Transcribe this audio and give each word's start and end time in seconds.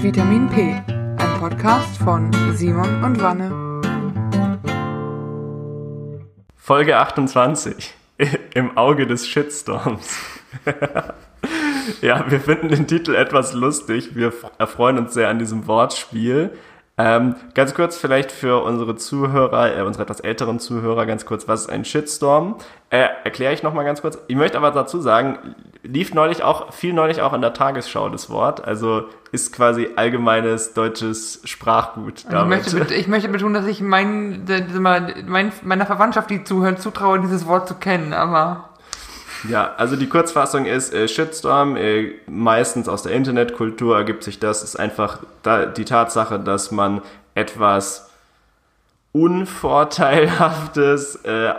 Vitamin 0.00 0.48
P, 0.48 0.80
ein 0.86 1.40
Podcast 1.40 1.96
von 1.98 2.30
Simon 2.54 3.02
und 3.02 3.20
Wanne. 3.20 3.50
Folge 6.54 6.96
28. 6.96 7.94
Im 8.54 8.76
Auge 8.76 9.08
des 9.08 9.26
Shitstorms. 9.26 10.16
ja, 12.00 12.30
wir 12.30 12.40
finden 12.40 12.68
den 12.68 12.86
Titel 12.86 13.16
etwas 13.16 13.54
lustig. 13.54 14.14
Wir 14.14 14.32
erfreuen 14.58 14.98
uns 14.98 15.14
sehr 15.14 15.30
an 15.30 15.40
diesem 15.40 15.66
Wortspiel. 15.66 16.52
Ähm, 17.00 17.36
ganz 17.54 17.74
kurz 17.74 17.96
vielleicht 17.96 18.32
für 18.32 18.64
unsere 18.64 18.96
Zuhörer, 18.96 19.76
äh, 19.76 19.82
unsere 19.82 20.02
etwas 20.02 20.18
älteren 20.18 20.58
Zuhörer, 20.58 21.06
ganz 21.06 21.24
kurz, 21.24 21.46
was 21.46 21.62
ist 21.62 21.70
ein 21.70 21.84
Shitstorm? 21.84 22.56
Äh, 22.90 23.06
Erkläre 23.22 23.54
ich 23.54 23.62
nochmal 23.62 23.84
ganz 23.84 24.02
kurz. 24.02 24.18
Ich 24.26 24.34
möchte 24.34 24.58
aber 24.58 24.72
dazu 24.72 25.00
sagen, 25.00 25.54
lief 25.84 26.12
neulich 26.12 26.42
auch, 26.42 26.72
viel 26.72 26.92
neulich 26.92 27.22
auch 27.22 27.32
in 27.34 27.40
der 27.40 27.54
Tagesschau 27.54 28.08
das 28.08 28.30
Wort, 28.30 28.64
also 28.64 29.04
ist 29.30 29.52
quasi 29.52 29.90
allgemeines 29.94 30.74
deutsches 30.74 31.40
Sprachgut. 31.44 32.24
Ich 32.28 32.30
möchte, 32.46 32.94
ich 32.94 33.06
möchte, 33.06 33.28
betonen, 33.28 33.54
dass 33.54 33.66
ich 33.66 33.80
mein, 33.80 34.44
mein, 35.26 35.52
meiner 35.62 35.86
Verwandtschaft, 35.86 36.30
die 36.30 36.42
zuhören, 36.42 36.78
zutraue, 36.78 37.20
dieses 37.20 37.46
Wort 37.46 37.68
zu 37.68 37.76
kennen, 37.76 38.12
aber 38.12 38.70
ja, 39.48 39.74
also 39.76 39.96
die 39.96 40.08
Kurzfassung 40.08 40.66
ist 40.66 40.94
äh, 40.94 41.08
Shitstorm. 41.08 41.76
Äh, 41.76 42.14
meistens 42.26 42.88
aus 42.88 43.02
der 43.02 43.12
Internetkultur 43.12 43.96
ergibt 43.96 44.24
sich 44.24 44.38
das. 44.38 44.62
Ist 44.62 44.76
einfach 44.76 45.18
da, 45.42 45.66
die 45.66 45.84
Tatsache, 45.84 46.40
dass 46.40 46.70
man 46.70 47.02
etwas 47.34 48.08
Unvorteilhaftes 49.12 51.16
äh, 51.24 51.54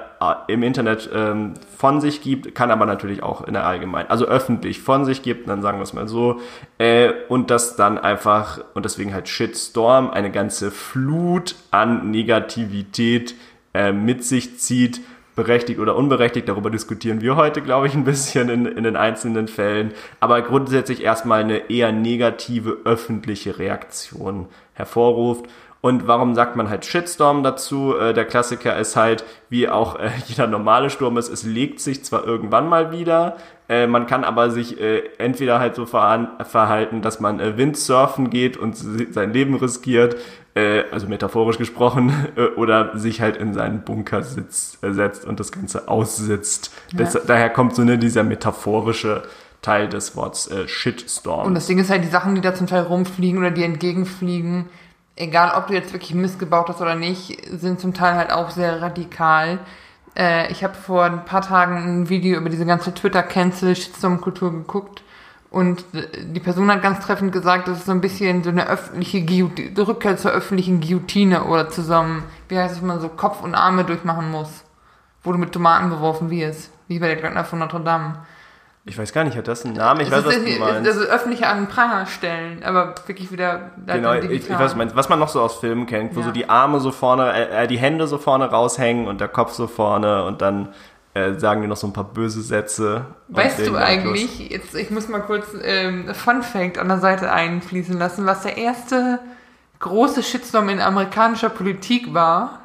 im 0.48 0.64
Internet 0.64 1.10
ähm, 1.14 1.56
von 1.78 2.00
sich 2.00 2.22
gibt, 2.22 2.54
kann 2.54 2.70
aber 2.70 2.86
natürlich 2.86 3.24
auch 3.24 3.46
in 3.46 3.54
der 3.54 3.66
Allgemeinen, 3.66 4.10
also 4.10 4.26
öffentlich 4.26 4.82
von 4.82 5.04
sich 5.04 5.24
gibt, 5.24 5.50
dann 5.50 5.64
sagen 5.64 5.80
wir 5.80 5.84
es 5.84 5.94
mal 5.94 6.08
so, 6.08 6.40
äh, 6.78 7.12
und 7.28 7.50
das 7.50 7.76
dann 7.76 7.98
einfach, 7.98 8.60
und 8.76 8.86
deswegen 8.86 9.14
halt 9.14 9.28
Shitstorm, 9.28 10.12
eine 10.12 10.32
ganze 10.32 10.70
Flut 10.70 11.56
an 11.72 12.12
Negativität 12.12 13.34
äh, 13.74 13.94
mit 13.94 14.24
sich 14.24 14.60
zieht 14.60 15.02
berechtigt 15.40 15.80
oder 15.80 15.96
unberechtigt. 15.96 16.50
Darüber 16.50 16.70
diskutieren 16.70 17.22
wir 17.22 17.38
heute, 17.38 17.62
glaube 17.62 17.88
ich, 17.88 17.94
ein 17.94 18.04
bisschen 18.04 18.50
in, 18.50 18.66
in 18.66 18.84
den 18.84 18.98
einzelnen 18.98 19.48
Fällen. 19.48 19.94
Aber 20.20 20.42
grundsätzlich 20.42 21.02
erstmal 21.02 21.40
eine 21.40 21.70
eher 21.70 21.94
negative 21.94 22.80
öffentliche 22.84 23.58
Reaktion 23.58 24.48
hervorruft. 24.74 25.46
Und 25.82 26.08
warum 26.08 26.36
sagt 26.36 26.58
man 26.58 26.70
halt 26.70 26.84
Shitstorm 26.84 27.42
dazu? 27.42 27.96
Äh, 27.96 28.14
der 28.14 28.26
Klassiker 28.26 28.78
ist 28.78 28.98
halt, 28.98 29.24
wie 29.50 29.70
auch 29.70 29.98
äh, 29.98 30.10
jeder 30.28 30.46
normale 30.46 30.90
Sturm 30.90 31.18
ist, 31.18 31.30
es 31.30 31.46
legt 31.46 31.80
sich 31.80 32.04
zwar 32.04 32.26
irgendwann 32.26 32.68
mal 32.68 32.92
wieder, 32.92 33.38
äh, 33.70 33.88
man 33.88 34.06
kann 34.06 34.26
aber 34.26 34.50
sich 34.50 34.78
entweder 35.20 35.60
halt 35.60 35.76
so 35.76 35.86
verhalten, 35.86 37.02
dass 37.02 37.20
man 37.20 37.40
Windsurfen 37.58 38.30
geht 38.30 38.58
und 38.58 38.76
sein 38.76 39.32
Leben 39.32 39.56
riskiert, 39.56 40.18
äh, 40.56 40.84
also 40.92 41.08
metaphorisch 41.08 41.58
gesprochen, 41.58 42.14
äh, 42.36 42.48
oder 42.56 42.98
sich 42.98 43.22
halt 43.22 43.38
in 43.38 43.54
seinen 43.54 43.82
Bunker 43.82 44.24
sitzt, 44.24 44.84
äh, 44.84 44.94
setzt 44.94 45.26
und 45.26 45.40
das 45.40 45.52
Ganze 45.52 45.88
aussitzt. 45.88 46.72
Ja. 46.92 47.00
Das, 47.00 47.18
daher 47.26 47.50
kommt 47.50 47.76
so 47.76 47.84
ne, 47.84 47.98
dieser 47.98 48.24
metaphorische 48.24 49.24
Teil 49.62 49.90
des 49.90 50.16
Wortes 50.16 50.48
äh, 50.48 50.68
Shitstorm. 50.68 51.48
Und 51.48 51.56
das 51.56 51.68
Ding 51.68 51.80
ist 51.80 51.90
halt, 51.90 52.04
die 52.04 52.10
Sachen, 52.10 52.36
die 52.36 52.42
da 52.42 52.54
zum 52.54 52.68
Teil 52.68 52.84
rumfliegen 52.84 53.40
oder 53.40 53.52
die 53.52 53.64
entgegenfliegen, 53.64 54.66
egal 55.16 55.54
ob 55.58 55.68
du 55.68 55.74
jetzt 55.74 55.94
wirklich 55.94 56.14
Mist 56.14 56.40
gebaut 56.40 56.70
hast 56.70 56.82
oder 56.82 56.96
nicht, 56.96 57.46
sind 57.50 57.80
zum 57.80 57.94
Teil 57.94 58.16
halt 58.16 58.32
auch 58.32 58.52
sehr 58.52 58.82
radikal. 58.82 59.60
Äh, 60.18 60.52
ich 60.52 60.64
habe 60.64 60.76
vor 60.76 61.04
ein 61.04 61.26
paar 61.26 61.42
Tagen 61.42 62.02
ein 62.04 62.10
Video 62.10 62.40
über 62.40 62.50
diese 62.50 62.66
ganze 62.66 62.94
Twitter-Cancel-Shitstorm-Kultur 62.94 64.52
geguckt 64.52 65.04
und 65.52 65.84
die 65.94 66.40
Person 66.40 66.72
hat 66.72 66.84
ganz 66.84 67.04
treffend 67.04 67.32
gesagt, 67.32 67.68
das 67.68 67.80
ist 67.80 67.86
so 67.88 67.92
ein 67.92 68.02
bisschen 68.02 68.44
so 68.44 68.52
eine 68.52 68.68
öffentliche 68.68 69.24
Guillotine, 69.26 69.88
Rückkehr 69.88 70.16
zur 70.16 70.32
öffentlichen 70.32 70.80
Guillotine 70.80 71.46
oder 71.46 71.70
zusammen, 71.70 72.24
wie 72.50 72.58
heißt 72.58 72.76
es, 72.76 72.82
wenn 72.82 72.88
man 72.88 73.00
so 73.00 73.10
Kopf 73.10 73.42
und 73.42 73.56
Arme 73.56 73.84
durchmachen 73.84 74.30
muss, 74.30 74.64
wo 75.24 75.32
du 75.32 75.40
mit 75.40 75.52
Tomaten 75.52 75.90
beworfen 75.90 76.30
wirst, 76.30 76.72
wie 76.88 77.00
bei 77.00 77.08
der 77.08 77.16
Glöckner 77.16 77.46
von 77.46 77.60
Notre 77.60 77.80
Dame. 77.80 78.20
Ich 78.86 78.98
weiß 78.98 79.12
gar 79.12 79.24
nicht, 79.24 79.36
hat 79.38 79.48
das 79.48 79.66
einen 79.66 79.76
Namen? 79.76 80.02
Ich 80.02 80.10
das 80.10 80.26
weiß, 80.26 80.36
ist, 80.36 80.46
was 80.46 80.54
du 80.54 80.60
meinst. 80.60 80.90
Das 80.90 80.98
ist 80.98 81.10
öffentliche 81.10 81.48
an 81.48 81.68
Pranger 81.68 82.06
stellen, 82.06 82.64
aber 82.64 82.96
wirklich 83.06 83.32
wieder 83.32 83.72
Genau, 83.86 84.14
ich, 84.14 84.30
ich, 84.32 84.50
weiß, 84.50 84.76
meinst. 84.76 84.96
Was 84.96 85.10
man 85.10 85.20
noch 85.20 85.30
so 85.30 85.42
aus 85.42 85.60
Filmen 85.60 85.86
kennt, 85.86 86.16
wo 86.16 86.22
ja. 86.22 86.28
so 86.28 86.32
die 86.32 86.50
Arme 86.50 86.80
so 86.80 86.92
vorne, 86.92 87.34
äh, 87.34 87.64
äh, 87.64 87.68
die 87.68 87.78
Hände 87.78 88.08
so 88.08 88.18
vorne 88.18 88.50
raushängen 88.50 89.08
und 89.08 89.20
der 89.20 89.28
Kopf 89.28 89.54
so 89.54 89.68
vorne 89.68 90.24
und 90.24 90.42
dann 90.42 90.70
äh, 91.20 91.40
sagen 91.40 91.62
die 91.62 91.68
noch 91.68 91.78
so 91.78 91.88
ein 91.88 91.94
paar 91.94 92.06
böse 92.06 92.42
Sätze. 92.42 93.06
Weißt 93.28 93.66
du 93.68 93.76
eigentlich, 93.76 94.50
jetzt, 94.50 94.76
ich 94.76 94.90
muss 94.90 95.08
mal 95.08 95.20
kurz 95.20 95.48
ähm, 95.62 96.14
Fun 96.14 96.42
Fact 96.42 96.78
an 96.78 96.88
der 96.88 97.00
Seite 97.00 97.32
einfließen 97.32 97.98
lassen, 97.98 98.26
was 98.26 98.44
der 98.44 98.58
erste 98.58 99.20
große 99.80 100.24
Shitstorm 100.24 100.70
in 100.70 100.80
amerikanischer 100.80 101.50
Politik 101.50 102.14
war? 102.14 102.59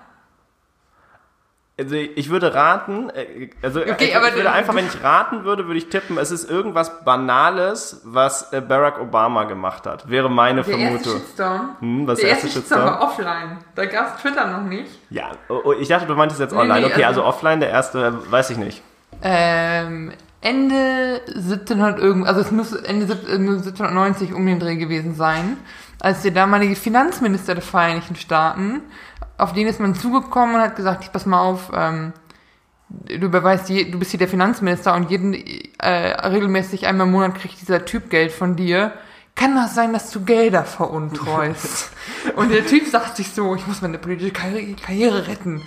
Also 1.76 1.96
ich 1.96 2.30
würde 2.30 2.54
raten, 2.54 3.10
äh, 3.10 3.50
also 3.60 3.80
okay, 3.80 3.94
ich, 3.98 4.14
ich 4.14 4.34
würde 4.36 4.52
einfach, 4.52 4.76
wenn 4.76 4.86
ich 4.86 5.02
raten 5.02 5.42
würde, 5.42 5.66
würde 5.66 5.78
ich 5.78 5.88
tippen, 5.88 6.18
es 6.18 6.30
ist 6.30 6.48
irgendwas 6.48 7.04
Banales, 7.04 8.00
was 8.04 8.52
äh, 8.52 8.60
Barack 8.60 9.00
Obama 9.00 9.42
gemacht 9.42 9.84
hat. 9.84 10.08
Wäre 10.08 10.30
meine 10.30 10.62
der 10.62 10.64
Vermutung. 10.64 10.94
Erste 10.94 11.10
Shitstorm? 11.10 11.76
Hm, 11.80 12.06
was 12.06 12.20
der, 12.20 12.28
erste, 12.28 12.46
erste 12.46 12.60
Shitstorm 12.60 12.84
war 12.84 13.02
offline. 13.02 13.58
Da 13.74 13.86
gab 13.86 14.14
es 14.14 14.22
Twitter 14.22 14.46
noch 14.46 14.62
nicht. 14.62 14.88
Ja, 15.10 15.32
oh, 15.48 15.62
oh, 15.64 15.72
ich 15.72 15.88
dachte, 15.88 16.06
du 16.06 16.14
meintest 16.14 16.40
jetzt 16.40 16.52
online. 16.52 16.74
Nee, 16.74 16.86
nee, 16.86 16.92
okay, 16.92 17.04
also, 17.04 17.22
also, 17.22 17.36
offline, 17.36 17.58
der 17.58 17.70
erste, 17.70 18.30
weiß 18.30 18.50
ich 18.50 18.56
nicht. 18.56 18.80
Ähm, 19.20 20.12
Ende 20.42 21.22
1700 21.26 21.98
irgend, 21.98 22.28
also 22.28 22.40
es 22.40 22.52
muss 22.52 22.72
Ende 22.72 23.12
1790 23.12 24.30
äh, 24.30 24.32
um 24.34 24.46
den 24.46 24.60
Dreh 24.60 24.76
gewesen 24.76 25.16
sein, 25.16 25.56
als 25.98 26.22
der 26.22 26.30
damalige 26.30 26.76
Finanzminister 26.76 27.54
der 27.54 27.62
Vereinigten 27.62 28.14
Staaten 28.14 28.82
auf 29.36 29.52
den 29.52 29.66
ist 29.66 29.80
man 29.80 29.94
zugekommen 29.94 30.56
und 30.56 30.62
hat 30.62 30.76
gesagt, 30.76 31.04
ich 31.04 31.12
pass 31.12 31.26
mal 31.26 31.40
auf, 31.40 31.70
ähm, 31.74 32.12
du 32.88 33.28
beweist, 33.28 33.68
du 33.68 33.98
bist 33.98 34.10
hier 34.10 34.18
der 34.18 34.28
Finanzminister 34.28 34.94
und 34.94 35.10
jeden 35.10 35.34
äh, 35.78 35.88
regelmäßig 36.26 36.86
einmal 36.86 37.06
im 37.06 37.12
Monat 37.12 37.34
kriegt 37.34 37.60
dieser 37.60 37.84
Typ 37.84 38.10
Geld 38.10 38.32
von 38.32 38.56
dir. 38.56 38.92
Kann 39.34 39.56
das 39.56 39.74
sein, 39.74 39.92
dass 39.92 40.10
du 40.10 40.24
Gelder 40.24 40.64
veruntreust? 40.64 41.90
und 42.36 42.50
der 42.50 42.66
Typ 42.66 42.86
sagt 42.86 43.16
sich 43.16 43.32
so, 43.32 43.56
ich 43.56 43.66
muss 43.66 43.82
meine 43.82 43.98
politische 43.98 44.32
Karriere, 44.32 44.74
Karriere 44.74 45.26
retten. 45.26 45.62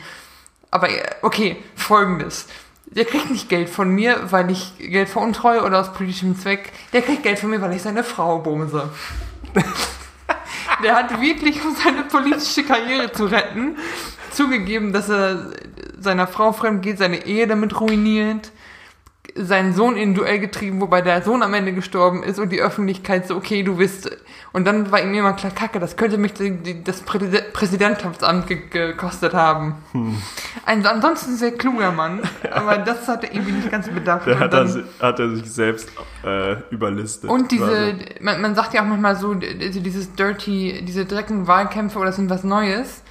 Aber 0.71 0.87
okay, 1.21 1.57
folgendes. 1.75 2.47
Der 2.85 3.03
kriegt 3.03 3.29
nicht 3.29 3.49
Geld 3.49 3.69
von 3.69 3.89
mir, 3.89 4.31
weil 4.31 4.49
ich 4.49 4.77
Geld 4.77 5.09
veruntreue 5.09 5.63
oder 5.63 5.81
aus 5.81 5.91
politischem 5.91 6.39
Zweck. 6.39 6.71
Der 6.93 7.01
kriegt 7.01 7.23
Geld 7.23 7.39
von 7.39 7.49
mir, 7.49 7.61
weil 7.61 7.73
ich 7.73 7.81
seine 7.81 8.05
Frau 8.05 8.39
bumse. 8.39 8.89
Der 10.83 10.95
hat 10.95 11.19
wirklich, 11.21 11.63
um 11.63 11.75
seine 11.75 12.03
politische 12.03 12.63
Karriere 12.63 13.11
zu 13.11 13.25
retten, 13.25 13.77
zugegeben, 14.31 14.93
dass 14.93 15.09
er 15.09 15.51
seiner 15.99 16.27
Frau 16.27 16.51
fremd 16.51 16.83
geht, 16.83 16.99
seine 16.99 17.25
Ehe 17.25 17.47
damit 17.47 17.79
ruiniert, 17.79 18.51
seinen 19.35 19.73
Sohn 19.73 19.95
in 19.95 20.11
ein 20.11 20.15
Duell 20.15 20.39
getrieben, 20.39 20.81
wobei 20.81 21.01
der 21.01 21.21
Sohn 21.21 21.43
am 21.43 21.53
Ende 21.53 21.73
gestorben 21.73 22.23
ist 22.23 22.39
und 22.39 22.49
die 22.49 22.61
Öffentlichkeit 22.61 23.27
so, 23.27 23.35
okay, 23.35 23.63
du 23.63 23.77
bist. 23.77 24.09
Und 24.53 24.65
dann 24.65 24.91
war 24.91 25.01
ihm 25.01 25.13
immer 25.13 25.33
klar, 25.33 25.51
Kacke, 25.51 25.79
das 25.79 25.97
könnte 25.97 26.17
mich 26.17 26.33
das 26.83 27.01
Präsidentschaftsamt 27.01 28.47
gekostet 28.71 29.33
haben. 29.33 29.75
Hm. 29.91 30.17
Ein 30.65 30.85
ansonsten 30.85 31.35
sehr 31.35 31.51
kluger 31.51 31.91
Mann, 31.91 32.21
aber 32.51 32.77
das 32.77 33.07
hat 33.07 33.23
er 33.23 33.33
irgendwie 33.33 33.53
nicht 33.53 33.71
ganz 33.71 33.89
bedacht. 33.89 34.27
Da 34.27 34.39
hat, 34.39 34.53
er, 34.53 34.83
hat 34.99 35.19
er 35.19 35.35
sich 35.35 35.51
selbst 35.51 35.91
äh, 36.23 36.55
überlistet. 36.71 37.29
Und 37.29 37.51
diese, 37.51 37.95
man, 38.21 38.41
man, 38.41 38.55
sagt 38.55 38.73
ja 38.73 38.81
auch 38.81 38.85
manchmal 38.85 39.15
so, 39.15 39.33
dieses 39.33 40.13
Dirty, 40.13 40.83
diese 40.85 41.05
drecken 41.05 41.47
Wahlkämpfe 41.47 41.99
oder 41.99 42.11
sind 42.11 42.29
was 42.29 42.43
Neues 42.43 43.03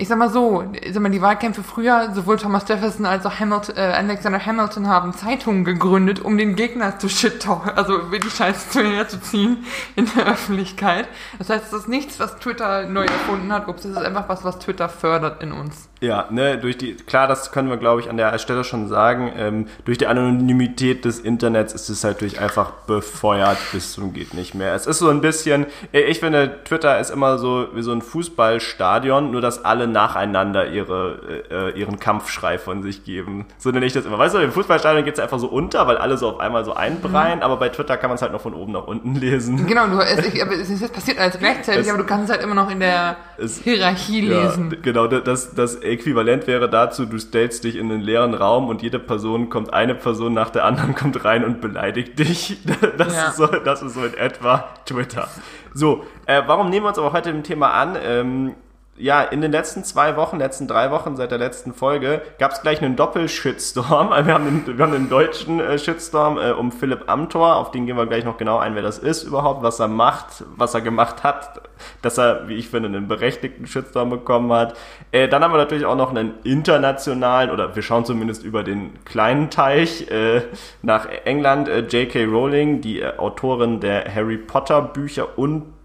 ich 0.00 0.06
sag 0.06 0.16
mal 0.16 0.30
so, 0.30 0.64
ich 0.80 0.94
sag 0.94 1.02
mal, 1.02 1.10
die 1.10 1.20
Wahlkämpfe 1.20 1.64
früher, 1.64 2.12
sowohl 2.14 2.36
Thomas 2.36 2.68
Jefferson 2.68 3.04
als 3.04 3.26
auch 3.26 3.40
Hamilton, 3.40 3.76
äh, 3.76 3.80
Alexander 3.80 4.44
Hamilton 4.44 4.86
haben 4.86 5.12
Zeitungen 5.12 5.64
gegründet, 5.64 6.20
um 6.20 6.38
den 6.38 6.54
Gegner 6.54 6.98
zu 6.98 7.08
shit 7.08 7.46
also 7.48 7.98
die 7.98 8.30
Scheiße 8.30 8.70
zu 8.70 8.82
herzuziehen 8.82 9.64
in 9.96 10.08
der 10.14 10.26
Öffentlichkeit. 10.26 11.08
Das 11.38 11.50
heißt, 11.50 11.66
es 11.66 11.72
ist 11.72 11.88
nichts, 11.88 12.20
was 12.20 12.38
Twitter 12.38 12.86
neu 12.86 13.04
erfunden 13.04 13.52
hat, 13.52 13.66
ups, 13.66 13.84
es 13.84 13.92
ist 13.92 14.02
einfach 14.02 14.28
was, 14.28 14.44
was 14.44 14.60
Twitter 14.60 14.88
fördert 14.88 15.42
in 15.42 15.52
uns. 15.52 15.88
Ja, 16.00 16.26
ne, 16.30 16.58
durch 16.58 16.78
die, 16.78 16.94
klar, 16.94 17.26
das 17.26 17.52
können 17.52 17.68
wir, 17.68 17.76
glaube 17.76 18.00
ich, 18.00 18.10
an 18.10 18.16
der 18.16 18.38
Stelle 18.38 18.64
schon 18.64 18.88
sagen, 18.88 19.32
ähm, 19.36 19.66
durch 19.84 19.98
die 19.98 20.06
Anonymität 20.06 21.04
des 21.04 21.18
Internets 21.18 21.72
ist 21.72 21.88
es 21.88 22.04
halt 22.04 22.20
durch 22.20 22.40
einfach 22.40 22.70
befeuert 22.86 23.58
bis 23.72 23.92
zum 23.92 24.12
geht 24.12 24.34
nicht 24.34 24.54
mehr. 24.54 24.74
Es 24.74 24.86
ist 24.86 24.98
so 24.98 25.08
ein 25.08 25.20
bisschen, 25.20 25.66
äh, 25.92 26.00
ich 26.00 26.20
finde, 26.20 26.60
Twitter 26.64 26.98
ist 26.98 27.10
immer 27.10 27.38
so 27.38 27.68
wie 27.74 27.82
so 27.82 27.92
ein 27.92 28.02
Fußballstadion, 28.02 29.30
nur 29.30 29.40
dass 29.40 29.64
alle 29.64 29.86
nacheinander 29.86 30.68
ihre, 30.68 31.42
äh, 31.50 31.78
ihren 31.78 31.98
Kampfschrei 31.98 32.58
von 32.58 32.82
sich 32.82 33.04
geben. 33.04 33.46
So 33.58 33.70
nenne 33.70 33.86
ich 33.86 33.92
das 33.92 34.04
immer. 34.04 34.18
Weißt 34.18 34.34
du, 34.34 34.38
im 34.38 34.52
Fußballstadion 34.52 35.04
geht 35.04 35.14
es 35.14 35.20
einfach 35.20 35.38
so 35.38 35.48
unter, 35.48 35.86
weil 35.86 35.98
alle 35.98 36.16
so 36.16 36.28
auf 36.28 36.40
einmal 36.40 36.64
so 36.64 36.74
einbreien, 36.74 37.38
mhm. 37.38 37.44
aber 37.44 37.56
bei 37.56 37.68
Twitter 37.68 37.96
kann 37.96 38.10
man 38.10 38.16
es 38.16 38.22
halt 38.22 38.32
noch 38.32 38.40
von 38.40 38.54
oben 38.54 38.72
nach 38.72 38.86
unten 38.86 39.14
lesen. 39.14 39.66
Genau, 39.66 39.86
du, 39.86 40.00
es, 40.00 40.26
ich, 40.26 40.42
aber 40.42 40.52
es, 40.52 40.70
es 40.70 40.90
passiert 40.90 41.18
alles 41.18 41.38
gleichzeitig, 41.38 41.82
es, 41.82 41.88
aber 41.88 41.98
du 41.98 42.06
kannst 42.06 42.24
es 42.24 42.30
halt 42.30 42.42
immer 42.42 42.54
noch 42.54 42.70
in 42.70 42.80
der 42.80 43.16
es, 43.36 43.58
Hierarchie 43.62 44.20
lesen. 44.22 44.70
Ja, 44.70 44.78
genau, 44.82 45.06
das, 45.06 45.54
das 45.54 45.76
äquivalent 45.88 46.46
wäre 46.46 46.68
dazu, 46.68 47.06
du 47.06 47.18
stellst 47.18 47.64
dich 47.64 47.76
in 47.76 47.90
einen 47.90 48.00
leeren 48.00 48.34
Raum 48.34 48.68
und 48.68 48.82
jede 48.82 48.98
Person 48.98 49.48
kommt, 49.48 49.72
eine 49.72 49.94
Person 49.94 50.34
nach 50.34 50.50
der 50.50 50.64
anderen 50.64 50.94
kommt 50.96 51.24
rein 51.24 51.44
und 51.44 51.60
beleidigt 51.60 52.18
dich. 52.18 52.58
Das, 52.98 53.14
Ja. 53.14 53.28
ist, 53.28 53.36
so, 53.36 53.46
das 53.46 53.82
ist 53.82 53.94
so 53.94 54.04
in 54.04 54.14
etwa 54.14 54.68
Twitter. 54.86 55.28
So, 55.74 56.04
äh, 56.26 56.42
warum 56.46 56.70
nehmen 56.70 56.84
wir 56.84 56.88
uns 56.90 56.98
aber 56.98 57.12
heute 57.12 57.32
dem 57.32 57.42
Thema 57.42 57.70
an? 57.72 57.96
Ähm, 58.02 58.54
ja, 58.98 59.22
in 59.22 59.40
den 59.40 59.52
letzten 59.52 59.84
zwei 59.84 60.16
Wochen, 60.16 60.38
letzten 60.38 60.66
drei 60.66 60.90
Wochen 60.90 61.16
seit 61.16 61.30
der 61.30 61.38
letzten 61.38 61.72
Folge 61.72 62.22
gab 62.38 62.52
es 62.52 62.62
gleich 62.62 62.82
einen 62.82 62.96
Doppel-Shitstorm. 62.96 64.10
Wir 64.26 64.34
haben 64.34 64.44
den, 64.44 64.78
wir 64.78 64.84
haben 64.84 64.92
den 64.92 65.08
deutschen 65.08 65.60
äh, 65.60 65.78
Shitstorm 65.78 66.38
äh, 66.38 66.50
um 66.50 66.72
Philipp 66.72 67.08
Amthor, 67.08 67.56
auf 67.56 67.70
den 67.70 67.86
gehen 67.86 67.96
wir 67.96 68.06
gleich 68.06 68.24
noch 68.24 68.36
genau 68.36 68.58
ein, 68.58 68.74
wer 68.74 68.82
das 68.82 68.98
ist 68.98 69.22
überhaupt, 69.22 69.62
was 69.62 69.80
er 69.80 69.88
macht, 69.88 70.44
was 70.56 70.74
er 70.74 70.80
gemacht 70.80 71.22
hat, 71.22 71.62
dass 72.02 72.18
er, 72.18 72.48
wie 72.48 72.54
ich 72.54 72.68
finde, 72.68 72.88
einen 72.88 73.08
berechtigten 73.08 73.66
Shitstorm 73.66 74.10
bekommen 74.10 74.52
hat. 74.52 74.76
Äh, 75.12 75.28
dann 75.28 75.42
haben 75.42 75.52
wir 75.52 75.58
natürlich 75.58 75.86
auch 75.86 75.96
noch 75.96 76.10
einen 76.10 76.34
internationalen, 76.44 77.50
oder 77.50 77.74
wir 77.74 77.82
schauen 77.82 78.04
zumindest 78.04 78.42
über 78.42 78.64
den 78.64 79.04
kleinen 79.04 79.50
Teich 79.50 80.10
äh, 80.10 80.42
nach 80.82 81.06
England. 81.24 81.68
Äh, 81.68 81.80
J.K. 81.80 82.24
Rowling, 82.24 82.80
die 82.80 83.00
äh, 83.00 83.16
Autorin 83.16 83.80
der 83.80 84.12
Harry 84.12 84.38
Potter 84.38 84.82
Bücher 84.82 85.38
und 85.38 85.77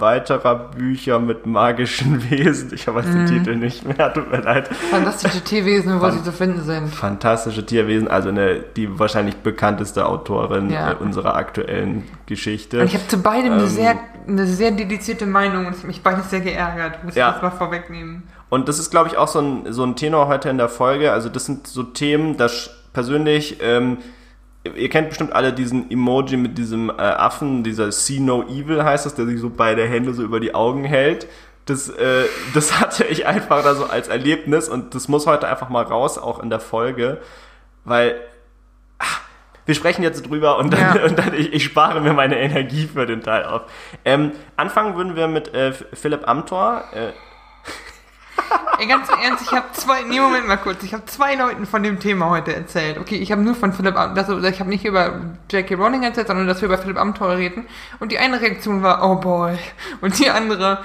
weiterer 0.00 0.70
Bücher 0.70 1.18
mit 1.18 1.46
magischen 1.46 2.22
Wesen. 2.30 2.72
Ich 2.74 2.86
weiß 2.86 3.04
den 3.06 3.26
Titel 3.26 3.56
nicht 3.56 3.84
mehr, 3.86 4.12
tut 4.12 4.30
mir 4.30 4.40
leid. 4.40 4.68
Fantastische 4.68 5.42
Tierwesen, 5.42 6.00
wo 6.00 6.10
sie 6.10 6.22
zu 6.22 6.32
finden 6.32 6.62
sind. 6.62 6.88
Fantastische 6.88 7.64
Tierwesen, 7.64 8.08
also 8.08 8.28
eine, 8.30 8.60
die 8.60 8.98
wahrscheinlich 8.98 9.36
bekannteste 9.36 10.06
Autorin 10.06 10.70
Ja. 10.70 10.92
äh, 10.92 10.94
unserer 10.96 11.34
aktuellen 11.36 12.04
Geschichte. 12.26 12.80
Und 12.80 12.86
ich 12.86 12.94
habe 12.94 13.06
zu 13.08 13.18
beidem 13.18 13.52
eine, 13.52 13.62
Ähm, 13.62 13.68
sehr, 13.68 13.94
eine 14.26 14.46
sehr 14.46 14.70
dedizierte 14.70 15.26
Meinung 15.26 15.66
und 15.66 15.72
es 15.74 15.78
hat 15.80 15.86
mich 15.86 16.02
beides 16.02 16.30
sehr 16.30 16.40
geärgert. 16.40 17.04
Muss 17.04 17.14
Ja. 17.14 17.28
ich 17.28 17.34
das 17.34 17.42
mal 17.42 17.50
vorwegnehmen. 17.50 18.22
Und 18.48 18.68
das 18.68 18.78
ist, 18.78 18.90
glaube 18.90 19.08
ich, 19.08 19.16
auch 19.16 19.28
so 19.28 19.40
ein, 19.40 19.72
so 19.72 19.84
ein 19.84 19.94
Tenor 19.96 20.26
heute 20.28 20.48
in 20.48 20.58
der 20.58 20.68
Folge. 20.68 21.12
Also 21.12 21.28
das 21.28 21.46
sind 21.46 21.66
so 21.66 21.82
Themen, 21.84 22.36
das 22.36 22.70
persönlich, 22.92 23.58
ähm, 23.62 23.98
ihr 24.64 24.88
kennt 24.90 25.08
bestimmt 25.08 25.32
alle 25.32 25.52
diesen 25.52 25.90
Emoji 25.90 26.36
mit 26.36 26.58
diesem 26.58 26.90
äh, 26.90 27.02
Affen, 27.02 27.64
dieser 27.64 27.90
See 27.92 28.20
No 28.20 28.42
Evil 28.42 28.84
heißt 28.84 29.06
das, 29.06 29.14
der 29.14 29.26
sich 29.26 29.40
so 29.40 29.50
beide 29.50 29.86
Hände 29.86 30.12
so 30.12 30.22
über 30.22 30.40
die 30.40 30.54
Augen 30.54 30.84
hält. 30.84 31.26
Das, 31.66 31.88
äh, 31.88 32.24
das 32.54 32.80
hatte 32.80 33.04
ich 33.04 33.26
einfach 33.26 33.62
da 33.62 33.74
so 33.74 33.86
als 33.86 34.08
Erlebnis 34.08 34.68
und 34.68 34.94
das 34.94 35.08
muss 35.08 35.26
heute 35.26 35.48
einfach 35.48 35.68
mal 35.68 35.84
raus, 35.84 36.18
auch 36.18 36.42
in 36.42 36.50
der 36.50 36.60
Folge, 36.60 37.18
weil 37.84 38.20
ah, 38.98 39.04
wir 39.64 39.74
sprechen 39.74 40.02
jetzt 40.02 40.28
drüber 40.28 40.58
und 40.58 40.72
dann, 40.72 40.96
Ja. 40.96 41.04
und 41.06 41.18
dann 41.18 41.32
ich, 41.32 41.52
ich 41.54 41.64
spare 41.64 42.00
mir 42.00 42.12
meine 42.12 42.38
Energie 42.38 42.86
für 42.86 43.06
den 43.06 43.22
Teil 43.22 43.44
auf. 43.44 43.62
Ähm, 44.04 44.32
anfangen 44.56 44.94
würden 44.96 45.16
wir 45.16 45.26
mit 45.26 45.54
äh, 45.54 45.72
Philipp 45.72 46.28
Amthor. 46.28 46.84
Äh, 46.92 47.12
Ey, 48.78 48.86
ganz 48.86 49.08
im 49.08 49.18
Ernst, 49.18 49.44
ich 49.44 49.52
habe 49.52 49.66
zwei, 49.72 50.02
nee, 50.02 50.18
Moment 50.20 50.48
mal 50.48 50.56
kurz, 50.56 50.82
ich 50.82 50.94
habe 50.94 51.04
zwei 51.04 51.34
Leuten 51.34 51.66
von 51.66 51.82
dem 51.82 52.00
Thema 52.00 52.30
heute 52.30 52.54
erzählt. 52.54 52.98
Okay, 52.98 53.16
ich 53.16 53.30
habe 53.30 53.42
nur 53.42 53.54
von 53.54 53.72
Philipp, 53.72 53.94
das, 54.14 54.28
ich 54.28 54.60
habe 54.60 54.70
nicht 54.70 54.84
über 54.84 55.20
J.K. 55.50 55.74
Rowling 55.74 56.02
erzählt, 56.02 56.28
sondern 56.28 56.46
dass 56.46 56.60
wir 56.60 56.66
über 56.66 56.78
Philipp 56.78 56.98
Amthor 56.98 57.36
reden. 57.36 57.66
Und 57.98 58.12
die 58.12 58.18
eine 58.18 58.40
Reaktion 58.40 58.82
war, 58.82 59.08
oh 59.08 59.16
boy. 59.16 59.58
Und 60.00 60.18
die 60.18 60.30
andere, 60.30 60.82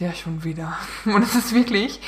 der 0.00 0.12
schon 0.12 0.44
wieder. 0.44 0.76
Und 1.04 1.22
es 1.22 1.34
ist 1.34 1.54
wirklich, 1.54 2.00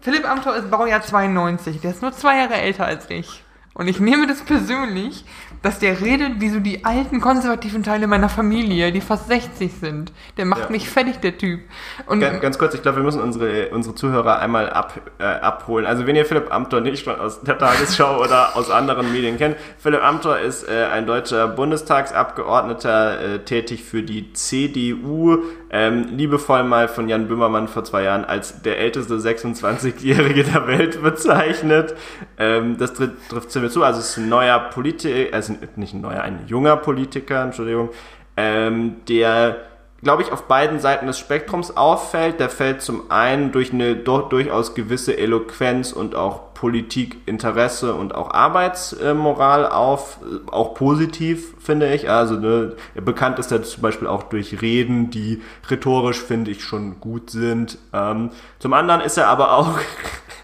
Philipp 0.00 0.28
Amthor 0.28 0.56
ist 0.56 0.70
Baujahr 0.70 1.02
92, 1.02 1.80
der 1.80 1.92
ist 1.92 2.02
nur 2.02 2.12
zwei 2.12 2.38
Jahre 2.38 2.54
älter 2.54 2.86
als 2.86 3.08
ich. 3.10 3.44
Und 3.74 3.86
ich 3.86 4.00
nehme 4.00 4.26
das 4.26 4.40
persönlich, 4.40 5.24
dass 5.62 5.78
der 5.78 6.00
redet 6.00 6.40
wie 6.40 6.48
so 6.50 6.60
die 6.60 6.84
alten 6.84 7.20
konservativen 7.20 7.82
Teile 7.82 8.06
meiner 8.06 8.28
Familie, 8.28 8.92
die 8.92 9.00
fast 9.00 9.28
60 9.28 9.72
sind. 9.72 10.12
Der 10.36 10.44
macht 10.44 10.64
Ja. 10.64 10.70
mich 10.70 10.88
fertig, 10.88 11.18
der 11.20 11.36
Typ. 11.36 11.60
Und 12.06 12.20
Ganz, 12.20 12.40
ganz 12.40 12.58
kurz, 12.58 12.74
ich 12.74 12.82
glaube, 12.82 12.98
wir 12.98 13.04
müssen 13.04 13.20
unsere, 13.20 13.68
unsere 13.70 13.94
Zuhörer 13.94 14.38
einmal 14.38 14.70
ab, 14.70 15.00
äh, 15.18 15.24
abholen. 15.24 15.86
Also 15.86 16.06
wenn 16.06 16.16
ihr 16.16 16.24
Philipp 16.26 16.52
Amthor 16.52 16.80
nicht 16.80 17.04
schon 17.04 17.18
aus 17.18 17.40
der 17.42 17.58
Tagesschau 17.58 18.20
oder 18.22 18.56
aus 18.56 18.70
anderen 18.70 19.12
Medien 19.12 19.36
kennt, 19.36 19.56
Philipp 19.78 20.02
Amthor 20.02 20.38
ist 20.38 20.68
äh, 20.68 20.86
ein 20.92 21.06
deutscher 21.06 21.48
Bundestagsabgeordneter, 21.48 23.20
äh, 23.20 23.38
tätig 23.40 23.84
für 23.84 24.02
die 24.02 24.32
CDU, 24.32 25.38
ähm, 25.70 26.08
liebevoll 26.16 26.62
mal 26.64 26.88
von 26.88 27.08
Jan 27.08 27.28
Böhmermann 27.28 27.68
vor 27.68 27.84
zwei 27.84 28.02
Jahren 28.04 28.24
als 28.24 28.62
der 28.62 28.78
älteste 28.78 29.14
26-Jährige 29.18 30.44
der 30.44 30.66
Welt 30.66 31.02
bezeichnet. 31.02 31.94
Ähm, 32.38 32.76
das 32.78 32.94
trifft, 32.94 33.50
ziemlich 33.50 33.72
zu. 33.72 33.82
Also 33.82 34.00
es 34.00 34.10
ist 34.10 34.16
ein 34.18 34.28
neuer 34.28 34.58
Politiker, 34.58 35.34
also 35.34 35.54
nicht 35.76 35.94
ein 35.94 36.00
neuer, 36.00 36.22
ein 36.22 36.46
junger 36.46 36.76
Politiker, 36.76 37.42
Entschuldigung, 37.42 37.90
ähm, 38.36 38.96
der 39.08 39.56
glaube 40.02 40.22
ich, 40.22 40.32
auf 40.32 40.44
beiden 40.44 40.78
Seiten 40.78 41.06
des 41.06 41.18
Spektrums 41.18 41.76
auffällt. 41.76 42.40
Der 42.40 42.50
fällt 42.50 42.82
zum 42.82 43.10
einen 43.10 43.52
durch 43.52 43.72
eine 43.72 43.96
doch 43.96 44.28
durchaus 44.28 44.74
gewisse 44.74 45.16
Eloquenz 45.16 45.92
und 45.92 46.14
auch 46.14 46.54
Politikinteresse 46.54 47.94
und 47.94 48.14
auch 48.14 48.32
Arbeitsmoral 48.32 49.66
auf, 49.66 50.18
auch 50.50 50.74
positiv, 50.74 51.54
finde 51.60 51.92
ich. 51.92 52.10
Also 52.10 52.34
ne, 52.34 52.74
bekannt 52.94 53.38
ist 53.38 53.52
er 53.52 53.62
zum 53.62 53.82
Beispiel 53.82 54.08
auch 54.08 54.24
durch 54.24 54.60
Reden, 54.62 55.10
die 55.10 55.42
rhetorisch, 55.68 56.22
finde 56.22 56.50
ich, 56.50 56.62
schon 56.62 57.00
gut 57.00 57.30
sind. 57.30 57.78
Ähm, 57.92 58.30
zum 58.58 58.72
anderen 58.72 59.00
ist 59.00 59.18
er 59.18 59.28
aber 59.28 59.52
auch 59.52 59.78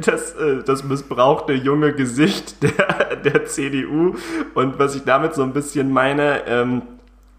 das, 0.00 0.34
äh, 0.34 0.62
das 0.64 0.84
missbrauchte 0.84 1.52
junge 1.52 1.92
Gesicht 1.92 2.62
der, 2.62 3.16
der 3.16 3.46
CDU. 3.46 4.16
Und 4.54 4.78
was 4.78 4.94
ich 4.94 5.04
damit 5.04 5.34
so 5.34 5.42
ein 5.42 5.52
bisschen 5.52 5.92
meine, 5.92 6.46
ähm, 6.46 6.82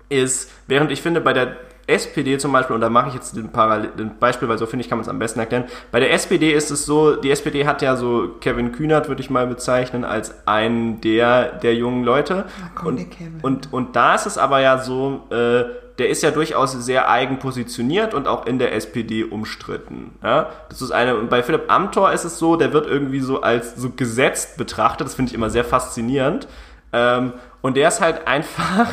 ist, 0.10 0.52
während 0.68 0.92
ich 0.92 1.02
finde, 1.02 1.22
bei 1.22 1.34
der 1.34 1.58
SPD 1.88 2.38
zum 2.40 2.52
Beispiel, 2.52 2.74
und 2.74 2.82
da 2.82 2.90
mache 2.90 3.10
ich 3.10 3.14
jetzt 3.14 3.36
den, 3.36 3.50
Parallel, 3.50 3.92
den 3.92 4.18
Beispiel, 4.18 4.48
weil 4.48 4.58
so 4.58 4.66
finde 4.66 4.84
ich, 4.84 4.90
kann 4.90 4.98
man 4.98 5.04
es 5.04 5.10
am 5.10 5.20
besten 5.20 5.40
erklären. 5.40 5.66
Bei 5.92 6.00
der 6.00 6.12
SPD 6.14 6.52
ist 6.52 6.72
es 6.72 6.86
so, 6.86 7.16
die 7.16 7.30
SPD 7.30 7.68
hat 7.68 7.82
ja 7.82 7.96
so 7.96 8.30
Kevin 8.42 8.72
Kühnert, 8.72 9.08
würde 9.08 9.22
ich 9.22 9.30
mal 9.30 9.46
bezeichnen, 9.46 10.04
als 10.04 10.48
einen 10.48 11.00
der, 11.02 11.52
der 11.60 11.76
jungen 11.76 12.04
Leute. 12.04 12.46
Und, 12.84 13.08
und, 13.44 13.74
und 13.74 13.96
da 13.96 14.16
ist 14.16 14.26
es 14.26 14.38
aber 14.38 14.62
ja 14.62 14.80
so, 14.80 15.28
äh, 15.30 15.66
der 15.98 16.10
ist 16.10 16.24
ja 16.24 16.32
durchaus 16.32 16.74
sehr 16.74 17.10
eigen 17.10 17.40
positioniert 17.40 18.14
und 18.14 18.28
auch 18.28 18.46
in 18.46 18.60
der 18.60 18.74
SPD 18.74 19.24
umstritten. 19.24 20.12
Ja? 20.22 20.50
Das 20.70 20.82
ist 20.82 20.92
eine, 20.92 21.16
und 21.16 21.30
bei 21.30 21.42
Philipp 21.42 21.72
Amthor 21.72 22.12
ist 22.12 22.26
es 22.26 22.38
so, 22.38 22.58
der 22.58 22.74
wird 22.74 22.86
irgendwie 22.86 23.22
so 23.22 23.42
als 23.42 23.76
so 23.76 23.90
gesetzt 23.92 24.58
betrachtet, 24.58 25.08
das 25.08 25.16
finde 25.16 25.30
ich 25.30 25.36
immer 25.36 25.50
sehr 25.50 25.64
faszinierend. 25.64 26.48
Ähm, 26.92 27.34
und 27.62 27.78
der 27.78 27.88
ist 27.88 28.02
halt 28.02 28.28
einfach, 28.28 28.90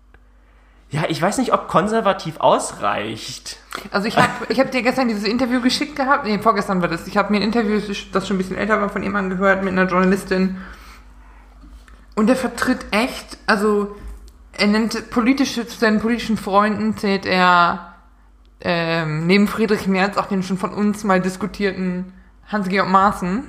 ja, 0.90 1.04
ich 1.08 1.22
weiß 1.22 1.38
nicht, 1.38 1.52
ob 1.52 1.68
konservativ 1.68 2.40
ausreicht. 2.40 3.58
Also 3.92 4.08
ich 4.08 4.16
habe 4.16 4.30
ich 4.48 4.58
hab 4.58 4.72
dir 4.72 4.82
gestern 4.82 5.06
dieses 5.08 5.24
Interview 5.24 5.60
geschickt 5.60 5.94
gehabt, 5.94 6.24
nee, 6.24 6.38
vorgestern 6.40 6.82
war 6.82 6.88
das. 6.88 7.06
Ich 7.06 7.16
habe 7.16 7.32
mir 7.32 7.38
ein 7.38 7.42
Interview, 7.42 7.80
das 8.12 8.26
schon 8.26 8.36
ein 8.36 8.38
bisschen 8.38 8.56
älter 8.56 8.80
war, 8.80 8.88
von 8.88 9.04
ihm 9.04 9.14
angehört, 9.14 9.62
mit 9.62 9.72
einer 9.72 9.88
Journalistin. 9.88 10.56
Und 12.16 12.30
er 12.30 12.36
vertritt 12.36 12.86
echt, 12.90 13.38
also 13.46 13.94
er 14.58 14.66
nennt 14.66 15.10
politische, 15.10 15.66
zu 15.66 15.78
seinen 15.78 16.00
politischen 16.00 16.36
Freunden 16.36 16.96
zählt 16.96 17.26
er 17.26 17.94
ähm, 18.60 19.26
neben 19.26 19.48
Friedrich 19.48 19.86
Merz 19.86 20.16
auch 20.16 20.26
den 20.26 20.42
schon 20.42 20.58
von 20.58 20.72
uns 20.72 21.04
mal 21.04 21.20
diskutierten 21.20 22.12
Hans-Georg 22.48 22.88
Maaßen. 22.88 23.44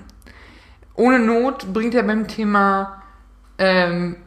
Ohne 0.95 1.19
Not 1.19 1.73
bringt 1.73 1.95
er 1.95 2.03
beim 2.03 2.27
Thema 2.27 3.03
ähm, 3.57 4.17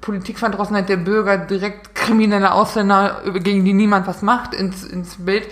Politikverdrossenheit 0.00 0.88
der 0.88 0.96
Bürger 0.96 1.38
direkt 1.38 1.94
kriminelle 1.94 2.52
Ausländer, 2.52 3.22
gegen 3.34 3.64
die 3.64 3.72
niemand 3.72 4.06
was 4.06 4.22
macht, 4.22 4.54
ins, 4.54 4.84
ins 4.84 5.24
Bild. 5.24 5.48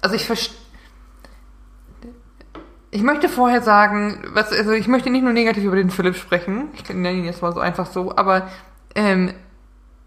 Also 0.00 0.16
ich 0.16 0.24
verstehe. 0.24 0.56
Ich 2.90 3.02
möchte 3.02 3.28
vorher 3.28 3.60
sagen, 3.60 4.22
was, 4.32 4.52
also 4.52 4.72
ich 4.72 4.88
möchte 4.88 5.10
nicht 5.10 5.22
nur 5.22 5.32
negativ 5.32 5.64
über 5.64 5.76
den 5.76 5.90
Philipp 5.90 6.16
sprechen, 6.16 6.68
ich 6.74 6.88
nenne 6.88 7.12
ihn 7.12 7.24
jetzt 7.24 7.42
mal 7.42 7.52
so 7.52 7.60
einfach 7.60 7.86
so, 7.86 8.16
aber 8.16 8.48
ähm, 8.94 9.34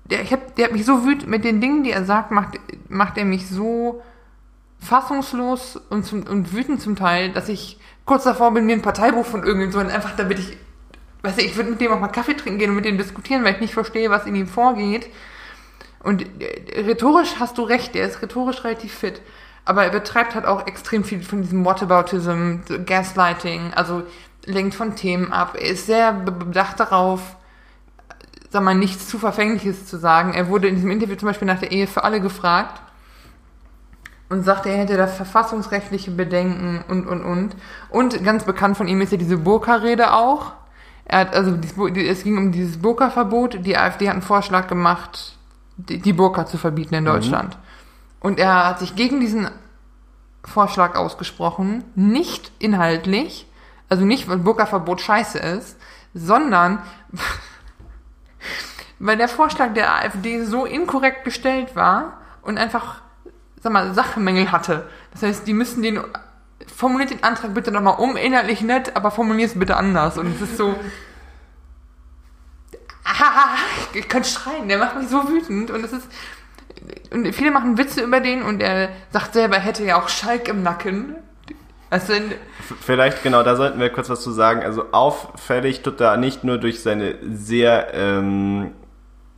der, 0.09 0.21
ich 0.21 0.31
hab, 0.33 0.55
der 0.55 0.65
hat 0.65 0.71
mich 0.71 0.85
so 0.85 1.05
wütend, 1.05 1.27
mit 1.27 1.43
den 1.43 1.61
Dingen, 1.61 1.83
die 1.83 1.91
er 1.91 2.05
sagt, 2.05 2.31
macht, 2.31 2.59
macht 2.87 3.17
er 3.17 3.25
mich 3.25 3.47
so 3.47 4.01
fassungslos 4.79 5.77
und, 5.89 6.05
zum, 6.05 6.23
und 6.23 6.53
wütend 6.53 6.81
zum 6.81 6.95
Teil, 6.95 7.31
dass 7.31 7.49
ich 7.49 7.79
kurz 8.05 8.23
davor 8.23 8.53
bin, 8.53 8.65
mir 8.65 8.73
ein 8.73 8.81
Parteibuch 8.81 9.25
von 9.25 9.43
irgendjemandem 9.43 9.95
einfach 9.95 10.15
damit 10.15 10.39
ich, 10.39 10.57
weißt 11.21 11.39
du, 11.39 11.43
ich 11.43 11.55
würde 11.55 11.71
mit 11.71 11.81
dem 11.81 11.91
auch 11.91 11.99
mal 11.99 12.07
Kaffee 12.07 12.33
trinken 12.33 12.59
gehen 12.59 12.69
und 12.69 12.77
mit 12.77 12.85
dem 12.85 12.97
diskutieren, 12.97 13.43
weil 13.43 13.55
ich 13.55 13.61
nicht 13.61 13.73
verstehe, 13.73 14.09
was 14.09 14.25
in 14.25 14.35
ihm 14.35 14.47
vorgeht. 14.47 15.09
Und 16.01 16.25
äh, 16.41 16.81
rhetorisch 16.81 17.35
hast 17.39 17.57
du 17.57 17.63
recht, 17.63 17.95
er 17.95 18.07
ist 18.07 18.21
rhetorisch 18.21 18.63
relativ 18.63 18.93
fit. 18.93 19.21
Aber 19.65 19.83
er 19.83 19.91
betreibt 19.91 20.33
halt 20.33 20.45
auch 20.45 20.65
extrem 20.65 21.03
viel 21.03 21.21
von 21.21 21.41
diesem 21.41 21.65
Whataboutism, 21.65 22.61
Gaslighting, 22.85 23.73
also 23.75 24.03
lenkt 24.45 24.73
von 24.73 24.95
Themen 24.95 25.31
ab. 25.33 25.57
Er 25.59 25.71
ist 25.71 25.85
sehr 25.85 26.13
be- 26.13 26.31
bedacht 26.31 26.79
darauf, 26.79 27.35
sag 28.49 28.63
mal, 28.63 28.75
nichts 28.75 29.07
zu 29.07 29.19
Verfängliches 29.19 29.85
zu 29.85 29.97
sagen. 29.97 30.33
Er 30.33 30.49
wurde 30.49 30.67
in 30.67 30.75
diesem 30.75 30.91
Interview 30.91 31.15
zum 31.15 31.27
Beispiel 31.27 31.47
nach 31.47 31.59
der 31.59 31.71
Ehe 31.71 31.87
für 31.87 32.03
alle 32.03 32.19
gefragt 32.19 32.81
und 34.29 34.43
sagte, 34.43 34.69
er 34.69 34.77
hätte 34.77 34.97
da 34.97 35.07
verfassungsrechtliche 35.07 36.11
Bedenken 36.11 36.83
und, 36.87 37.07
und, 37.07 37.23
und. 37.23 37.55
Und 37.89 38.23
ganz 38.23 38.43
bekannt 38.43 38.77
von 38.77 38.87
ihm 38.87 39.01
ist 39.01 39.11
ja 39.11 39.17
diese 39.17 39.37
Burka-Rede 39.37 40.13
auch. 40.13 40.53
Er 41.05 41.19
hat, 41.19 41.33
also, 41.33 41.57
es 41.95 42.23
ging 42.23 42.37
um 42.37 42.51
dieses 42.51 42.77
Burka-Verbot. 42.77 43.65
Die 43.65 43.77
AfD 43.77 44.07
hat 44.07 44.13
einen 44.13 44.21
Vorschlag 44.21 44.67
gemacht, 44.67 45.37
die, 45.77 45.99
die 45.99 46.13
Burka 46.13 46.45
zu 46.45 46.57
verbieten 46.57 46.95
in 46.95 47.05
Deutschland. 47.05 47.57
Und 48.19 48.39
er 48.39 48.67
hat 48.67 48.79
sich 48.79 48.95
gegen 48.95 49.19
diesen 49.19 49.49
Vorschlag 50.43 50.95
ausgesprochen, 50.95 51.83
nicht 51.95 52.51
inhaltlich, 52.59 53.47
also 53.89 54.05
nicht, 54.05 54.27
weil 54.27 54.37
Burka-Verbot 54.37 55.01
scheiße 55.01 55.39
ist, 55.39 55.77
sondern 56.13 56.79
weil 58.99 59.17
der 59.17 59.29
Vorschlag 59.29 59.73
der 59.73 59.93
AfD 59.93 60.43
so 60.43 60.65
inkorrekt 60.65 61.23
gestellt 61.23 61.75
war 61.75 62.17
und 62.41 62.57
einfach, 62.57 63.01
sag 63.61 63.71
mal, 63.71 63.93
Sachmängel 63.93 64.51
hatte. 64.51 64.89
Das 65.11 65.23
heißt, 65.23 65.47
die 65.47 65.53
müssen 65.53 65.81
den, 65.81 65.99
formuliert 66.75 67.09
den 67.09 67.23
Antrag 67.23 67.53
bitte 67.53 67.71
nochmal 67.71 67.99
um, 67.99 68.17
inhaltlich 68.17 68.61
nett, 68.61 68.95
aber 68.95 69.11
formuliert 69.11 69.51
es 69.51 69.59
bitte 69.59 69.77
anders. 69.77 70.17
Und 70.17 70.35
es 70.35 70.41
ist 70.41 70.57
so, 70.57 70.75
ah, 73.05 73.57
ich 73.93 74.07
kann 74.07 74.23
schreien, 74.23 74.67
der 74.67 74.77
macht 74.77 74.97
mich 74.97 75.07
so 75.07 75.27
wütend 75.29 75.71
und 75.71 75.83
es 75.83 75.93
ist, 75.93 76.07
und 77.11 77.33
viele 77.33 77.51
machen 77.51 77.77
Witze 77.77 78.01
über 78.01 78.19
den 78.19 78.43
und 78.43 78.61
er 78.61 78.89
sagt 79.11 79.33
selber, 79.33 79.55
er 79.57 79.61
hätte 79.61 79.83
ja 79.83 80.01
auch 80.01 80.09
Schalk 80.09 80.47
im 80.47 80.63
Nacken. 80.63 81.15
Also, 81.89 82.13
Vielleicht, 82.81 83.23
genau, 83.23 83.43
da 83.43 83.55
sollten 83.55 83.79
wir 83.79 83.89
kurz 83.89 84.09
was 84.09 84.21
zu 84.21 84.31
sagen. 84.31 84.61
Also 84.61 84.91
auffällig 84.91 85.81
tut 85.81 85.99
er 86.01 86.17
nicht 86.17 86.43
nur 86.43 86.57
durch 86.57 86.81
seine 86.81 87.15
sehr 87.31 87.93
ähm, 87.93 88.71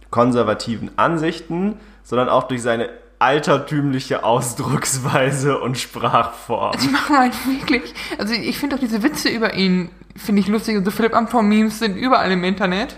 konservativen 0.10 0.92
Ansichten, 0.98 1.80
sondern 2.04 2.30
auch 2.30 2.44
durch 2.44 2.62
seine 2.62 2.90
altertümliche 3.20 4.24
Ausdrucksweise 4.24 5.60
und 5.60 5.78
Sprachform. 5.78 6.76
Die 6.82 6.90
machen 6.90 7.18
halt 7.18 7.34
wirklich, 7.46 7.94
also 8.18 8.34
ich 8.34 8.58
finde 8.58 8.76
auch 8.76 8.80
diese 8.80 9.04
Witze 9.04 9.30
über 9.30 9.54
ihn, 9.54 9.90
finde 10.16 10.42
ich 10.42 10.48
lustig. 10.48 10.76
Und 10.78 10.86
so 10.86 10.92
Philipp 10.92 11.16
Amthor-Memes 11.16 11.80
sind 11.80 11.96
überall 11.96 12.32
im 12.32 12.44
Internet. 12.44 12.98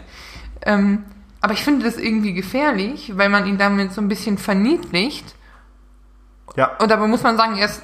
Ähm, 0.65 1.03
aber 1.41 1.53
ich 1.53 1.63
finde 1.63 1.85
das 1.85 1.97
irgendwie 1.97 2.33
gefährlich, 2.33 3.17
weil 3.17 3.27
man 3.27 3.45
ihn 3.45 3.57
damit 3.57 3.91
so 3.91 3.99
ein 3.99 4.07
bisschen 4.07 4.37
verniedlicht. 4.37 5.35
Ja. 6.55 6.77
Und 6.77 6.89
dabei 6.89 7.07
muss 7.07 7.21
man 7.21 7.35
sagen, 7.35 7.57
erst 7.57 7.83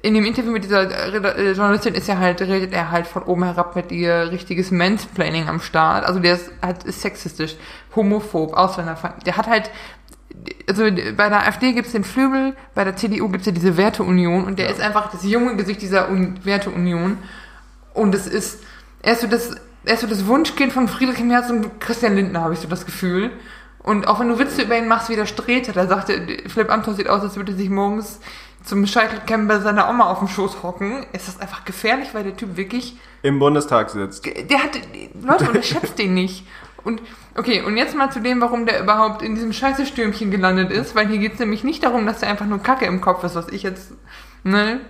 in 0.00 0.14
dem 0.14 0.24
Interview 0.24 0.50
mit 0.52 0.64
dieser 0.64 0.90
äh, 1.38 1.52
Journalistin 1.52 1.94
ist 1.94 2.08
er 2.08 2.18
halt, 2.18 2.40
redet 2.40 2.72
er 2.72 2.90
halt 2.90 3.06
von 3.06 3.22
oben 3.22 3.44
herab 3.44 3.76
mit 3.76 3.92
ihr 3.92 4.30
richtiges 4.30 4.70
Mansplaining 4.70 5.48
am 5.48 5.60
Start. 5.60 6.04
Also 6.04 6.20
der 6.20 6.34
ist 6.34 6.50
halt 6.62 6.84
ist 6.84 7.02
sexistisch, 7.02 7.56
homophob, 7.94 8.54
Ausländerfeind. 8.54 9.26
Der 9.26 9.36
hat 9.36 9.46
halt, 9.46 9.70
also 10.68 10.84
bei 10.84 11.28
der 11.28 11.46
AfD 11.46 11.72
gibt's 11.72 11.92
den 11.92 12.04
Flügel, 12.04 12.56
bei 12.74 12.84
der 12.84 12.96
CDU 12.96 13.28
gibt's 13.28 13.46
ja 13.46 13.52
diese 13.52 13.76
Werteunion 13.76 14.44
und 14.44 14.58
der 14.58 14.66
Ja. 14.66 14.72
ist 14.72 14.80
einfach 14.80 15.10
das 15.10 15.24
junge 15.24 15.56
Gesicht 15.56 15.82
dieser 15.82 16.10
Un 16.10 16.38
Werteunion. 16.44 17.18
Und 17.94 18.14
es 18.14 18.26
ist, 18.26 18.62
er 19.02 19.12
ist 19.12 19.20
so 19.20 19.26
das, 19.26 19.54
er 19.84 19.94
ist 19.94 20.00
so 20.00 20.06
das 20.06 20.26
Wunschkind 20.26 20.72
von 20.72 20.88
Friedrich 20.88 21.22
Merz 21.22 21.50
und 21.50 21.80
Christian 21.80 22.14
Lindner, 22.14 22.40
habe 22.42 22.54
ich 22.54 22.60
so 22.60 22.68
das 22.68 22.86
Gefühl. 22.86 23.30
Und 23.82 24.06
auch 24.06 24.20
wenn 24.20 24.28
du 24.28 24.38
Witze 24.38 24.62
über 24.62 24.78
ihn 24.78 24.86
machst, 24.86 25.10
wie 25.10 25.16
der 25.16 25.26
Streter, 25.26 25.72
da 25.72 25.86
sagte, 25.88 26.14
Philipp 26.46 26.70
Amthor 26.70 26.94
sieht 26.94 27.08
aus, 27.08 27.22
als 27.22 27.36
würde 27.36 27.52
er 27.52 27.58
sich 27.58 27.68
morgens 27.68 28.20
zum 28.64 28.86
Scheitelcamp 28.86 29.48
bei 29.48 29.58
seiner 29.58 29.88
Oma 29.90 30.10
auf 30.10 30.18
dem 30.20 30.28
Schoß 30.28 30.62
hocken, 30.62 31.04
ist 31.12 31.28
das 31.28 31.40
einfach 31.40 31.64
gefährlich, 31.64 32.14
weil 32.14 32.24
der 32.24 32.36
Typ 32.36 32.56
wirklich, 32.56 32.96
Im 33.22 33.38
Bundestag 33.38 33.90
sitzt. 33.90 34.24
der 34.26 34.62
hat, 34.62 34.78
Leute, 35.22 35.48
unterschätzt 35.48 35.98
den 35.98 36.14
nicht. 36.14 36.46
Und, 36.84 37.00
okay, 37.36 37.62
und 37.62 37.76
jetzt 37.76 37.96
mal 37.96 38.10
zu 38.10 38.20
dem, 38.20 38.40
warum 38.40 38.66
der 38.66 38.80
überhaupt 38.82 39.22
in 39.22 39.34
diesem 39.34 39.52
Scheißestürmchen 39.52 40.30
gelandet 40.30 40.72
ist, 40.72 40.94
weil 40.94 41.06
hier 41.08 41.18
geht's 41.18 41.38
nämlich 41.38 41.62
nicht 41.64 41.84
darum, 41.84 42.06
dass 42.06 42.22
er 42.22 42.28
einfach 42.28 42.46
nur 42.46 42.58
Kacke 42.58 42.86
im 42.86 43.00
Kopf 43.00 43.22
ist, 43.24 43.34
was 43.36 43.48
ich 43.48 43.62
jetzt, 43.62 43.92
ne, 44.42 44.80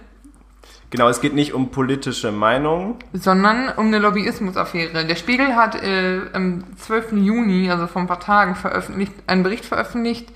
Genau, 0.92 1.08
es 1.08 1.22
geht 1.22 1.32
nicht 1.32 1.54
um 1.54 1.70
politische 1.70 2.32
Meinungen. 2.32 2.96
sondern 3.14 3.70
um 3.76 3.86
eine 3.86 3.98
Lobbyismusaffäre. 3.98 5.06
Der 5.06 5.16
Spiegel 5.16 5.56
hat 5.56 5.74
äh, 5.82 6.20
am 6.34 6.64
12. 6.76 7.12
Juni, 7.12 7.70
also 7.70 7.86
vor 7.86 8.02
ein 8.02 8.08
paar 8.08 8.20
Tagen, 8.20 8.54
veröffentlicht, 8.56 9.14
einen 9.26 9.42
Bericht 9.42 9.64
veröffentlicht, 9.64 10.28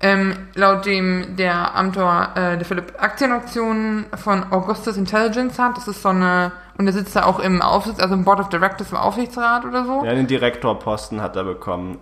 ähm, 0.00 0.34
laut 0.54 0.86
dem 0.86 1.36
der 1.36 1.74
Amtor, 1.74 2.28
äh, 2.36 2.56
der 2.56 2.64
Philipp 2.64 2.92
Aktienauktionen 2.98 4.06
von 4.14 4.44
Augustus 4.52 4.96
Intelligence 4.96 5.58
hat. 5.58 5.76
Das 5.76 5.88
ist 5.88 6.02
so 6.02 6.10
eine, 6.10 6.52
und 6.78 6.84
der 6.84 6.92
sitzt 6.94 7.16
da 7.16 7.24
auch 7.24 7.40
im 7.40 7.60
Aufsitz, 7.60 7.98
also 7.98 8.14
im 8.14 8.24
Board 8.24 8.38
of 8.38 8.48
Directors 8.48 8.92
im 8.92 8.96
Aufsichtsrat 8.96 9.64
oder 9.64 9.84
so. 9.84 10.04
Ja, 10.04 10.12
einen 10.12 10.28
Direktorposten 10.28 11.20
hat 11.20 11.34
er 11.34 11.44
bekommen. 11.44 11.98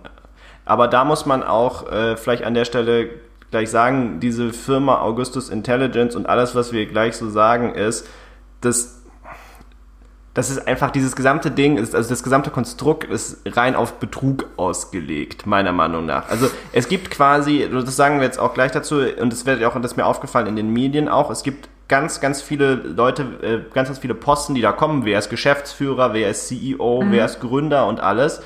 Aber 0.65 0.87
da 0.87 1.05
muss 1.05 1.25
man 1.25 1.43
auch 1.43 1.91
äh, 1.91 2.17
vielleicht 2.17 2.43
an 2.43 2.53
der 2.53 2.65
Stelle 2.65 3.09
gleich 3.51 3.69
sagen, 3.71 4.19
diese 4.19 4.53
Firma 4.53 4.99
Augustus 4.99 5.49
Intelligence 5.49 6.15
und 6.15 6.27
alles, 6.27 6.53
was 6.53 6.73
wir 6.73 6.85
gleich 6.85 7.15
so 7.15 7.29
sagen, 7.29 7.73
ist, 7.73 8.07
dass 8.61 8.96
das 10.37 10.51
ist 10.51 10.67
einfach 10.67 10.91
dieses 10.91 11.15
gesamte 11.15 11.49
Ding, 11.49 11.77
ist, 11.77 11.95
also 11.95 12.09
das 12.09 12.21
gesamte 12.21 12.51
Konstrukt 12.51 13.05
ist 13.05 13.41
rein 13.47 13.75
auf 13.75 13.93
Betrug 13.93 14.45
ausgelegt, 14.55 15.47
meiner 15.47 15.71
Meinung 15.71 16.05
nach. 16.05 16.29
Also 16.29 16.47
es 16.73 16.87
gibt 16.87 17.09
quasi, 17.09 17.67
das 17.71 17.95
sagen 17.95 18.19
wir 18.19 18.25
jetzt 18.25 18.37
auch 18.37 18.53
gleich 18.53 18.71
dazu, 18.71 18.97
und 19.19 19.33
das 19.33 19.47
wird 19.47 19.63
auch, 19.63 19.73
das 19.81 19.93
ist 19.93 19.97
mir 19.97 20.05
aufgefallen 20.05 20.45
in 20.45 20.55
den 20.55 20.71
Medien 20.71 21.09
auch, 21.09 21.31
es 21.31 21.41
gibt 21.41 21.69
ganz, 21.87 22.19
ganz 22.19 22.43
viele 22.43 22.75
Leute, 22.75 23.23
äh, 23.41 23.73
ganz, 23.73 23.87
ganz 23.87 23.97
viele 23.97 24.13
Posten, 24.13 24.53
die 24.53 24.61
da 24.61 24.73
kommen. 24.73 25.05
Wer 25.05 25.17
ist 25.17 25.31
Geschäftsführer, 25.31 26.13
wer 26.13 26.29
ist 26.29 26.47
CEO, 26.47 27.03
wer 27.07 27.25
ist 27.25 27.39
Gründer 27.39 27.87
und 27.87 27.99
alles. 27.99 28.39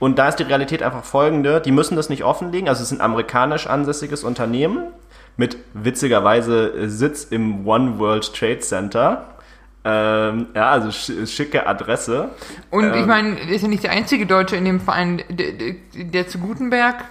Und 0.00 0.18
da 0.18 0.26
ist 0.26 0.40
die 0.40 0.42
Realität 0.42 0.82
einfach 0.82 1.04
folgende, 1.04 1.60
die 1.60 1.70
müssen 1.70 1.94
das 1.94 2.08
nicht 2.08 2.24
offenlegen, 2.24 2.68
also 2.68 2.82
es 2.82 2.90
ist 2.90 2.98
ein 2.98 3.00
amerikanisch 3.00 3.68
ansässiges 3.68 4.24
Unternehmen 4.24 4.88
mit 5.36 5.58
witzigerweise 5.74 6.88
Sitz 6.90 7.22
im 7.22 7.68
One 7.68 8.00
World 8.00 8.34
Trade 8.34 8.58
Center. 8.58 9.35
Ähm, 9.88 10.46
ja, 10.52 10.70
also 10.70 10.90
sch 10.90 11.12
schicke 11.32 11.64
Adresse. 11.64 12.30
Und 12.70 12.86
ich 12.88 13.02
Ähm, 13.02 13.06
meine, 13.06 13.36
der 13.36 13.50
ist 13.50 13.62
ja 13.62 13.68
nicht 13.68 13.84
der 13.84 13.92
einzige 13.92 14.26
Deutsche 14.26 14.56
in 14.56 14.64
dem 14.64 14.80
Verein, 14.80 15.22
der, 15.28 15.52
der, 15.94 16.26
zu 16.26 16.38
Gutenberg 16.40 17.04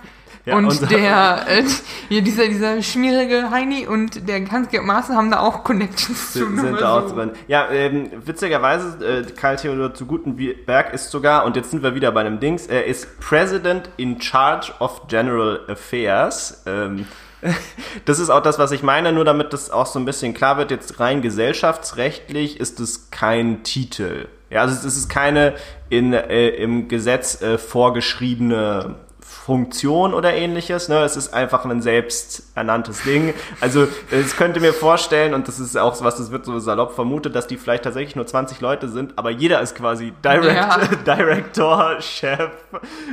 Ja, 0.46 0.58
und 0.58 0.92
der, 0.92 1.46
äh, 1.48 1.64
hier 2.10 2.22
dieser, 2.22 2.48
dieser 2.50 2.82
schmierige 2.82 3.50
Heini 3.50 3.88
und 3.88 4.28
der 4.28 4.46
Hans-Georg 4.52 4.86
Maaßen 4.86 5.16
haben 5.16 5.32
da 5.32 5.40
auch 5.40 5.64
Connections 5.64 6.34
zu. 6.34 6.40
sind, 6.40 6.60
sind 6.60 6.82
da 6.82 7.00
auch 7.00 7.08
so. 7.08 7.16
drin. 7.16 7.32
Ja, 7.48 7.70
ähm, 7.72 8.12
witzigerweise, 8.26 9.04
äh, 9.06 9.24
Karl 9.32 9.56
Theodor 9.56 9.94
zu 9.94 10.06
Gutenberg 10.06 10.94
ist 10.94 11.12
sogar, 11.12 11.46
und 11.46 11.56
jetzt 11.56 11.72
sind 11.72 11.82
wir 11.82 11.96
wieder 11.96 12.12
bei 12.12 12.22
einem 12.22 12.42
Dings, 12.42 12.68
er 12.68 12.86
ist 12.88 13.22
President 13.22 13.90
in 13.96 14.22
Charge 14.22 14.74
of 14.80 15.08
General 15.08 15.62
Affairs. 15.70 16.64
Ähm, 16.68 17.08
das 18.06 18.20
ist 18.20 18.30
auch 18.30 18.42
das, 18.42 18.60
was 18.60 18.72
ich 18.72 18.84
meine, 18.84 19.12
nur 19.12 19.26
damit 19.26 19.54
das 19.54 19.70
auch 19.70 19.86
so 19.86 20.00
ein 20.00 20.06
bisschen 20.06 20.34
klar 20.34 20.58
wird, 20.58 20.72
jetzt 20.72 21.00
rein 21.00 21.22
gesellschaftsrechtlich 21.22 22.60
ist 22.60 22.80
es 22.80 23.12
kein 23.12 23.64
Titel. 23.64 24.28
Ja, 24.50 24.62
also 24.62 24.76
es 24.76 24.98
ist 24.98 25.10
keine 25.10 25.54
in, 25.90 26.14
äh, 26.14 26.50
im 26.50 26.88
Gesetz 26.88 27.42
äh, 27.42 27.58
vorgeschriebene 27.58 28.96
Funktion 29.28 30.14
oder 30.14 30.34
ähnliches, 30.34 30.88
ne? 30.88 31.00
Es 31.04 31.16
ist 31.18 31.34
einfach 31.34 31.66
ein 31.66 31.82
selbsternanntes 31.82 33.04
Ding. 33.04 33.34
Also, 33.60 33.88
ich 34.12 34.38
könnte 34.38 34.60
mir 34.60 34.74
vorstellen, 34.74 35.34
und 35.34 35.48
das 35.48 35.60
ist 35.60 35.76
auch 35.78 36.00
was, 36.04 36.18
das 36.18 36.32
wird 36.32 36.46
so 36.46 36.58
salopp 36.60 36.94
vermutet, 36.94 37.36
dass 37.36 37.48
die 37.48 37.58
vielleicht 37.58 37.84
tatsächlich 37.84 38.16
nur 38.16 38.26
20 38.26 38.62
Leute 38.62 38.88
sind, 38.88 39.18
aber 39.18 39.32
jeder 39.32 39.62
ist 39.62 39.76
quasi 39.76 40.14
Direct, 40.24 40.56
Ja. 40.56 40.78
Director, 41.16 41.96
Chef, 42.02 42.50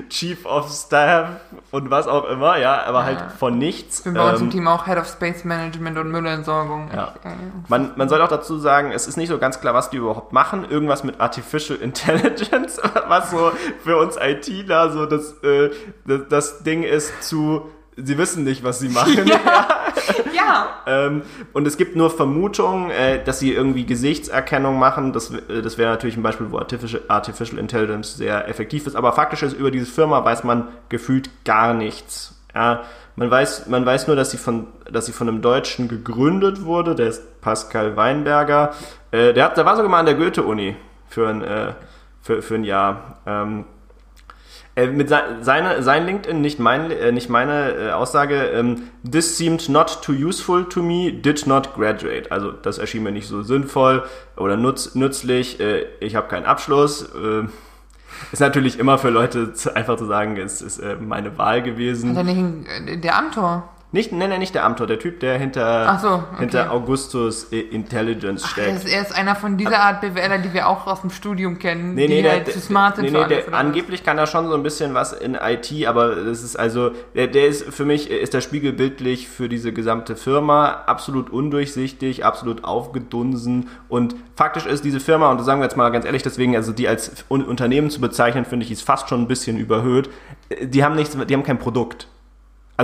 Chief 0.09 0.45
of 0.47 0.71
Staff 0.71 1.29
und 1.71 1.91
was 1.91 2.07
auch 2.07 2.25
immer, 2.25 2.59
ja, 2.59 2.83
aber 2.85 3.05
halt 3.05 3.33
von 3.39 3.59
nichts. 3.59 4.05
Wir 4.05 4.13
bei 4.13 4.31
uns 4.31 4.41
im 4.41 4.51
Team 4.51 4.69
auch 4.69 4.87
Head 4.87 4.99
of 4.99 5.07
Space 5.09 5.45
Management 5.45 5.99
und 5.99 6.11
Müllentsorgung. 6.11 6.91
Ja. 6.95 7.09
Echt, 7.09 7.25
äh, 7.25 7.29
man, 7.69 7.93
man 7.97 8.09
soll 8.09 8.21
auch 8.23 8.29
dazu 8.29 8.59
sagen, 8.59 8.93
es 8.93 9.07
ist 9.07 9.17
nicht 9.17 9.29
so 9.29 9.39
ganz 9.39 9.61
klar, 9.61 9.75
was 9.75 9.91
die 9.91 9.97
überhaupt 9.97 10.33
machen. 10.33 10.67
Irgendwas 10.69 11.05
mit 11.05 11.21
Artificial 11.21 11.79
Intelligence, 11.83 12.81
was 13.09 13.31
so 13.31 13.53
für 13.83 13.97
uns 13.97 14.17
ITler 14.17 14.91
so 14.91 15.07
das, 15.07 15.33
äh, 15.43 15.71
das, 16.07 16.21
das 16.29 16.63
Ding 16.63 16.83
ist 16.83 17.23
zu, 17.23 17.71
sie 17.97 18.19
wissen 18.19 18.45
nicht, 18.45 18.65
was 18.65 18.79
sie 18.81 18.89
machen. 18.89 19.27
ja, 19.27 19.83
Ähm, 20.87 21.23
und 21.53 21.67
es 21.67 21.77
gibt 21.77 21.97
nur 21.97 22.11
Vermutungen, 22.11 22.91
äh, 22.91 23.23
dass 23.23 23.39
sie 23.39 23.53
irgendwie 23.53 23.87
Gesichtserkennung 23.87 24.79
machen. 24.79 25.13
Das, 25.13 25.33
äh, 25.33 25.63
das 25.63 25.79
wäre 25.79 25.91
natürlich 25.91 26.17
ein 26.17 26.23
Beispiel, 26.23 26.51
wo 26.51 26.59
Artificial, 26.59 27.03
Artificial 27.09 27.59
Intelligence 27.59 28.17
sehr 28.17 28.49
effektiv 28.49 28.87
ist. 28.87 28.97
Aber 28.97 29.13
faktisch 29.13 29.43
ist, 29.43 29.55
über 29.55 29.71
diese 29.71 29.87
Firma 29.87 30.25
weiß 30.25 30.45
man 30.45 30.69
gefühlt 30.89 31.31
gar 31.45 31.75
nichts. 31.75 32.39
Ja, 32.55 32.83
man 33.17 33.31
weiß, 33.31 33.69
man 33.69 33.87
weiß 33.87 34.07
nur, 34.09 34.17
dass 34.17 34.31
sie 34.31 34.39
von, 34.39 34.67
dass 34.91 35.07
sie 35.07 35.13
von 35.13 35.29
einem 35.29 35.43
Deutschen 35.43 35.89
gegründet 35.89 36.65
wurde. 36.65 36.95
Der 36.95 37.09
ist 37.09 37.41
Pascal 37.41 37.97
Weinberger. 37.97 38.73
Äh, 39.11 39.33
der, 39.33 39.45
hat, 39.45 39.57
der 39.57 39.65
war 39.65 39.77
sogar 39.77 39.91
mal 39.91 40.01
an 40.01 40.07
der 40.07 40.15
Goethe-Uni 40.15 40.77
für 41.09 41.29
ein, 41.29 41.43
äh, 41.43 41.73
für, 42.21 42.43
für 42.43 42.55
ein 42.55 42.65
Jahr. 42.65 43.19
Ähm, 43.27 43.65
äh, 44.75 44.87
mit 44.87 45.09
se 45.09 45.21
seine, 45.41 45.83
sein 45.83 46.07
LinkedIn, 46.07 46.41
nicht, 46.41 46.59
mein, 46.59 46.91
äh, 46.91 47.13
nicht 47.13 47.29
meine 47.29 47.73
äh, 47.73 47.91
Aussage, 47.91 48.37
ähm, 48.55 48.85
this 49.11 49.37
seemed 49.37 49.69
not 49.69 50.03
too 50.03 50.13
useful 50.13 50.65
to 50.65 50.83
me, 50.83 51.13
did 51.13 51.47
not 51.47 51.75
graduate. 51.75 52.31
Also 52.31 52.53
das 52.53 52.79
erschien 52.79 53.03
mir 53.03 53.13
nicht 53.13 53.29
so 53.29 53.43
sinnvoll 53.43 54.05
oder 54.37 54.57
nutz, 54.57 54.95
nützlich, 54.95 55.61
äh, 55.61 55.87
ich 56.01 56.17
habe 56.17 56.29
keinen 56.29 56.47
Abschluss. 56.47 57.03
Äh, 57.03 57.47
ist 58.31 58.41
natürlich 58.41 58.79
immer 58.79 58.99
für 58.99 59.11
Leute 59.11 59.53
zu, 59.53 59.75
einfach 59.75 59.97
zu 59.97 60.07
sagen, 60.07 60.37
es 60.37 60.63
ist 60.63 60.79
äh, 60.79 60.97
meine 60.97 61.37
Wahl 61.39 61.63
gewesen. 61.63 62.11
hat 62.11 62.19
er 62.19 62.25
nicht 62.25 62.39
ein, 62.39 62.89
äh, 62.89 62.99
der 62.99 63.17
Amtor. 63.17 63.69
Nicht, 63.95 64.11
nenne 64.11 64.39
nicht 64.39 64.55
der 64.55 64.65
Amtor, 64.65 64.87
der 64.87 64.99
Typ, 64.99 65.21
der 65.21 65.39
hinter, 65.39 65.85
Ach 65.87 66.01
so, 66.01 66.09
okay. 66.09 66.25
hinter 66.39 66.73
Augustus 66.73 67.53
äh, 67.53 67.61
Intelligence 67.61 68.43
Ach, 68.45 68.51
steckt. 68.51 68.75
das, 68.75 68.85
er 68.87 69.03
ist 69.03 69.15
einer 69.15 69.37
von 69.37 69.59
dieser 69.59 69.81
Art 69.81 70.01
BWLer, 70.01 70.39
die 70.39 70.55
wir 70.55 70.67
auch 70.67 70.87
aus 70.87 71.03
dem 71.03 71.11
Studium 71.11 71.59
kennen, 71.59 71.95
Nee, 71.95 72.07
die 72.07 72.15
nee, 72.15 72.23
der, 72.23 72.33
halt 72.33 72.51
zu 72.51 72.59
smart 72.59 72.97
sind 72.97 73.13
nee, 73.13 73.19
nee, 73.19 73.29
der, 73.29 73.53
angeblich 73.53 74.03
kann 74.03 74.17
er 74.17 74.27
schon 74.27 74.49
so 74.49 74.55
ein 74.55 74.63
bisschen 74.63 74.95
was 74.95 75.13
in 75.13 75.35
IT, 75.35 75.87
aber 75.87 76.15
das 76.17 76.43
ist 76.43 76.57
also, 76.57 76.93
der, 77.15 77.27
der 77.27 77.49
ist 77.49 77.65
für 77.65 77.85
mich, 77.85 78.11
ist 78.11 78.33
der 78.33 78.41
spiegelbildlich 78.41 79.29
für 79.29 79.51
diese 79.51 79.75
gesamte 79.75 80.17
Firma 80.17 80.71
absolut 80.87 81.29
undurchsichtig, 81.29 82.25
absolut 82.25 82.65
aufgedunsen 82.65 83.69
und 83.89 84.17
faktisch 84.37 84.65
ist 84.65 84.87
diese 84.87 85.01
Firma, 85.01 85.31
und 85.31 85.37
das 85.37 85.45
sagen 85.45 85.61
wir 85.61 85.67
jetzt 85.67 85.77
mal 85.77 85.91
ganz 85.91 86.07
ehrlich, 86.07 86.23
deswegen, 86.23 86.57
also 86.57 86.73
die 86.73 86.89
als 86.89 87.25
Un 87.31 87.45
Unternehmen 87.45 87.91
zu 87.91 88.01
bezeichnen, 88.01 88.47
finde 88.47 88.65
ich, 88.65 88.73
ist 88.73 88.83
fast 88.83 89.11
schon 89.11 89.21
ein 89.21 89.29
bisschen 89.29 89.59
überhöht. 89.59 90.09
Die 90.63 90.83
haben 90.83 90.97
nichts, 90.97 91.15
die 91.15 91.35
haben 91.35 91.43
kein 91.43 91.59
Produkt. 91.59 92.09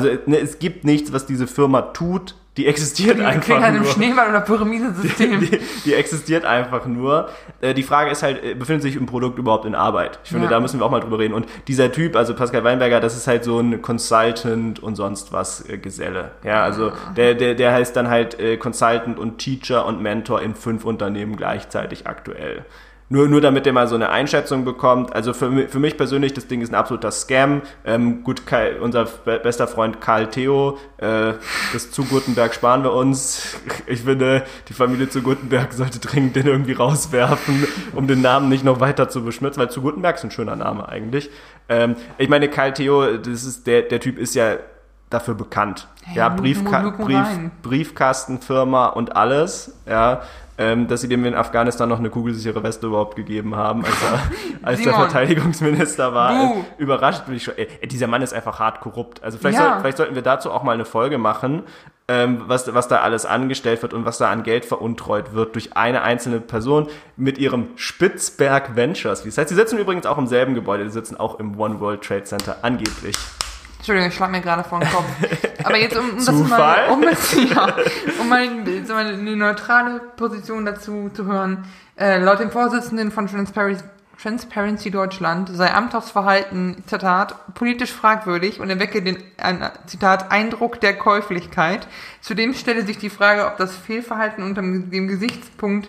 Also 0.07 0.19
ne, 0.27 0.39
es 0.39 0.59
gibt 0.59 0.85
nichts, 0.85 1.13
was 1.13 1.27
diese 1.27 1.47
Firma 1.47 1.83
tut, 1.83 2.35
die 2.57 2.67
existiert 2.67 3.19
Die 3.19 3.23
einfach 3.23 3.61
halt 3.61 3.77
im 3.77 3.83
nur. 3.83 3.93
Schneeball- 3.93 4.31
oder 4.31 4.41
Pyramidensystem. 4.41 5.41
Die, 5.51 5.61
die 5.85 5.95
existiert 5.95 6.45
einfach 6.45 6.87
nur. 6.87 7.29
Äh, 7.61 7.73
die 7.73 7.85
Frage 7.85 8.11
ist 8.11 8.25
halt, 8.25 8.43
äh, 8.43 8.55
befindet 8.55 8.83
sich 8.83 8.97
ein 8.97 9.07
Produkt 9.07 9.39
überhaupt 9.39 9.65
in 9.65 9.77
Arbeit? 9.77 10.19
Ich 10.25 10.31
finde, 10.31 10.47
Ja. 10.47 10.51
da 10.51 10.59
müssen 10.61 10.81
wir 10.81 10.85
auch 10.87 10.91
mal 10.91 10.99
drüber 10.99 11.21
reden. 11.21 11.35
Und 11.35 11.47
dieser 11.69 11.93
Typ, 11.93 12.17
also 12.17 12.35
Pascal 12.35 12.65
Weinberger, 12.65 12.99
das 12.99 13.17
ist 13.17 13.29
halt 13.29 13.45
so 13.45 13.61
ein 13.61 13.81
Consultant 13.81 14.83
und 14.83 14.97
sonst 14.97 15.33
was 15.33 15.69
äh, 15.69 15.79
Geselle. 15.79 16.33
Ja, 16.43 16.65
also 16.65 16.91
der, 17.17 17.35
der, 17.35 17.55
der 17.55 17.73
heißt 17.73 17.95
dann 17.95 18.09
halt 18.09 18.41
äh, 18.41 18.57
Consultant 18.57 19.21
und 19.21 19.39
Teacher 19.39 19.87
und 19.87 20.03
Mentor 20.03 20.43
in 20.43 20.57
fünf 20.57 20.85
Unternehmen 20.85 21.37
gleichzeitig 21.37 22.09
aktuell. 22.09 22.65
Nur, 23.11 23.27
nur 23.27 23.41
damit 23.41 23.65
ihr 23.65 23.73
mal 23.73 23.89
so 23.89 23.95
eine 23.95 24.11
Einschätzung 24.11 24.65
bekommt. 24.67 25.15
Also 25.15 25.33
für, 25.33 25.69
für 25.69 25.79
mich 25.79 25.97
persönlich, 25.97 26.35
das 26.35 26.47
Ding 26.47 26.61
ist 26.61 26.71
ein 26.71 26.75
absoluter 26.75 27.11
Scam. 27.11 27.63
Ähm, 27.85 28.23
gut, 28.23 28.47
Kai, 28.47 28.79
unser 28.81 29.07
be 29.07 29.41
bester 29.43 29.67
Freund 29.67 30.01
Karl 30.01 30.29
Theo, 30.29 30.79
äh, 30.99 31.33
das 31.73 31.91
zu 31.91 32.05
Gutenberg 32.05 32.55
sparen 32.55 32.83
wir 32.83 32.93
uns. 32.93 33.57
Ich 33.87 34.03
finde, 34.03 34.45
die 34.69 34.75
Familie 34.75 35.09
zu 35.09 35.23
Gutenberg 35.23 35.73
sollte 35.73 35.99
dringend 36.01 36.37
den 36.37 36.47
irgendwie 36.47 36.75
rauswerfen, 36.75 37.67
um 37.95 38.07
den 38.07 38.21
Namen 38.21 38.51
nicht 38.51 38.65
noch 38.65 38.81
weiter 38.81 39.09
zu 39.09 39.25
beschmutzen, 39.25 39.61
weil 39.61 39.71
zu 39.71 39.81
Gutenberg 39.81 40.17
ist 40.17 40.25
ein 40.25 40.31
schöner 40.31 40.57
Name 40.57 40.87
eigentlich. 40.89 41.31
Ähm, 41.71 41.97
ich 42.19 42.29
meine, 42.29 42.49
Karl 42.49 42.75
Theo, 42.75 43.17
das 43.17 43.45
ist 43.45 43.67
der, 43.67 43.83
der 43.83 44.01
Typ 44.01 44.19
ist 44.19 44.35
ja 44.35 44.57
dafür 45.09 45.35
bekannt. 45.35 45.89
Hey, 46.05 46.19
ja, 46.19 46.29
Briefka 46.29 46.91
Brief. 46.91 47.27
Briefkastenfirma 47.63 48.89
und 48.89 49.17
alles, 49.17 49.79
ja, 49.87 50.23
ähm, 50.59 50.89
dass 50.89 51.01
sie 51.03 51.09
dem 51.09 51.25
in 51.25 51.35
Afghanistan 51.35 51.89
noch 51.89 52.01
eine 52.01 52.11
kugelsichere 52.11 52.63
Weste 52.63 52.89
überhaupt 52.89 53.15
gegeben 53.17 53.55
haben, 53.57 53.85
als 53.85 53.95
er, 54.03 54.21
als 54.69 54.83
der. 54.83 54.93
Verteidigungsminister 54.95 56.13
war. 56.15 56.57
Äh, 56.57 56.65
überrascht 56.83 57.27
bin 57.27 57.37
ich 57.37 57.45
schon. 57.45 57.55
Ey, 57.57 57.69
dieser 57.87 58.09
Mann 58.09 58.23
ist 58.23 58.35
einfach 58.35 58.59
hart 58.59 58.81
korrupt. 58.81 59.23
Also 59.23 59.39
vielleicht, 59.39 59.59
Ja. 59.59 59.71
soll, 59.73 59.81
vielleicht 59.81 59.97
sollten 59.99 60.15
wir 60.17 60.23
dazu 60.23 60.51
auch 60.51 60.63
mal 60.65 60.73
eine 60.73 60.85
Folge 60.85 61.17
machen, 61.19 61.63
ähm, 62.09 62.43
was, 62.47 62.73
was 62.75 62.89
da 62.89 62.99
alles 63.03 63.25
angestellt 63.27 63.83
wird 63.83 63.95
und 63.95 64.05
was 64.05 64.19
da 64.19 64.31
an 64.31 64.43
Geld 64.43 64.65
veruntreut 64.65 65.35
wird 65.35 65.55
durch 65.55 65.77
eine 65.77 66.03
einzelne 66.03 66.41
Person 66.41 66.89
mit 67.17 67.39
ihrem 67.39 67.69
Spitzberg 67.77 68.75
Ventures. 68.75 69.25
Wie 69.25 69.29
es 69.29 69.39
heißt, 69.39 69.51
sie 69.51 69.55
sitzen 69.55 69.79
übrigens 69.79 70.07
auch 70.07 70.19
im 70.19 70.27
selben 70.27 70.55
Gebäude, 70.55 70.85
die 70.85 70.91
sitzen 70.91 71.17
auch 71.21 71.39
im 71.39 71.59
One 71.61 71.79
World 71.81 72.03
Trade 72.03 72.25
Center, 72.25 72.57
angeblich. 72.63 73.17
Entschuldigung, 73.77 74.09
ich 74.09 74.15
schlag 74.17 74.31
mir 74.31 74.41
gerade 74.41 74.65
vor 74.65 74.81
den 74.81 74.89
Kopf. 74.91 75.05
Aber 75.65 75.77
jetzt, 75.77 75.97
um, 75.97 76.11
um 76.11 76.17
das 76.17 76.49
mal, 76.49 76.89
um, 76.91 77.03
ja, 77.51 77.77
um 78.21 78.29
mal 78.29 78.49
so 78.87 78.95
eine, 78.95 79.11
eine 79.11 79.37
neutrale 79.37 80.01
Position 80.17 80.65
dazu 80.65 81.11
zu 81.13 81.27
hören, 81.27 81.65
äh, 81.97 82.19
laut 82.19 82.41
dem 82.41 82.51
Vorsitzenden 82.51 83.11
von 83.11 83.27
Transparency, 83.27 83.85
Transparency 84.21 84.91
Deutschland 84.91 85.49
sei 85.53 85.73
Amthors 85.73 86.11
Verhalten, 86.11 86.83
Zitat, 86.87 87.55
politisch 87.55 87.93
fragwürdig 87.93 88.61
und 88.61 88.69
erwecke 88.69 89.01
den, 89.01 89.19
Zitat, 89.87 90.33
Eindruck 90.33 90.81
der 90.81 90.97
Käuflichkeit. 90.97 91.87
Zudem 92.21 92.53
stelle 92.55 92.85
sich 92.85 92.99
die 92.99 93.11
Frage, 93.11 93.47
ob 93.47 93.59
das 93.59 93.77
Fehlverhalten 93.77 94.43
unter 94.43 94.61
dem 94.61 95.07
Gesichtspunkt 95.07 95.89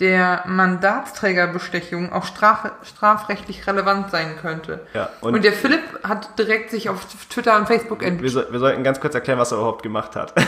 der 0.00 0.44
Mandatsträgerbestechung 0.46 2.12
auch 2.12 2.24
straf, 2.24 2.70
strafrechtlich 2.82 3.66
relevant 3.66 4.10
sein 4.10 4.36
könnte. 4.40 4.80
Ja, 4.94 5.08
und, 5.20 5.34
und- 5.34 5.44
der 5.44 5.52
Philipp 5.52 5.82
hat 6.04 6.38
direkt 6.38 6.70
sich 6.70 6.88
auf 6.88 7.06
Twitter 7.30 7.56
und 7.56 7.66
Facebook 7.66 8.02
ent 8.02 8.22
Wir, 8.22 8.30
soll, 8.30 8.46
wir 8.50 8.58
sollten 8.58 8.84
ganz 8.84 9.00
kurz 9.00 9.14
erklären, 9.14 9.38
was 9.38 9.52
er 9.52 9.58
überhaupt 9.58 9.82
gemacht 9.82 10.16
hat. 10.16 10.32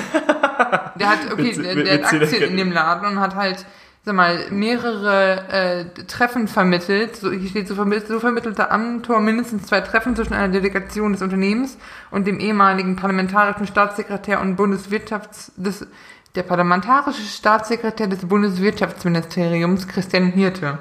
Der 0.97 1.09
hat, 1.09 1.33
okay, 1.33 1.43
Witz- 1.53 1.63
der, 1.63 1.75
der 1.75 1.93
hat 2.05 2.13
witzige 2.13 2.25
Aktien 2.25 2.51
in 2.51 2.57
dem 2.59 2.73
Laden 2.73 3.07
und 3.09 3.21
hat 3.21 3.35
halt, 3.35 3.65
sag 4.05 4.15
mal, 4.15 4.39
mehrere 4.51 5.49
äh, 5.49 5.85
Treffen 6.07 6.47
vermittelt. 6.47 7.17
So, 7.17 7.31
hier 7.33 7.49
steht, 7.49 7.67
so, 7.69 7.75
vermittelt, 7.75 8.09
so 8.09 8.21
vermittelte 8.21 8.71
Amtor 8.71 9.21
mindestens 9.21 9.67
zwei 9.67 9.81
Treffen 9.81 10.15
zwischen 10.15 10.35
einer 10.35 10.53
Delegation 10.53 11.13
des 11.13 11.23
Unternehmens 11.23 11.79
und 12.11 12.27
dem 12.27 12.39
ehemaligen 12.39 12.97
parlamentarischen 12.97 13.67
Staatssekretär 13.67 14.41
und 14.41 14.57
Bundeswirtschafts... 14.57 15.53
Des, 15.57 15.87
der 16.35 16.43
parlamentarische 16.43 17.23
Staatssekretär 17.23 18.07
des 18.07 18.27
Bundeswirtschaftsministeriums, 18.27 19.89
Christian 19.89 20.27
Hirte. 20.33 20.79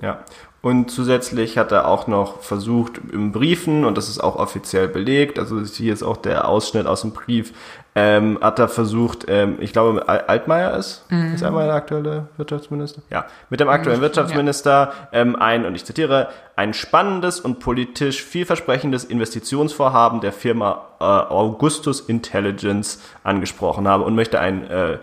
Ja. 0.00 0.18
Und 0.62 0.90
zusätzlich 0.90 1.58
hat 1.58 1.70
er 1.70 1.86
auch 1.86 2.08
noch 2.08 2.40
versucht, 2.40 3.00
im 3.12 3.30
Briefen, 3.30 3.84
und 3.84 3.96
das 3.96 4.08
ist 4.08 4.18
auch 4.18 4.34
offiziell 4.36 4.88
belegt, 4.88 5.38
also 5.38 5.60
hier 5.60 5.92
ist 5.92 6.02
auch 6.02 6.16
der 6.16 6.48
Ausschnitt 6.48 6.86
aus 6.86 7.02
dem 7.02 7.12
Brief, 7.12 7.52
ähm, 7.94 8.38
hat 8.42 8.58
er 8.58 8.68
versucht, 8.68 9.26
ähm, 9.28 9.58
ich 9.60 9.72
glaube, 9.72 10.06
Al- 10.08 10.24
Altmaier 10.26 10.76
ist, 10.76 11.04
ist 11.34 11.44
Altmaier 11.44 11.66
der 11.66 11.74
aktuelle 11.76 12.28
Wirtschaftsminister? 12.36 13.00
Ja, 13.10 13.26
mit 13.48 13.60
dem 13.60 13.68
aktuellen 13.68 14.00
Mhm, 14.00 14.02
Wirtschaftsminister 14.02 14.92
ähm, 15.12 15.36
ein, 15.36 15.64
und 15.64 15.76
ich 15.76 15.84
zitiere, 15.84 16.28
ein 16.56 16.74
spannendes 16.74 17.38
und 17.38 17.60
politisch 17.60 18.22
vielversprechendes 18.22 19.04
Investitionsvorhaben 19.04 20.20
der 20.20 20.32
Firma 20.32 20.82
äh, 20.98 21.04
Augustus 21.04 22.00
Intelligence 22.00 23.00
angesprochen 23.22 23.86
habe 23.86 24.02
und 24.02 24.14
möchte 24.16 24.40
ein 24.40 24.68
äh, 24.68 24.98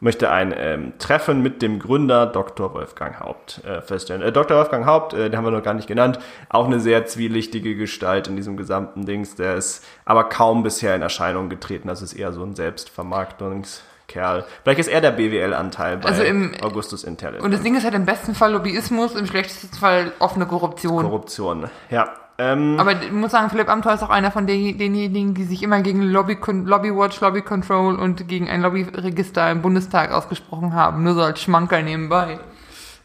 möchte 0.00 0.30
ein 0.30 0.52
ähm, 0.56 0.92
Treffen 0.98 1.42
mit 1.42 1.62
dem 1.62 1.78
Gründer 1.78 2.26
Dr. 2.26 2.74
Wolfgang 2.74 3.20
Haupt 3.20 3.62
äh, 3.64 3.80
feststellen. 3.80 4.20
Äh, 4.22 4.32
Dr. 4.32 4.56
Wolfgang 4.58 4.84
Haupt, 4.86 5.14
äh, 5.14 5.30
den 5.30 5.36
haben 5.38 5.44
wir 5.44 5.50
noch 5.50 5.62
gar 5.62 5.72
nicht 5.74 5.86
genannt, 5.88 6.18
auch 6.50 6.66
eine 6.66 6.78
sehr 6.80 7.06
zwielichtige 7.06 7.74
Gestalt 7.76 8.28
in 8.28 8.36
diesem 8.36 8.56
gesamten 8.56 9.06
Dings. 9.06 9.34
Der 9.36 9.54
ist 9.54 9.84
aber 10.04 10.24
kaum 10.24 10.62
bisher 10.62 10.94
in 10.94 11.00
Erscheinung 11.02 11.48
getreten. 11.48 11.88
Das 11.88 12.02
ist 12.02 12.12
eher 12.12 12.32
so 12.32 12.42
ein 12.44 12.54
Selbstvermarktungskerl. 12.54 14.44
Vielleicht 14.62 14.80
ist 14.80 14.88
er 14.88 15.00
der 15.00 15.12
BWL-Anteil 15.12 15.98
bei 15.98 16.08
Also 16.08 16.22
im- 16.22 16.52
Augustus 16.62 17.04
Intelligence. 17.04 17.44
Und 17.44 17.52
das 17.52 17.62
Ding 17.62 17.76
ist 17.76 17.84
halt 17.84 17.94
im 17.94 18.04
besten 18.04 18.34
Fall 18.34 18.52
Lobbyismus, 18.52 19.14
im 19.14 19.26
schlechtesten 19.26 19.74
Fall 19.76 20.12
offene 20.18 20.46
Korruption. 20.46 21.02
Korruption. 21.04 21.70
Ja. 21.90 22.12
Ähm, 22.36 22.76
Aber 22.80 23.00
ich 23.00 23.12
muss 23.12 23.30
sagen, 23.30 23.48
Philipp 23.50 23.68
Amthor 23.68 23.94
ist 23.94 24.02
auch 24.02 24.10
einer 24.10 24.32
von 24.32 24.46
den- 24.46 24.76
denjenigen, 24.76 25.34
die 25.34 25.44
sich 25.44 25.62
immer 25.62 25.80
gegen 25.82 26.02
Lobby, 26.02 26.36
Lobbywatch, 26.46 27.20
Lobby 27.20 27.42
Control 27.42 27.94
und 27.96 28.26
gegen 28.26 28.48
ein 28.50 28.60
Lobbyregister 28.62 29.50
im 29.52 29.62
Bundestag 29.62 30.10
ausgesprochen 30.10 30.74
haben. 30.74 31.04
Nur 31.04 31.14
so 31.14 31.22
als 31.22 31.40
Schmankerl 31.40 31.84
nebenbei. 31.84 32.40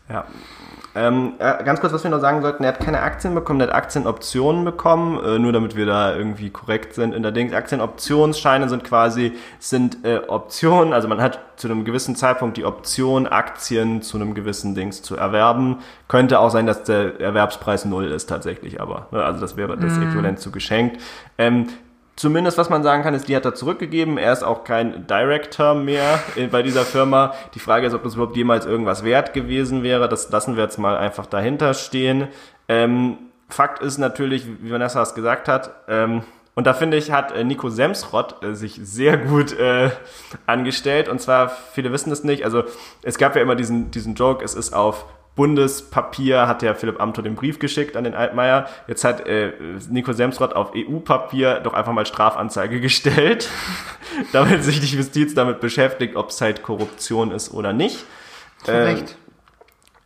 Ja. 0.10 0.26
Ähm, 0.96 1.34
äh, 1.38 1.64
ganz 1.64 1.80
kurz, 1.80 1.94
was 1.94 2.04
wir 2.04 2.10
noch 2.10 2.20
sagen 2.20 2.42
sollten, 2.42 2.64
er 2.64 2.70
hat 2.74 2.80
keine 2.80 3.02
Aktien 3.02 3.36
bekommen, 3.36 3.62
er 3.62 3.68
hat 3.68 3.76
Aktienoptionen 3.76 4.66
bekommen, 4.66 5.24
äh, 5.24 5.38
nur 5.38 5.52
damit 5.52 5.76
wir 5.76 5.86
da 5.86 6.16
irgendwie 6.16 6.50
korrekt 6.50 6.96
sind. 6.96 7.14
In 7.14 7.22
der 7.22 7.32
Dings, 7.32 7.54
Aktienoptionsscheine 7.54 8.70
sind 8.70 8.84
quasi, 8.84 9.34
sind 9.60 10.04
äh, 10.04 10.22
Optionen, 10.28 10.94
also 10.94 11.08
man 11.08 11.22
hat 11.22 11.40
zu 11.58 11.68
einem 11.68 11.86
gewissen 11.86 12.16
Zeitpunkt 12.16 12.58
die 12.58 12.66
Option, 12.66 13.28
Aktien 13.28 14.02
zu 14.02 14.18
einem 14.18 14.34
gewissen 14.34 14.74
Dings 14.74 15.02
zu 15.02 15.16
erwerben. 15.16 15.78
Könnte 16.08 16.40
auch 16.40 16.50
sein, 16.50 16.66
dass 16.66 16.84
der 16.84 17.20
Erwerbspreis 17.20 17.86
null 17.86 18.06
ist 18.06 18.28
tatsächlich, 18.28 18.82
aber, 18.82 19.08
ne, 19.12 19.24
also 19.24 19.40
das 19.40 19.58
wäre 19.58 19.78
das 19.78 19.98
Äquivalent 19.98 20.40
zu 20.40 20.52
geschenkt. 20.52 21.00
Ähm, 21.38 21.68
Zumindest, 22.20 22.58
was 22.58 22.70
man 22.70 22.84
sagen 22.84 23.02
kann, 23.02 23.14
ist, 23.14 23.30
die 23.30 23.36
hat 23.38 23.46
er 23.46 23.56
zurückgegeben. 23.56 24.18
Er 24.18 24.34
ist 24.34 24.44
auch 24.44 24.66
kein 24.66 25.08
Director 25.08 25.74
mehr 25.74 26.22
bei 26.52 26.62
dieser 26.64 26.84
Firma. 26.84 27.34
Die 27.54 27.60
Frage 27.60 27.88
ist, 27.88 27.94
ob 27.94 28.04
das 28.04 28.16
überhaupt 28.16 28.36
jemals 28.36 28.66
irgendwas 28.66 29.06
wert 29.06 29.32
gewesen 29.32 29.84
wäre. 29.84 30.10
Das 30.10 30.30
lassen 30.30 30.58
wir 30.58 30.64
jetzt 30.64 30.78
mal 30.78 30.98
einfach 30.98 31.28
dahinter 31.28 31.74
stehen. 31.74 32.28
Ähm, 32.68 33.20
Fakt 33.48 33.82
ist 33.82 34.00
natürlich, 34.00 34.46
wie 34.62 34.70
Vanessa 34.70 35.02
es 35.02 35.16
gesagt 35.16 35.48
hat, 35.48 35.72
ähm, 35.88 36.24
und 36.56 36.68
da 36.68 36.74
finde 36.74 36.98
ich, 36.98 37.10
hat 37.14 37.32
äh, 37.32 37.46
Nico 37.46 37.70
Semsrott 37.70 38.44
äh, 38.44 38.54
sich 38.54 38.82
sehr 38.84 39.16
gut 39.16 39.58
äh, 39.58 39.92
angestellt. 40.46 41.08
Und 41.08 41.22
zwar, 41.22 41.48
viele 41.48 41.94
wissen 41.94 42.12
es 42.12 42.26
nicht, 42.26 42.44
also 42.44 42.64
es 43.02 43.18
gab 43.18 43.38
ja 43.38 43.42
immer 43.42 43.56
diesen, 43.56 43.92
diesen 43.92 44.16
Joke, 44.16 44.44
es 44.44 44.56
ist 44.56 44.74
auf 44.74 45.06
Bundespapier 45.36 46.48
hat 46.48 46.62
der 46.62 46.76
Philipp 46.76 47.00
Amthor 47.00 47.24
den 47.24 47.36
Brief 47.36 47.60
geschickt 47.60 47.96
an 47.96 48.04
den 48.04 48.14
Altmaier. 48.14 48.68
Jetzt 48.88 49.04
hat 49.04 49.26
äh, 49.26 49.54
Nico 49.90 50.12
Semsrott 50.12 50.54
auf 50.54 50.74
EU-Papier 50.76 51.62
doch 51.62 51.74
einfach 51.74 51.94
mal 51.94 52.06
Strafanzeige 52.06 52.82
gestellt, 52.82 53.50
damit 54.34 54.64
sich 54.64 54.82
die 54.82 54.96
Justiz 54.96 55.34
damit 55.34 55.62
beschäftigt, 55.62 56.16
ob 56.16 56.30
es 56.30 56.42
halt 56.42 56.64
Korruption 56.64 57.32
ist 57.32 57.54
oder 57.54 57.72
nicht. 57.74 58.06
Zu 58.64 58.72
Ähm, 58.72 58.84
Recht. 58.84 59.18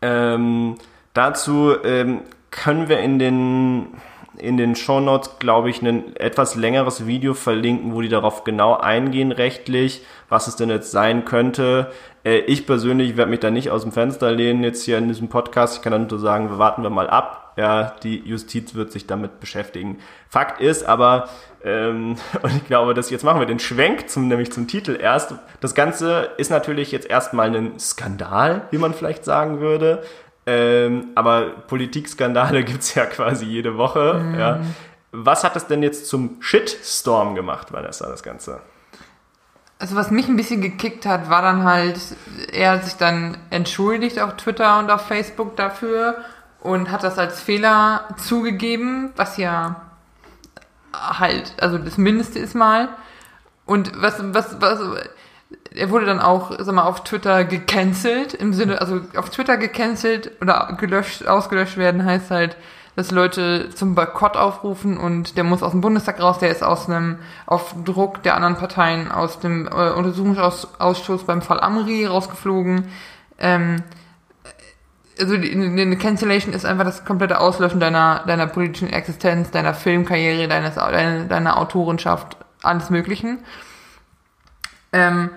ähm, 0.02 0.76
dazu 1.14 1.76
ähm, 1.84 2.22
können 2.52 2.88
wir 2.88 3.00
in 3.00 3.18
den 3.18 3.88
in 4.38 4.58
den 4.58 4.76
Shownotes, 4.76 5.40
glaube 5.40 5.70
ich, 5.70 5.82
ein 5.82 6.16
etwas 6.16 6.56
längeres 6.56 7.06
Video 7.06 7.34
verlinken, 7.34 7.94
wo 7.94 8.02
die 8.02 8.10
darauf 8.10 8.44
genau 8.44 8.76
eingehen 8.76 9.32
rechtlich, 9.32 10.04
was 10.30 10.48
es 10.48 10.56
denn 10.56 10.70
jetzt 10.70 10.92
sein 10.92 11.26
könnte. 11.26 11.92
Äh, 12.24 12.40
ich 12.40 12.66
persönlich 12.66 13.18
werde 13.18 13.32
mich 13.32 13.40
da 13.40 13.52
nicht 13.52 13.70
aus 13.70 13.84
dem 13.84 13.92
Fenster 13.92 14.32
lehnen 14.32 14.64
jetzt 14.64 14.84
hier 14.84 14.98
in 14.98 15.08
diesem 15.08 15.30
Podcast. 15.30 15.78
Ich 15.78 15.82
kann 15.82 15.92
dann 15.92 16.08
nur 16.08 16.20
sagen, 16.20 16.50
wir 16.50 16.58
warten 16.58 16.84
wir 16.84 16.90
mal 16.90 17.10
ab. 17.10 17.54
ja, 17.56 17.94
die 18.02 18.18
Justiz 18.26 18.74
wird 18.74 18.92
sich 18.92 19.06
damit 19.06 19.40
beschäftigen. 19.40 20.00
Fakt 20.28 20.60
ist 20.60 20.84
aber, 20.84 21.30
ähm, 21.64 22.16
und 22.42 22.56
ich 22.56 22.66
glaube, 22.66 22.96
dass 22.96 23.12
jetzt 23.12 23.24
machen 23.24 23.40
wir 23.40 23.46
den 23.46 23.60
Schwenk 23.60 24.10
zum, 24.10 24.28
nämlich 24.28 24.52
zum 24.52 24.68
Titel 24.68 24.98
erst. 25.00 25.36
Das 25.62 25.76
Ganze 25.76 26.32
ist 26.38 26.50
natürlich 26.50 26.92
jetzt 26.92 27.08
erstmal 27.08 27.56
ein 27.56 27.80
Skandal, 27.80 28.64
wie 28.72 28.80
man 28.80 28.96
vielleicht 28.96 29.24
sagen 29.24 29.60
würde. 29.60 30.04
Ähm, 30.46 31.10
aber 31.16 31.50
Politikskandale 31.68 32.64
gibt's 32.66 32.96
ja 32.96 33.06
quasi 33.06 33.46
jede 33.46 33.78
Woche. 33.78 34.22
Mhm. 34.24 34.40
Ja. 34.40 34.60
Was 35.12 35.44
hat 35.44 35.56
das 35.56 35.68
denn 35.68 35.84
jetzt 35.84 36.08
zum 36.08 36.42
Shitstorm 36.42 37.36
gemacht, 37.36 37.72
Vanessa, 37.72 38.10
das 38.10 38.24
Ganze? 38.24 38.62
Also 39.80 39.96
was 39.96 40.12
mich 40.12 40.28
ein 40.28 40.36
bisschen 40.36 40.62
gekickt 40.62 41.06
hat, 41.06 41.30
war 41.30 41.42
dann 41.42 41.64
halt, 41.64 42.00
er 42.52 42.72
hat 42.72 42.86
sich 42.86 42.96
dann 42.96 43.38
entschuldigt 43.50 44.20
auf 44.20 44.38
Twitter 44.38 44.80
und 44.80 44.90
auf 44.90 45.08
Facebook 45.08 45.56
dafür 45.56 46.16
und 46.62 46.90
hat 46.90 47.04
das 47.04 47.20
als 47.20 47.42
Fehler 47.42 48.08
zugegeben, 48.18 49.12
was 49.18 49.38
ja 49.38 49.82
halt, 50.94 51.54
also 51.60 51.78
das 51.78 51.98
Mindeste 51.98 52.40
ist 52.40 52.56
mal. 52.56 52.90
Und 53.66 53.92
was, 54.02 54.16
was, 54.34 54.60
was, 54.62 54.80
er 55.76 55.90
wurde 55.90 56.06
dann 56.06 56.20
auch, 56.20 56.52
sag 56.60 56.74
mal, 56.74 56.84
auf 56.84 57.04
Twitter 57.04 57.46
gecancelt, 57.46 58.34
im 58.34 58.54
Sinne, 58.54 58.80
also 58.80 59.02
auf 59.16 59.30
Twitter 59.30 59.58
gecancelt 59.58 60.32
oder 60.42 60.76
gelöscht, 60.80 61.28
ausgelöscht 61.28 61.78
werden, 61.78 62.06
heißt 62.06 62.32
halt, 62.32 62.58
dass 62.96 63.10
Leute 63.10 63.70
zum 63.72 63.96
Boykott 63.96 64.38
aufrufen 64.38 64.98
und 64.98 65.36
der 65.36 65.44
muss 65.44 65.64
aus 65.64 65.72
dem 65.72 65.82
Bundestag 65.82 66.22
raus, 66.22 66.38
der 66.38 66.50
ist 66.50 66.64
aus 66.64 66.88
einem, 66.88 67.18
auf 67.48 67.74
Druck 67.84 68.22
der 68.22 68.36
anderen 68.36 68.56
Parteien 68.56 69.12
aus 69.12 69.40
dem 69.40 69.68
äh, 69.68 69.92
Untersuchungsausschuss 69.92 71.24
beim 71.24 71.42
Fall 71.42 71.60
Amri 71.60 72.06
rausgeflogen. 72.06 72.90
Ähm, 73.40 73.84
also 75.20 75.36
eine 75.36 75.98
Cancellation 75.98 76.54
ist 76.54 76.66
einfach 76.66 76.86
das 76.86 77.06
komplette 77.06 77.40
Auslöschen 77.40 77.80
deiner, 77.80 78.24
deiner 78.26 78.48
politischen 78.48 78.90
Existenz, 78.90 79.52
deiner 79.52 79.74
Filmkarriere, 79.74 80.48
deines, 80.48 80.76
deiner, 80.76 81.26
deiner 81.26 81.58
Autorenschaft, 81.58 82.38
alles 82.62 82.90
Möglichen. 82.90 83.40
Ähm, 84.92 85.30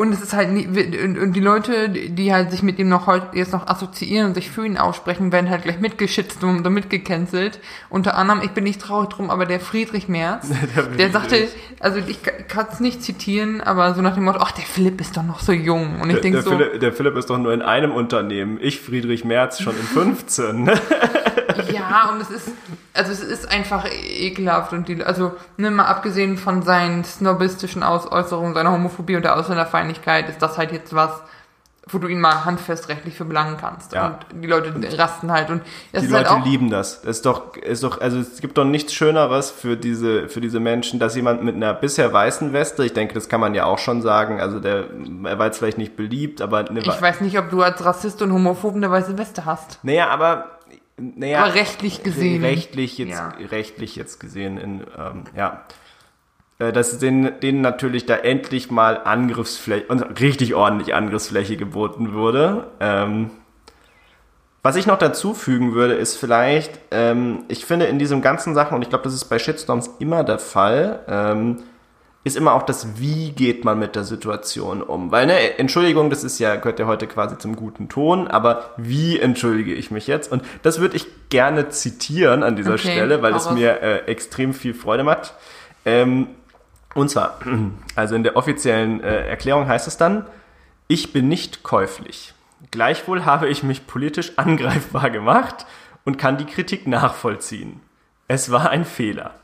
und 0.00 0.14
es 0.14 0.22
ist 0.22 0.32
halt 0.32 0.50
nie, 0.50 0.66
und 0.66 1.34
die 1.34 1.40
Leute, 1.40 1.90
die 1.90 2.32
halt 2.32 2.50
sich 2.50 2.62
mit 2.62 2.78
ihm 2.78 2.88
noch 2.88 3.06
heute 3.06 3.36
jetzt 3.36 3.52
noch 3.52 3.66
assoziieren 3.66 4.28
und 4.28 4.34
sich 4.34 4.50
für 4.50 4.64
ihn 4.64 4.78
aussprechen, 4.78 5.30
werden 5.30 5.50
halt 5.50 5.64
gleich 5.64 5.78
mitgeschützt 5.78 6.42
und 6.42 6.66
mitgecancelt. 6.70 7.60
Unter 7.90 8.16
anderem, 8.16 8.40
ich 8.42 8.52
bin 8.52 8.64
nicht 8.64 8.80
traurig 8.80 9.10
drum, 9.10 9.28
aber 9.28 9.44
der 9.44 9.60
Friedrich 9.60 10.08
Merz, 10.08 10.48
der, 10.74 10.84
der 10.84 11.10
sagte, 11.10 11.48
also 11.80 11.98
ich 11.98 12.20
kann 12.22 12.66
es 12.72 12.80
nicht 12.80 13.02
zitieren, 13.02 13.60
aber 13.60 13.92
so 13.92 14.00
nach 14.00 14.14
dem 14.14 14.24
Motto, 14.24 14.38
ach, 14.40 14.52
der 14.52 14.64
Philipp 14.64 15.02
ist 15.02 15.18
doch 15.18 15.22
noch 15.22 15.40
so 15.40 15.52
jung. 15.52 16.00
Und 16.00 16.08
ich 16.08 16.22
denke 16.22 16.40
so. 16.40 16.52
Philipp, 16.52 16.80
der 16.80 16.94
Philipp 16.94 17.16
ist 17.18 17.28
doch 17.28 17.36
nur 17.36 17.52
in 17.52 17.60
einem 17.60 17.92
Unternehmen. 17.92 18.56
Ich, 18.58 18.80
Friedrich 18.80 19.26
Merz, 19.26 19.60
schon 19.60 19.76
in 19.76 19.84
15. 19.84 20.70
Ja, 21.72 22.10
und 22.12 22.20
es 22.20 22.30
ist, 22.30 22.48
also 22.94 23.12
es 23.12 23.20
ist 23.20 23.50
einfach 23.50 23.86
ekelhaft 23.90 24.72
und 24.72 24.88
die, 24.88 25.02
also, 25.04 25.32
ne, 25.56 25.70
mal 25.70 25.86
abgesehen 25.86 26.36
von 26.36 26.62
seinen 26.62 27.04
snobistischen 27.04 27.82
Ausäußerungen, 27.82 28.54
seiner 28.54 28.72
Homophobie 28.72 29.16
und 29.16 29.22
der 29.22 29.36
Ausländerfeindlichkeit, 29.36 30.28
ist 30.28 30.40
das 30.40 30.58
halt 30.58 30.72
jetzt 30.72 30.94
was, 30.94 31.10
wo 31.92 31.98
du 31.98 32.08
ihn 32.08 32.20
mal 32.20 32.44
handfest 32.44 32.88
rechtlich 32.88 33.14
für 33.16 33.24
belangen 33.24 33.56
kannst. 33.58 33.92
Ja. 33.92 34.18
Und 34.32 34.42
die 34.42 34.46
Leute 34.46 34.72
rasten 34.98 35.32
halt. 35.32 35.50
Und 35.50 35.62
das 35.92 36.02
die 36.02 36.08
ist 36.08 36.12
halt 36.12 36.24
Leute 36.24 36.34
halt 36.34 36.42
auch 36.42 36.46
lieben 36.46 36.70
das. 36.70 37.02
Das 37.02 37.16
ist 37.16 37.26
doch, 37.26 37.56
ist 37.56 37.82
doch, 37.82 38.00
also 38.00 38.18
es 38.18 38.40
gibt 38.40 38.58
doch 38.58 38.64
nichts 38.64 38.92
Schöneres 38.92 39.50
für 39.50 39.76
diese, 39.76 40.28
für 40.28 40.40
diese 40.40 40.60
Menschen, 40.60 41.00
dass 41.00 41.16
jemand 41.16 41.42
mit 41.42 41.56
einer 41.56 41.74
bisher 41.74 42.12
weißen 42.12 42.52
Weste, 42.52 42.84
ich 42.84 42.92
denke, 42.92 43.14
das 43.14 43.28
kann 43.28 43.40
man 43.40 43.54
ja 43.54 43.64
auch 43.64 43.78
schon 43.78 44.02
sagen, 44.02 44.40
also 44.40 44.60
der, 44.60 44.84
er 45.24 45.38
war 45.38 45.46
jetzt 45.46 45.58
vielleicht 45.58 45.78
nicht 45.78 45.96
beliebt, 45.96 46.40
aber 46.40 46.68
eine 46.68 46.80
Ich 46.80 47.02
weiß 47.02 47.20
nicht, 47.22 47.38
ob 47.38 47.50
du 47.50 47.62
als 47.62 47.84
Rassist 47.84 48.22
und 48.22 48.32
Homophob 48.32 48.74
eine 48.74 48.90
weiße 48.90 49.18
Weste 49.18 49.44
hast. 49.44 49.78
Naja, 49.82 50.08
aber 50.08 50.46
naja, 51.00 51.44
Aber 51.44 51.54
rechtlich 51.54 52.02
gesehen. 52.02 52.42
Rechtlich 52.42 52.98
jetzt, 52.98 53.10
ja. 53.10 53.32
rechtlich 53.50 53.96
jetzt 53.96 54.20
gesehen 54.20 54.58
in, 54.58 54.80
ähm, 54.98 55.24
ja. 55.36 55.64
Äh, 56.58 56.72
dass 56.72 56.98
denen, 56.98 57.40
denen 57.40 57.62
natürlich 57.62 58.06
da 58.06 58.16
endlich 58.16 58.70
mal 58.70 58.98
Angriffsfläche, 59.02 59.86
richtig 60.20 60.54
ordentlich 60.54 60.94
Angriffsfläche 60.94 61.56
geboten 61.56 62.12
wurde. 62.12 62.68
Ähm, 62.80 63.30
was 64.62 64.76
ich 64.76 64.86
noch 64.86 64.98
dazu 64.98 65.32
fügen 65.32 65.72
würde, 65.74 65.94
ist 65.94 66.16
vielleicht, 66.16 66.78
ähm, 66.90 67.44
ich 67.48 67.64
finde 67.64 67.86
in 67.86 67.98
diesem 67.98 68.20
ganzen 68.20 68.54
Sachen, 68.54 68.74
und 68.74 68.82
ich 68.82 68.90
glaube, 68.90 69.04
das 69.04 69.14
ist 69.14 69.24
bei 69.24 69.38
Shitstorms 69.38 69.90
immer 70.00 70.22
der 70.22 70.38
Fall, 70.38 71.00
ähm, 71.08 71.62
ist 72.22 72.36
immer 72.36 72.52
auch 72.52 72.64
das, 72.64 73.00
wie 73.00 73.32
geht 73.32 73.64
man 73.64 73.78
mit 73.78 73.96
der 73.96 74.04
Situation 74.04 74.82
um. 74.82 75.10
Weil, 75.10 75.26
ne, 75.26 75.58
Entschuldigung, 75.58 76.10
das 76.10 76.22
ist 76.22 76.38
ja, 76.38 76.56
gehört 76.56 76.78
ja 76.78 76.86
heute 76.86 77.06
quasi 77.06 77.38
zum 77.38 77.56
guten 77.56 77.88
Ton, 77.88 78.28
aber 78.28 78.74
wie 78.76 79.18
entschuldige 79.18 79.72
ich 79.72 79.90
mich 79.90 80.06
jetzt? 80.06 80.30
Und 80.30 80.44
das 80.62 80.80
würde 80.80 80.96
ich 80.96 81.06
gerne 81.30 81.70
zitieren 81.70 82.42
an 82.42 82.56
dieser 82.56 82.74
okay, 82.74 82.92
Stelle, 82.92 83.22
weil 83.22 83.34
es 83.34 83.50
mir 83.50 83.80
äh, 83.80 83.98
extrem 84.04 84.52
viel 84.52 84.74
Freude 84.74 85.02
macht. 85.02 85.34
Ähm, 85.86 86.28
und 86.94 87.08
zwar, 87.08 87.38
also 87.96 88.14
in 88.14 88.22
der 88.22 88.36
offiziellen 88.36 89.02
äh, 89.02 89.26
Erklärung 89.26 89.66
heißt 89.66 89.88
es 89.88 89.96
dann, 89.96 90.26
ich 90.88 91.14
bin 91.14 91.28
nicht 91.28 91.62
käuflich. 91.62 92.34
Gleichwohl 92.70 93.24
habe 93.24 93.48
ich 93.48 93.62
mich 93.62 93.86
politisch 93.86 94.32
angreifbar 94.36 95.08
gemacht 95.08 95.64
und 96.04 96.18
kann 96.18 96.36
die 96.36 96.44
Kritik 96.44 96.86
nachvollziehen. 96.86 97.80
Es 98.28 98.50
war 98.50 98.68
ein 98.68 98.84
Fehler. 98.84 99.39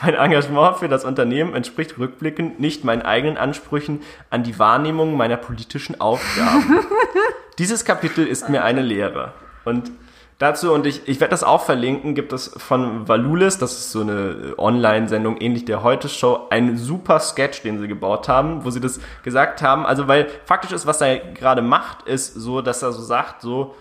Mein 0.00 0.14
Engagement 0.14 0.78
für 0.78 0.88
das 0.88 1.04
Unternehmen 1.04 1.54
entspricht 1.54 1.98
rückblickend 1.98 2.58
nicht 2.58 2.84
meinen 2.84 3.02
eigenen 3.02 3.36
Ansprüchen 3.36 4.00
an 4.30 4.42
die 4.42 4.58
Wahrnehmung 4.58 5.16
meiner 5.16 5.36
politischen 5.36 6.00
Aufgaben. 6.00 6.80
Dieses 7.58 7.84
Kapitel 7.84 8.26
ist 8.26 8.48
mir 8.48 8.64
eine 8.64 8.80
Lehre. 8.80 9.32
Und 9.64 9.92
dazu, 10.38 10.72
und 10.72 10.86
ich, 10.86 11.06
ich 11.06 11.20
werde 11.20 11.32
das 11.32 11.44
auch 11.44 11.62
verlinken, 11.62 12.14
gibt 12.14 12.32
es 12.32 12.52
von 12.56 13.06
Valulis, 13.06 13.58
das 13.58 13.72
ist 13.72 13.92
so 13.92 14.00
eine 14.00 14.54
Online-Sendung 14.56 15.36
ähnlich 15.36 15.66
der 15.66 15.82
Heute-Show, 15.82 16.48
einen 16.48 16.78
super 16.78 17.20
Sketch, 17.20 17.62
den 17.62 17.78
sie 17.78 17.86
gebaut 17.86 18.28
haben, 18.28 18.64
wo 18.64 18.70
sie 18.70 18.80
das 18.80 18.98
gesagt 19.22 19.60
haben. 19.62 19.84
Also, 19.84 20.08
weil 20.08 20.28
faktisch 20.46 20.72
ist, 20.72 20.86
was 20.86 21.02
er 21.02 21.18
gerade 21.18 21.60
macht, 21.60 22.08
ist 22.08 22.34
so, 22.34 22.62
dass 22.62 22.82
er 22.82 22.92
so 22.92 23.02
sagt, 23.02 23.42
so, 23.42 23.74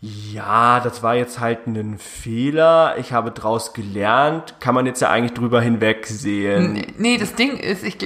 ja, 0.00 0.78
das 0.80 1.02
war 1.02 1.16
jetzt 1.16 1.40
halt 1.40 1.66
ein 1.66 1.98
Fehler. 1.98 2.94
Ich 2.98 3.12
habe 3.12 3.32
draus 3.32 3.72
gelernt. 3.72 4.54
Kann 4.60 4.74
man 4.74 4.86
jetzt 4.86 5.00
ja 5.00 5.10
eigentlich 5.10 5.32
drüber 5.32 5.60
hinwegsehen. 5.60 6.86
Nee, 6.98 7.18
das 7.18 7.34
Ding 7.34 7.56
ist, 7.56 7.82
ich, 7.82 7.98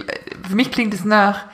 für 0.49 0.55
mich 0.55 0.71
klingt 0.71 0.95
es 0.95 1.05
nach, 1.05 1.45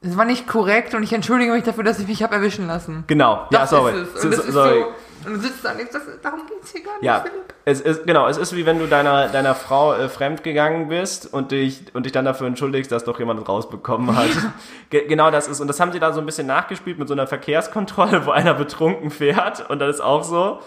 es 0.00 0.16
war 0.16 0.26
nicht 0.26 0.46
korrekt 0.46 0.94
und 0.94 1.02
ich 1.02 1.12
entschuldige 1.12 1.52
mich 1.52 1.64
dafür, 1.64 1.82
dass 1.82 1.98
ich 1.98 2.06
mich 2.06 2.22
habe 2.22 2.36
erwischen 2.36 2.68
lassen. 2.68 3.04
Genau, 3.08 3.46
das 3.50 3.72
ja, 3.72 3.78
sorry. 3.78 4.00
Ist 4.00 4.14
es. 4.14 4.24
Und 4.24 4.30
das 4.30 4.46
sorry. 4.46 4.78
ist 4.78 4.84
so, 4.84 4.92
und 5.26 5.34
du 5.34 5.40
sitzt 5.40 5.64
da 5.64 5.74
das, 5.74 6.02
darum 6.22 6.46
geht's 6.46 6.72
hier 6.72 6.82
gar 6.82 6.94
nicht. 6.94 7.04
Ja, 7.04 7.24
es 7.64 7.80
ist, 7.80 8.06
genau, 8.06 8.28
es 8.28 8.36
ist 8.36 8.54
wie 8.54 8.66
wenn 8.66 8.78
du 8.78 8.86
deiner, 8.86 9.28
deiner 9.28 9.54
Frau 9.54 9.94
äh, 9.94 10.08
fremdgegangen 10.08 10.88
bist 10.88 11.32
und 11.32 11.52
dich, 11.52 11.94
und 11.94 12.06
dich 12.06 12.12
dann 12.12 12.24
dafür 12.24 12.46
entschuldigst, 12.46 12.92
dass 12.92 13.04
doch 13.04 13.18
jemand 13.18 13.48
rausbekommen 13.48 14.16
hat. 14.16 14.30
Ge 14.90 15.06
genau 15.06 15.30
das 15.30 15.48
ist. 15.48 15.60
Und 15.60 15.68
das 15.68 15.80
haben 15.80 15.92
sie 15.92 16.00
da 16.00 16.12
so 16.12 16.20
ein 16.20 16.26
bisschen 16.26 16.46
nachgespielt 16.46 16.98
mit 16.98 17.08
so 17.08 17.14
einer 17.14 17.26
Verkehrskontrolle, 17.26 18.26
wo 18.26 18.30
einer 18.30 18.54
betrunken 18.54 19.10
fährt 19.10 19.68
und 19.68 19.78
das 19.78 19.96
ist 19.96 20.00
auch 20.00 20.24
so. 20.24 20.60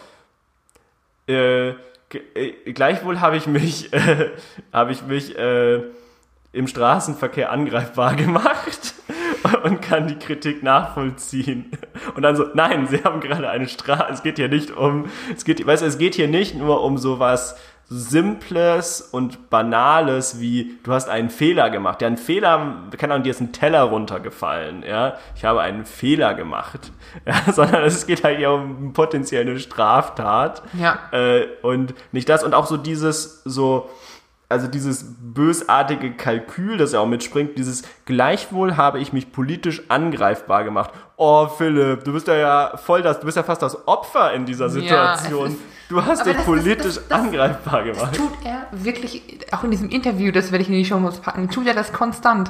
Äh, 1.28 1.70
äh 1.70 2.74
gleichwohl 2.74 3.22
habe 3.22 3.38
ich 3.38 3.48
mich, 3.48 3.94
äh, 3.94 4.32
habe 4.74 4.92
ich 4.92 5.04
mich 5.04 5.38
äh, 5.38 5.84
im 6.52 6.68
Straßenverkehr 6.68 7.52
angreifbar 7.52 8.16
gemacht 8.16 8.97
und 9.64 9.82
kann 9.82 10.08
die 10.08 10.16
Kritik 10.16 10.64
nachvollziehen. 10.64 11.72
Und 12.16 12.24
dann 12.24 12.36
so, 12.36 12.46
nein, 12.54 12.88
sie 12.88 13.04
haben 13.04 13.20
gerade 13.20 13.50
eine 13.50 13.68
Straße, 13.68 14.14
es 14.14 14.24
geht 14.24 14.38
hier 14.38 14.50
nicht 14.50 14.72
um, 14.72 15.06
es 15.36 15.46
geht, 15.46 15.66
weißt 15.66 15.84
du, 15.84 15.88
es 15.88 15.98
geht 15.98 16.16
hier 16.16 16.28
nicht 16.28 16.56
nur 16.56 16.84
um 16.84 16.98
sowas 16.98 17.56
Simples 17.90 19.00
und 19.00 19.50
Banales 19.50 20.42
wie, 20.42 20.78
du 20.84 20.92
hast 20.92 21.08
einen 21.08 21.30
Fehler 21.30 21.70
gemacht. 21.70 22.02
Ja, 22.02 22.08
ein 22.08 22.18
Fehler, 22.18 22.84
keine 22.98 23.14
Ahnung, 23.14 23.24
dir 23.24 23.30
ist 23.30 23.40
ein 23.40 23.54
Teller 23.54 23.84
runtergefallen, 23.84 24.84
ja. 24.84 25.16
Ich 25.38 25.46
habe 25.46 25.62
einen 25.62 25.86
Fehler 25.86 26.34
gemacht. 26.34 26.92
Ja, 27.26 27.52
sondern 27.52 27.84
es 27.84 28.06
geht 28.06 28.24
halt 28.24 28.38
hier 28.38 28.52
um 28.52 28.94
potenziell 28.94 29.42
eine 29.42 29.60
Straftat. 29.60 30.62
Ja. 30.74 31.00
Äh, 31.12 31.48
und 31.62 31.96
nicht 32.12 32.30
das. 32.30 32.44
Und 32.44 32.54
auch 32.54 32.68
so 32.68 32.78
dieses, 32.78 33.42
so, 33.44 33.90
also 34.50 34.68
dieses 34.68 35.06
bösartige 35.20 36.14
Kalkül, 36.14 36.78
das 36.78 36.94
er 36.94 37.02
auch 37.02 37.08
mitspringt, 37.08 37.58
dieses 37.58 37.84
gleichwohl 38.06 38.78
habe 38.78 39.00
ich 39.00 39.12
mich 39.12 39.32
politisch 39.32 39.84
angreifbar 39.90 40.64
gemacht. 40.64 40.92
Oh, 41.18 41.48
Philipp, 41.48 42.06
du 42.06 42.14
bist 42.14 42.28
ja, 42.28 42.36
ja 42.36 42.78
voll 42.78 43.02
das, 43.02 43.20
du 43.20 43.26
bist 43.26 43.36
ja 43.36 43.44
fast 43.44 43.62
das 43.62 43.88
Opfer 43.88 44.32
in 44.34 44.46
dieser 44.46 44.70
Situation. 44.70 45.52
Ja, 45.52 45.58
du 45.90 46.06
hast 46.06 46.26
dich 46.26 46.38
politisch 46.46 46.96
das, 46.96 47.08
das, 47.10 47.20
angreifbar 47.20 47.84
gemacht. 47.84 48.12
Das 48.12 48.18
tut 48.18 48.32
er 48.46 48.68
wirklich, 48.72 49.40
auch 49.52 49.66
in 49.66 49.72
diesem 49.72 49.90
Interview, 49.90 50.32
das 50.32 50.52
werde 50.52 50.62
ich 50.62 50.70
in 50.70 50.76
die 50.76 50.86
Show 50.86 51.00
packen, 51.22 51.50
tut 51.50 51.68
er 51.68 51.74
das 51.74 51.92
konstant. 51.92 52.50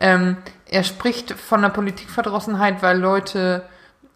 Ähm, 0.00 0.38
er 0.66 0.82
spricht 0.82 1.32
von 1.32 1.60
der 1.60 1.68
Politikverdrossenheit, 1.68 2.82
weil 2.82 2.98
Leute 2.98 3.64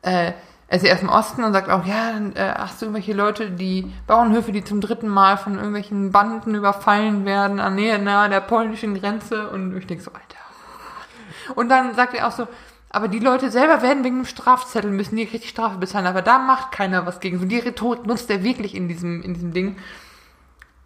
äh, 0.00 0.32
er 0.68 0.76
ist 0.76 0.84
erst 0.84 1.02
im 1.02 1.08
Osten 1.08 1.44
und 1.44 1.54
sagt 1.54 1.70
auch, 1.70 1.86
ja, 1.86 2.12
dann 2.12 2.36
äh, 2.36 2.54
hast 2.56 2.80
du 2.80 2.86
irgendwelche 2.86 3.14
Leute, 3.14 3.50
die 3.50 3.92
Bauernhöfe, 4.06 4.52
die 4.52 4.62
zum 4.62 4.80
dritten 4.80 5.08
Mal 5.08 5.38
von 5.38 5.54
irgendwelchen 5.54 6.12
Banden 6.12 6.54
überfallen 6.54 7.24
werden, 7.24 7.58
an 7.58 7.74
Nähe 7.74 7.98
nahe 7.98 8.28
der 8.28 8.40
polnischen 8.40 8.94
Grenze 8.94 9.48
und 9.48 9.76
ich 9.76 9.86
denke 9.86 10.04
so, 10.04 10.10
Alter. 10.12 11.54
Und 11.54 11.70
dann 11.70 11.94
sagt 11.94 12.12
er 12.12 12.28
auch 12.28 12.32
so, 12.32 12.46
Aber 12.90 13.08
die 13.08 13.18
Leute 13.18 13.50
selber 13.50 13.82
werden 13.82 14.04
wegen 14.04 14.16
einem 14.16 14.24
Strafzettel 14.24 14.90
müssen 14.90 15.16
die 15.16 15.24
richtig 15.24 15.50
Strafe 15.50 15.78
bezahlen, 15.78 16.06
aber 16.06 16.22
da 16.22 16.38
macht 16.38 16.72
keiner 16.72 17.04
was 17.06 17.20
gegen. 17.20 17.38
So 17.38 17.44
die 17.44 17.58
Rhetorik 17.58 18.06
nutzt 18.06 18.30
er 18.30 18.42
wirklich 18.42 18.74
in 18.74 18.88
diesem, 18.88 19.22
in 19.22 19.34
diesem 19.34 19.52
Ding. 19.52 19.76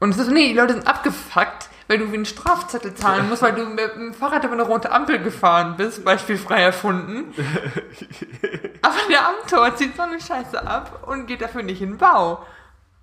Und 0.00 0.10
es 0.10 0.18
ist 0.18 0.26
so, 0.26 0.32
nee, 0.32 0.48
die 0.48 0.58
Leute 0.58 0.74
sind 0.74 0.86
abgefuckt, 0.86 1.68
weil 1.88 1.98
du 1.98 2.10
wie 2.10 2.16
einen 2.16 2.26
Strafzettel 2.26 2.94
zahlen 2.94 3.28
musst, 3.28 3.42
weil 3.42 3.54
du 3.54 3.64
mit 3.66 3.94
dem 3.94 4.14
Fahrrad 4.14 4.44
über 4.44 4.54
eine 4.54 4.62
rote 4.62 4.92
Ampel 4.92 5.18
gefahren 5.18 5.76
bist, 5.76 6.04
beispielfrei 6.04 6.62
erfunden. 6.62 7.34
aber 8.82 8.94
der 9.10 9.28
Amtor 9.28 9.76
zieht 9.76 9.96
so 9.96 10.02
eine 10.02 10.20
Scheiße 10.20 10.66
ab 10.66 11.04
und 11.06 11.26
geht 11.26 11.42
dafür 11.42 11.62
nicht 11.62 11.82
in 11.82 11.90
den 11.90 11.98
Bau. 11.98 12.44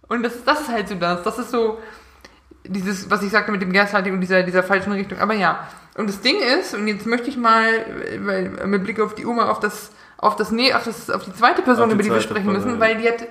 Und 0.08 0.24
das 0.24 0.36
ist, 0.36 0.48
das 0.48 0.62
ist 0.62 0.70
halt 0.70 0.88
so 0.88 0.96
das. 0.96 1.24
Das 1.24 1.38
ist 1.38 1.52
so 1.52 1.80
dieses, 2.66 3.10
was 3.10 3.24
ich 3.24 3.32
sagte 3.32 3.52
mit 3.52 3.62
dem 3.62 3.72
Gaslighting 3.72 4.14
und 4.14 4.22
dieser, 4.22 4.44
dieser 4.44 4.64
falschen 4.64 4.92
Richtung. 4.92 5.20
Aber 5.20 5.34
ja. 5.34 5.68
Und 5.96 6.08
das 6.08 6.22
Ding 6.22 6.38
ist, 6.40 6.74
und 6.74 6.88
jetzt 6.88 7.06
möchte 7.06 7.30
ich 7.30 7.38
mal, 7.38 7.86
weil, 8.20 8.50
mit 8.68 8.84
Blick 8.84 9.00
auf 9.00 9.16
die 9.16 9.26
Oma, 9.26 9.50
auf 9.50 9.60
das, 9.60 9.92
auf 10.18 10.36
das, 10.36 10.52
nee, 10.52 10.74
auf 10.74 10.84
das, 10.84 11.10
auf 11.10 11.26
die 11.26 11.34
zweite 11.34 11.62
Person, 11.62 11.90
die 11.90 11.96
über 11.96 12.04
die 12.04 12.12
wir 12.12 12.22
sprechen 12.22 12.46
Person, 12.46 12.54
müssen, 12.54 12.80
ja. 12.80 12.80
weil 12.80 12.98
die 12.98 13.08
hat, 13.08 13.28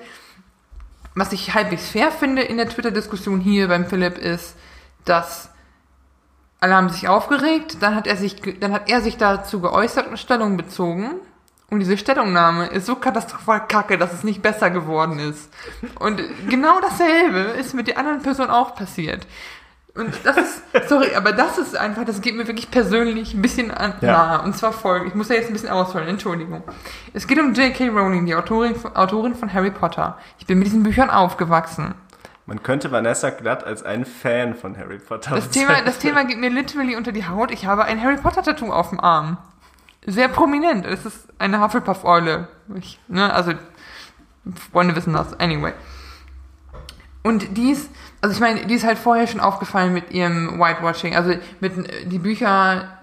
was 1.15 1.33
ich 1.33 1.55
halbwegs 1.55 1.89
fair 1.89 2.11
finde 2.11 2.43
in 2.43 2.57
der 2.57 2.69
Twitter-Diskussion 2.69 3.41
hier 3.41 3.69
beim 3.69 3.87
Philipp 3.87 4.19
ist, 4.19 4.55
dass 5.09 5.51
alle 6.61 6.75
haben 6.75 6.89
sich 6.89 7.09
aufgeregt, 7.09 7.79
dann 7.81 7.95
hat 7.95 8.07
er 8.07 8.17
sich, 8.17 8.37
dann 8.61 8.73
hat 8.73 8.91
er 8.91 9.01
sich 9.01 9.17
dazu 9.17 9.61
geäußert 9.61 10.09
und 10.09 10.19
Stellung 10.19 10.57
bezogen. 10.57 11.13
Und 11.71 11.81
diese 11.81 11.99
Stellungnahme 11.99 12.67
ist 12.69 12.87
so 12.87 12.97
katastrophal 12.97 13.67
kacke, 13.69 13.99
dass 13.99 14.13
es 14.15 14.25
nicht 14.25 14.41
besser 14.43 14.71
geworden 14.71 15.19
ist. 15.19 15.51
Und 16.01 16.21
genau 16.49 16.81
dasselbe 16.81 17.39
ist 17.59 17.75
mit 17.75 17.89
der 17.89 17.99
anderen 17.99 18.23
Person 18.23 18.49
auch 18.51 18.75
passiert. 18.75 19.27
Und 19.95 20.15
das 20.25 20.37
ist, 20.37 20.63
sorry, 20.89 21.15
aber 21.15 21.33
das 21.33 21.59
ist 21.59 21.77
einfach, 21.77 22.05
das 22.05 22.21
geht 22.21 22.37
mir 22.37 22.47
wirklich 22.47 22.71
persönlich 22.71 23.35
ein 23.35 23.43
bisschen 23.43 23.71
an, 23.71 23.95
Ja. 24.01 24.13
nahe. 24.13 24.43
Und 24.43 24.57
zwar 24.57 24.73
folgendes, 24.73 25.13
ich 25.13 25.17
muss 25.17 25.29
da 25.29 25.35
jetzt 25.35 25.49
ein 25.49 25.53
bisschen 25.53 25.69
ausholen, 25.71 26.09
Entschuldigung. 26.09 26.63
Es 27.13 27.27
geht 27.27 27.39
um 27.39 27.53
J.K. 27.53 27.89
Rowling, 27.89 28.25
die 28.25 28.35
Autorin, 28.35 28.75
Autorin 28.95 29.35
von 29.35 29.53
Harry 29.53 29.71
Potter. 29.71 30.17
Ich 30.39 30.47
bin 30.47 30.59
mit 30.59 30.69
diesen 30.69 30.83
Büchern 30.85 31.11
aufgewachsen. 31.11 31.95
Man 32.49 32.63
könnte 32.63 32.91
Vanessa 32.91 33.29
glatt 33.29 33.63
als 33.63 33.83
ein 33.83 34.07
Fan 34.07 34.55
von 34.55 34.79
Harry 34.79 34.99
Potter 34.99 35.35
Das 35.35 35.51
Thema, 35.51 35.83
das. 35.83 35.99
Thema 35.99 36.25
geht 36.25 36.39
mir 36.39 36.49
literally 36.49 36.97
unter 36.97 37.13
die 37.13 37.27
Haut. 37.27 37.51
Ich 37.51 37.67
habe 37.67 37.85
ein 37.85 38.03
Harry 38.03 38.17
Potter 38.17 38.43
Tattoo 38.43 38.73
auf 38.73 38.89
dem 38.89 39.01
Arm. 39.01 39.37
Sehr 40.07 40.29
prominent. 40.29 40.87
Es 40.87 41.05
ist 41.05 41.29
eine 41.39 41.61
Hufflepuff-Eule. 41.61 42.49
Ne, 43.09 43.35
also, 43.35 43.53
Freunde 44.73 44.97
wissen 44.97 45.13
das. 45.13 45.39
Anyway. 45.39 45.75
Und 47.23 47.59
die 47.59 47.73
ist, 47.73 47.91
also 48.23 48.35
ich 48.35 48.41
meine, 48.41 48.65
die 48.65 48.77
ist 48.77 48.87
halt 48.87 48.97
vorher 48.97 49.27
schon 49.27 49.41
aufgefallen 49.41 49.93
mit 49.93 50.11
ihrem 50.11 50.59
Whitewashing. 50.59 51.15
Also 51.17 51.35
mit 51.61 51.77
äh, 51.77 52.07
die 52.07 52.19
Bücher, 52.19 52.99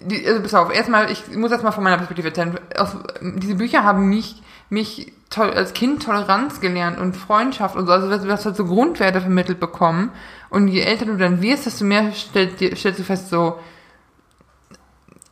die, 0.00 0.24
also 0.24 0.40
pass 0.40 0.54
auf, 0.54 0.72
erstmal, 0.72 1.10
ich 1.10 1.26
muss 1.34 1.50
erstmal 1.50 1.72
von 1.72 1.82
meiner 1.82 1.96
Perspektive 1.96 2.28
erzählen. 2.28 2.56
Aus, 2.76 2.96
diese 3.20 3.56
Bücher 3.56 3.82
haben 3.82 4.08
mich, 4.08 4.40
mich 4.70 5.12
als 5.36 5.74
Kind 5.74 6.02
Toleranz 6.02 6.60
gelernt 6.60 6.98
und 6.98 7.16
Freundschaft 7.16 7.76
und 7.76 7.86
so, 7.86 7.92
also 7.92 8.08
du 8.08 8.30
hast 8.30 8.46
halt 8.46 8.56
so 8.56 8.64
Grundwerte 8.64 9.20
vermittelt 9.20 9.60
bekommen. 9.60 10.10
Und 10.50 10.68
je 10.68 10.80
älter 10.80 11.06
du 11.06 11.16
dann 11.16 11.42
wirst, 11.42 11.66
desto 11.66 11.84
mehr 11.84 12.12
stellst, 12.12 12.56
stellst 12.78 12.98
du 12.98 13.04
fest, 13.04 13.28
so, 13.28 13.58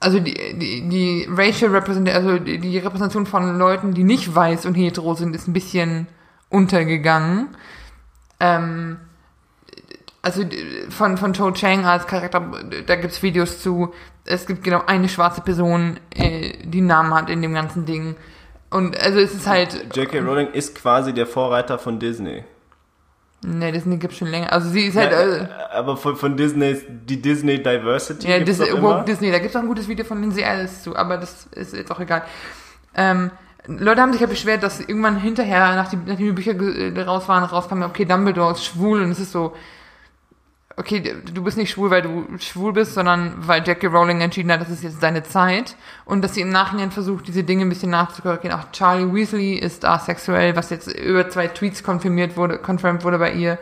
also 0.01 0.21
die, 0.21 0.35
die, 0.35 0.89
die 0.89 1.29
Racial 1.31 1.71
Representation, 1.71 2.25
also 2.25 2.45
die, 2.45 2.59
die 2.59 2.79
Repräsentation 2.79 3.27
von 3.27 3.59
Leuten, 3.59 3.95
die 3.95 4.05
nicht 4.05 4.35
weiß 4.35 4.67
und 4.67 4.75
hetero 4.75 5.15
sind, 5.15 5.35
ist 5.35 5.49
ein 5.49 5.55
bisschen 5.55 6.07
untergegangen. 6.51 7.49
Ähm, 8.39 8.99
also 10.21 10.45
von, 10.91 11.17
von 11.17 11.33
Cho 11.33 11.53
Chang 11.53 11.87
als 11.87 12.07
Charakter, 12.07 12.43
da 12.87 12.97
gibt's 12.97 13.23
Videos 13.23 13.63
zu. 13.63 13.95
Es 14.25 14.47
gibt 14.47 14.65
genau 14.65 14.83
eine 14.87 15.09
schwarze 15.09 15.41
Person, 15.41 15.99
äh, 16.15 16.53
die 16.65 16.81
Namen 16.81 17.15
hat 17.15 17.31
in 17.31 17.43
dem 17.43 17.55
ganzen 17.55 17.87
Ding. 17.87 18.17
Und 18.71 18.99
also 18.99 19.19
es 19.19 19.35
ist 19.35 19.47
halt. 19.47 19.95
J.K. 19.95 20.21
Rowling 20.21 20.49
ist 20.49 20.75
quasi 20.75 21.13
der 21.13 21.27
Vorreiter 21.27 21.79
von 21.79 21.99
Disney. 21.99 22.45
Ne, 23.43 23.71
Disney 23.71 23.99
gibt's 23.99 24.17
schon 24.17 24.29
länger. 24.29 24.53
Also 24.53 24.71
sie 24.71 24.87
ist 24.87 24.97
halt. 24.97 25.13
Ja, 25.13 25.21
äh, 25.21 25.49
aber 25.73 25.97
von, 25.97 26.17
von 26.17 26.37
Disney, 26.37 26.77
die 26.89 27.21
Disney 27.21 27.63
Diversity 27.63 28.29
Ja, 28.29 28.37
immer. 28.37 28.83
Woke 28.83 29.05
Disney, 29.05 29.31
da 29.31 29.39
gibt's 29.39 29.55
auch 29.55 29.61
ein 29.61 29.69
gutes 29.69 29.89
Video 29.89 30.05
von 30.05 30.21
Lindsay 30.21 30.43
Ellis 30.43 30.83
zu, 30.83 30.97
aber 30.97 31.19
das 31.19 31.47
ist 31.53 31.75
jetzt 31.75 31.91
auch 31.93 32.01
egal. 32.01 32.23
Ähm, 32.95 33.31
Leute 33.69 34.01
haben 34.01 34.13
sich 34.13 34.21
ja 34.21 34.27
beschwert, 34.27 34.63
dass 34.63 34.81
irgendwann 34.81 35.19
hinterher, 35.19 35.75
nachdem, 35.75 36.05
nachdem 36.07 36.27
die 36.27 36.33
Bücher 36.33 36.55
äh, 36.55 37.01
raus 37.03 37.29
waren, 37.29 37.45
rauskam, 37.45 37.83
okay, 37.83 38.05
Dumbledore 38.05 38.53
ist 38.53 38.65
schwul 38.65 39.03
und 39.03 39.11
es 39.11 39.21
ist 39.21 39.33
so, 39.33 39.55
okay, 40.77 41.01
du 41.01 41.43
bist 41.43 41.57
nicht 41.57 41.71
schwul, 41.71 41.91
weil 41.91 42.03
du 42.03 42.27
schwul 42.39 42.73
bist, 42.73 42.95
sondern 42.95 43.35
weil 43.39 43.67
J.K. 43.67 43.87
Rowling 43.87 44.21
entschieden 44.21 44.53
hat, 44.53 44.61
das 44.61 44.69
ist 44.69 44.83
jetzt 44.83 45.03
deine 45.03 45.23
Zeit 45.23 45.75
und 46.05 46.23
dass 46.23 46.35
sie 46.35 46.43
im 46.43 46.51
Nachhinein 46.51 46.91
versucht, 46.91 47.27
diese 47.29 47.45
Dinge 47.45 47.65
ein 47.65 47.69
bisschen 47.71 47.91
nachzukorrigieren. 47.91 48.59
Auch 48.59 48.71
Charlie 48.73 49.13
Weasley 49.13 49.55
ist 49.55 49.85
asexuell, 49.85 50.55
was 50.55 50.71
jetzt 50.71 50.89
über 50.89 51.29
zwei 51.31 51.49
Tweets 51.49 51.83
konfirmiert 51.83 52.37
wurde, 52.37 52.59
confirmed 52.59 53.05
wurde 53.05 53.19
bei 53.19 53.33
ihr. 53.33 53.59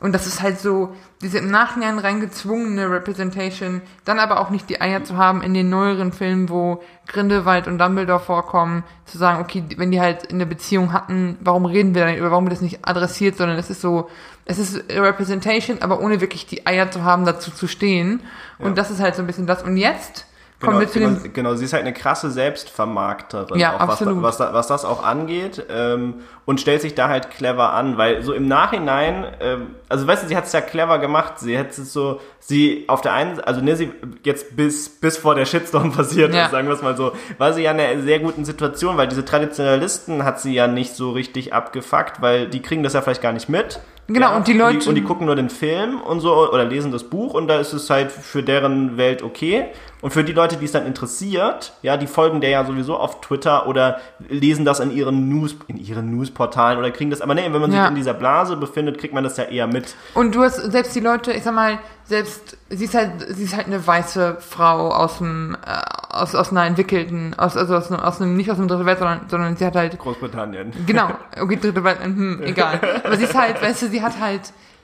Und 0.00 0.12
das 0.14 0.26
ist 0.26 0.40
halt 0.42 0.58
so, 0.58 0.94
diese 1.20 1.38
im 1.38 1.50
Nachhinein 1.50 1.98
reingezwungene 1.98 2.90
Representation, 2.90 3.82
dann 4.06 4.18
aber 4.18 4.40
auch 4.40 4.48
nicht 4.48 4.70
die 4.70 4.80
Eier 4.80 5.04
zu 5.04 5.18
haben 5.18 5.42
in 5.42 5.52
den 5.52 5.68
neueren 5.68 6.12
Filmen, 6.12 6.48
wo 6.48 6.82
Grindelwald 7.06 7.66
und 7.66 7.78
Dumbledore 7.78 8.18
vorkommen, 8.20 8.82
zu 9.04 9.18
sagen, 9.18 9.40
okay, 9.42 9.62
wenn 9.76 9.90
die 9.90 10.00
halt 10.00 10.30
eine 10.32 10.46
Beziehung 10.46 10.94
hatten, 10.94 11.36
warum 11.40 11.66
reden 11.66 11.94
wir 11.94 12.06
dann 12.06 12.16
über, 12.16 12.30
warum 12.30 12.44
wird 12.46 12.54
das 12.54 12.62
nicht 12.62 12.86
adressiert, 12.88 13.36
sondern 13.36 13.58
es 13.58 13.68
ist 13.68 13.82
so, 13.82 14.08
es 14.46 14.58
ist 14.58 14.82
Representation, 14.90 15.82
aber 15.82 16.00
ohne 16.00 16.20
wirklich 16.22 16.46
die 16.46 16.66
Eier 16.66 16.90
zu 16.90 17.04
haben, 17.04 17.26
dazu 17.26 17.50
zu 17.50 17.68
stehen. 17.68 18.20
Und 18.58 18.68
Ja. 18.68 18.74
das 18.74 18.90
ist 18.90 19.00
halt 19.00 19.14
so 19.16 19.22
ein 19.22 19.26
bisschen 19.26 19.46
das. 19.46 19.62
Und 19.62 19.76
jetzt 19.76 20.26
kommen 20.60 20.78
Genau, 20.78 20.80
wir 20.80 20.88
zu 20.88 20.98
dem, 21.00 21.32
genau, 21.32 21.54
sie 21.54 21.64
ist 21.64 21.72
halt 21.72 21.82
eine 21.82 21.92
krasse 21.94 22.30
Selbstvermarkterin, 22.30 23.58
Ja, 23.58 23.76
auch 23.76 23.80
was, 23.80 23.90
absolut. 24.00 24.22
was, 24.22 24.36
da- 24.36 24.52
was 24.52 24.66
das 24.66 24.84
auch 24.84 25.02
angeht 25.02 25.64
ähm, 25.70 26.14
und 26.44 26.60
stellt 26.60 26.80
sich 26.82 26.94
da 26.94 27.08
halt 27.08 27.30
clever 27.30 27.72
an, 27.72 27.96
weil 27.96 28.22
so 28.22 28.32
im 28.32 28.46
Nachhinein, 28.48 29.24
ähm, 29.40 29.68
also 29.88 30.06
weißt 30.06 30.24
du, 30.24 30.28
sie 30.28 30.36
hat 30.36 30.44
es 30.44 30.52
ja 30.52 30.60
clever 30.60 30.98
gemacht, 30.98 31.34
sie 31.38 31.58
hat 31.58 31.70
es 31.70 31.92
so, 31.92 32.20
sie 32.38 32.84
auf 32.88 33.00
der 33.00 33.12
einen, 33.12 33.40
also 33.40 33.60
ne, 33.60 33.76
sie 33.76 33.90
jetzt 34.24 34.56
bis, 34.56 34.88
bis 34.88 35.16
vor 35.16 35.34
der 35.34 35.44
Shitstorm 35.46 35.92
passiert 35.96 36.34
Ja. 36.34 36.46
ist, 36.46 36.50
sagen 36.50 36.68
wir 36.68 36.74
es 36.74 36.82
mal 36.82 36.96
so, 36.96 37.12
war 37.38 37.52
sie 37.52 37.62
ja 37.62 37.70
in 37.72 37.80
einer 37.80 38.02
sehr 38.02 38.20
guten 38.20 38.44
Situation, 38.44 38.96
weil 38.96 39.08
diese 39.08 39.24
Traditionalisten 39.24 40.24
hat 40.24 40.40
sie 40.40 40.54
ja 40.54 40.66
nicht 40.66 40.94
so 40.94 41.10
richtig 41.12 41.52
abgefuckt, 41.54 42.20
weil 42.20 42.48
die 42.48 42.60
kriegen 42.62 42.82
das 42.82 42.92
ja 42.94 43.02
vielleicht 43.02 43.22
gar 43.22 43.32
nicht 43.32 43.48
mit. 43.48 43.80
Genau, 44.08 44.30
ja, 44.30 44.36
und 44.36 44.48
die 44.48 44.54
Leute- 44.54 44.88
und 44.88 44.96
die 44.96 45.04
gucken 45.04 45.26
nur 45.26 45.36
den 45.36 45.50
Film 45.50 46.00
und 46.00 46.18
so 46.18 46.34
oder 46.50 46.64
lesen 46.64 46.90
das 46.90 47.04
Buch 47.04 47.32
und 47.32 47.46
da 47.46 47.60
ist 47.60 47.72
es 47.72 47.88
halt 47.90 48.10
für 48.10 48.42
deren 48.42 48.96
Welt 48.96 49.22
okay. 49.22 49.66
Und 50.02 50.12
für 50.12 50.24
die 50.24 50.32
Leute, 50.32 50.56
die 50.56 50.64
es 50.64 50.72
dann 50.72 50.86
interessiert, 50.86 51.74
ja, 51.82 51.96
die 51.98 52.06
folgen 52.06 52.40
der 52.40 52.48
ja 52.50 52.64
sowieso 52.64 52.96
auf 52.96 53.20
Twitter 53.20 53.66
oder 53.66 54.00
lesen 54.30 54.64
das 54.64 54.80
in 54.80 54.90
ihren 54.90 55.28
News, 55.28 55.54
in 55.66 55.76
ihren 55.76 56.10
Newsportalen 56.16 56.78
oder 56.78 56.90
kriegen 56.90 57.10
das, 57.10 57.20
aber 57.20 57.34
nee, 57.34 57.42
wenn 57.50 57.60
man 57.60 57.70
Ja. 57.70 57.82
sich 57.82 57.90
in 57.90 57.94
dieser 57.96 58.14
Blase 58.14 58.56
befindet, 58.56 58.96
kriegt 58.98 59.12
man 59.12 59.24
das 59.24 59.36
ja 59.36 59.44
eher 59.44 59.66
mit. 59.66 59.94
Und 60.14 60.34
du 60.34 60.42
hast 60.42 60.56
selbst 60.56 60.94
die 60.96 61.00
Leute, 61.00 61.32
ich 61.32 61.42
sag 61.42 61.54
mal, 61.54 61.78
selbst 62.04 62.56
sie 62.70 62.84
ist 62.86 62.94
halt, 62.94 63.10
sie 63.28 63.44
ist 63.44 63.54
halt 63.54 63.66
eine 63.66 63.86
weiße 63.86 64.38
Frau 64.40 64.88
aus 64.88 65.18
dem, 65.18 65.54
äh, 65.66 66.14
aus, 66.14 66.34
aus 66.34 66.50
einer 66.50 66.64
entwickelten, 66.64 67.34
aus, 67.38 67.56
also 67.58 67.76
aus, 67.76 67.90
einem- 67.92 68.00
aus 68.00 68.20
einem, 68.22 68.36
nicht 68.36 68.50
aus 68.50 68.58
einem 68.58 68.68
dritten 68.68 68.86
Welt, 68.86 68.98
sondern, 68.98 69.20
sondern 69.28 69.56
sie 69.56 69.66
hat 69.66 69.76
halt, 69.76 69.98
Großbritannien. 69.98 70.72
genau, 70.86 71.10
okay, 71.40 71.56
dritte 71.60 71.84
Welt, 71.84 71.98
hm, 72.02 72.40
egal. 72.42 72.80
Aber 73.04 73.16
sie 73.18 73.24
ist 73.24 73.34
halt, 73.38 73.60
weißt 73.62 73.82
du, 73.82 73.88
sie 73.88 74.02
hat 74.02 74.18
halt, 74.18 74.40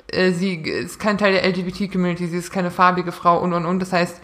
äh, 0.09 0.31
sie 0.33 0.57
ist 0.57 1.00
kein 1.00 1.16
Teil 1.18 1.33
der 1.33 1.44
LGBT-Community, 1.46 2.26
sie 2.29 2.37
ist 2.37 2.52
keine 2.52 2.70
farbige 2.70 3.12
Frau 3.12 3.40
und 3.40 3.52
und 3.55 3.64
und. 3.66 3.81
Das 3.81 3.92
heißt, 3.92 4.20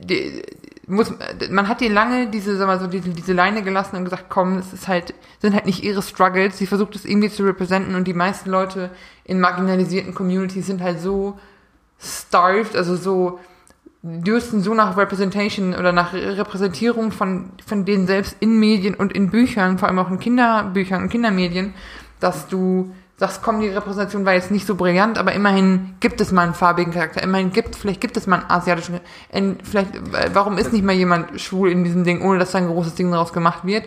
die, 0.00 0.42
muss, 0.86 1.12
man 1.50 1.68
hat 1.68 1.82
ihr 1.82 1.90
lange 1.90 2.28
diese, 2.28 2.56
sag 2.56 2.66
mal 2.66 2.80
so, 2.80 2.86
diese, 2.86 3.10
diese 3.10 3.32
Leine 3.32 3.62
gelassen 3.62 3.96
und 3.96 4.04
gesagt, 4.04 4.26
komm, 4.28 4.58
es 4.58 4.72
ist 4.72 4.88
halt, 4.88 5.14
sind 5.40 5.54
halt 5.54 5.66
nicht 5.66 5.84
ihre 5.84 6.02
Struggles. 6.02 6.58
Sie 6.58 6.66
versucht 6.66 6.96
es 6.96 7.04
irgendwie 7.04 7.30
zu 7.30 7.44
representen 7.44 7.94
und 7.94 8.06
die 8.08 8.14
meisten 8.14 8.50
Leute 8.50 8.90
in 9.24 9.40
marginalisierten 9.40 10.14
Communities 10.14 10.66
sind 10.66 10.80
halt 10.80 11.00
so 11.00 11.38
starved, 12.00 12.76
also 12.76 12.96
so 12.96 13.38
dürsten 14.02 14.62
so 14.62 14.74
nach 14.74 14.96
Representation 14.96 15.74
oder 15.74 15.92
nach 15.92 16.12
Repräsentierung 16.12 17.10
von, 17.10 17.50
von 17.66 17.84
denen 17.84 18.06
selbst 18.06 18.36
in 18.40 18.58
Medien 18.58 18.94
und 18.94 19.12
in 19.12 19.30
Büchern, 19.30 19.78
vor 19.78 19.88
allem 19.88 19.98
auch 19.98 20.10
in 20.10 20.20
Kinderbüchern 20.20 21.02
und 21.02 21.08
Kindermedien, 21.08 21.74
dass 22.20 22.46
du 22.46 22.94
komm, 23.42 23.60
die 23.60 23.68
Repräsentation 23.68 24.24
war 24.24 24.34
jetzt 24.34 24.50
nicht 24.50 24.66
so 24.66 24.76
brillant, 24.76 25.18
aber 25.18 25.32
immerhin 25.32 25.94
gibt 26.00 26.20
es 26.20 26.30
mal 26.30 26.42
einen 26.42 26.54
farbigen 26.54 26.92
Charakter, 26.92 27.22
immerhin 27.22 27.52
gibt, 27.52 27.74
vielleicht 27.74 28.00
gibt 28.00 28.16
es 28.16 28.26
mal 28.26 28.40
einen 28.40 28.50
asiatischen, 28.50 29.00
in, 29.32 29.58
vielleicht, 29.62 29.90
warum 30.32 30.56
ist 30.56 30.72
nicht 30.72 30.84
mal 30.84 30.94
jemand 30.94 31.40
schwul 31.40 31.70
in 31.70 31.82
diesem 31.82 32.04
Ding, 32.04 32.22
ohne 32.22 32.38
dass 32.38 32.52
da 32.52 32.58
ein 32.58 32.68
großes 32.68 32.94
Ding 32.94 33.10
daraus 33.10 33.32
gemacht 33.32 33.64
wird? 33.64 33.84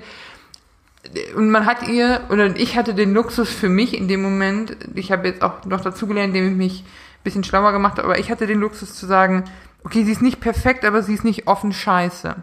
Und 1.35 1.49
man 1.49 1.65
hat 1.65 1.87
ihr, 1.87 2.21
oder 2.29 2.55
ich 2.57 2.77
hatte 2.77 2.93
den 2.93 3.13
Luxus 3.13 3.49
für 3.49 3.69
mich 3.69 3.97
in 3.97 4.07
dem 4.07 4.21
Moment, 4.21 4.77
ich 4.93 5.11
habe 5.11 5.29
jetzt 5.29 5.41
auch 5.41 5.65
noch 5.65 5.81
dazugelernt, 5.81 6.35
indem 6.35 6.51
ich 6.51 6.57
mich 6.57 6.81
ein 6.81 7.23
bisschen 7.23 7.43
schlauer 7.43 7.71
gemacht 7.71 7.97
habe, 7.97 8.09
aber 8.09 8.19
ich 8.19 8.29
hatte 8.29 8.47
den 8.47 8.59
Luxus 8.59 8.95
zu 8.95 9.05
sagen, 9.05 9.45
okay, 9.83 10.03
sie 10.03 10.11
ist 10.11 10.21
nicht 10.21 10.41
perfekt, 10.41 10.85
aber 10.85 11.01
sie 11.03 11.13
ist 11.13 11.23
nicht 11.23 11.47
offen 11.47 11.71
scheiße. 11.71 12.35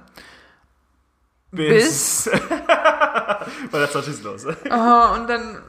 Bis. 1.51 2.31
Weil 3.71 3.87
das 3.87 4.09
ist 4.09 4.23
los. 4.23 4.47
Oh, 4.47 5.15
und 5.15 5.29
dann. 5.29 5.63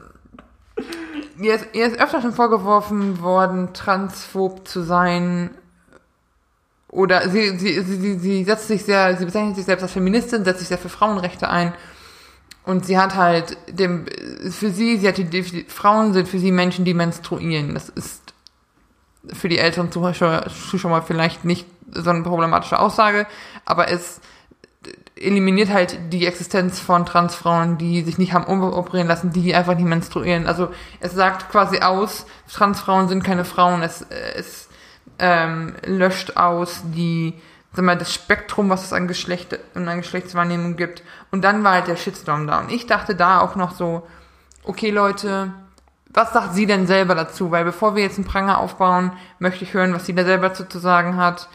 Ihr 1.40 1.54
ist, 1.54 1.66
ihr 1.72 1.86
ist 1.86 1.98
öfter 1.98 2.20
schon 2.20 2.32
vorgeworfen 2.32 3.20
worden, 3.22 3.72
transphob 3.72 4.68
zu 4.68 4.82
sein. 4.82 5.50
oder 6.88 7.28
sie, 7.30 7.58
sie, 7.58 7.80
sie, 7.80 7.96
sie, 7.96 8.18
sie 8.18 8.44
setzt 8.44 8.68
sich 8.68 8.84
sehr, 8.84 9.16
sie 9.16 9.24
bezeichnet 9.24 9.56
sich 9.56 9.64
selbst 9.64 9.82
als 9.82 9.92
Feministin, 9.92 10.44
setzt 10.44 10.58
sich 10.60 10.68
sehr 10.68 10.78
für 10.78 10.88
Frauenrechte 10.88 11.48
ein. 11.48 11.72
Und 12.64 12.84
sie 12.84 12.98
hat 12.98 13.14
halt 13.14 13.56
dem, 13.68 14.06
für 14.50 14.70
sie, 14.70 14.98
sie 14.98 15.08
hat 15.08 15.16
die, 15.16 15.24
die 15.24 15.64
Frauen 15.68 16.12
sind 16.12 16.28
für 16.28 16.38
sie 16.38 16.52
Menschen, 16.52 16.84
die 16.84 16.94
menstruieren. 16.94 17.74
Das 17.74 17.88
ist 17.88 18.34
für 19.32 19.48
die 19.48 19.58
älteren 19.58 19.90
Zuschauer, 19.90 20.46
Zuschauer 20.70 21.02
vielleicht 21.02 21.44
nicht 21.44 21.66
so 21.90 22.10
eine 22.10 22.22
problematische 22.22 22.78
Aussage, 22.78 23.26
aber 23.64 23.90
es 23.90 24.20
eliminiert 25.20 25.70
halt 25.70 25.98
die 26.12 26.26
Existenz 26.26 26.80
von 26.80 27.04
Transfrauen, 27.04 27.76
die 27.76 28.02
sich 28.02 28.18
nicht 28.18 28.32
haben 28.32 28.44
umoperieren 28.44 29.06
lassen, 29.06 29.32
die 29.32 29.54
einfach 29.54 29.74
nicht 29.74 29.86
menstruieren. 29.86 30.46
Also 30.46 30.70
es 30.98 31.12
sagt 31.12 31.50
quasi 31.50 31.80
aus, 31.80 32.26
Transfrauen 32.50 33.08
sind 33.08 33.22
keine 33.22 33.44
Frauen, 33.44 33.82
es, 33.82 34.02
es 34.34 34.68
ähm, 35.18 35.74
löscht 35.84 36.36
aus 36.36 36.82
die, 36.84 37.34
sag 37.74 37.84
mal, 37.84 37.98
das 37.98 38.14
Spektrum, 38.14 38.70
was 38.70 38.84
es 38.84 38.92
an 38.94 39.08
Geschlecht 39.08 39.58
und 39.74 39.86
an 39.86 39.98
Geschlechtswahrnehmung 39.98 40.76
gibt. 40.76 41.02
Und 41.30 41.42
dann 41.42 41.62
war 41.62 41.72
halt 41.72 41.86
der 41.86 41.96
Shitstorm 41.96 42.46
da. 42.46 42.60
Und 42.60 42.72
ich 42.72 42.86
dachte 42.86 43.14
da 43.14 43.40
auch 43.40 43.56
noch 43.56 43.72
so, 43.72 44.06
okay 44.64 44.90
Leute, 44.90 45.52
was 46.12 46.32
sagt 46.32 46.54
sie 46.54 46.66
denn 46.66 46.86
selber 46.86 47.14
dazu? 47.14 47.50
Weil 47.50 47.64
bevor 47.64 47.94
wir 47.94 48.02
jetzt 48.02 48.16
einen 48.16 48.26
Pranger 48.26 48.58
aufbauen, 48.58 49.12
möchte 49.38 49.64
ich 49.64 49.74
hören, 49.74 49.92
was 49.92 50.06
sie 50.06 50.14
da 50.14 50.24
selber 50.24 50.48
dazu 50.48 50.64
zu 50.64 50.78
sagen 50.78 51.16
hat. 51.16 51.48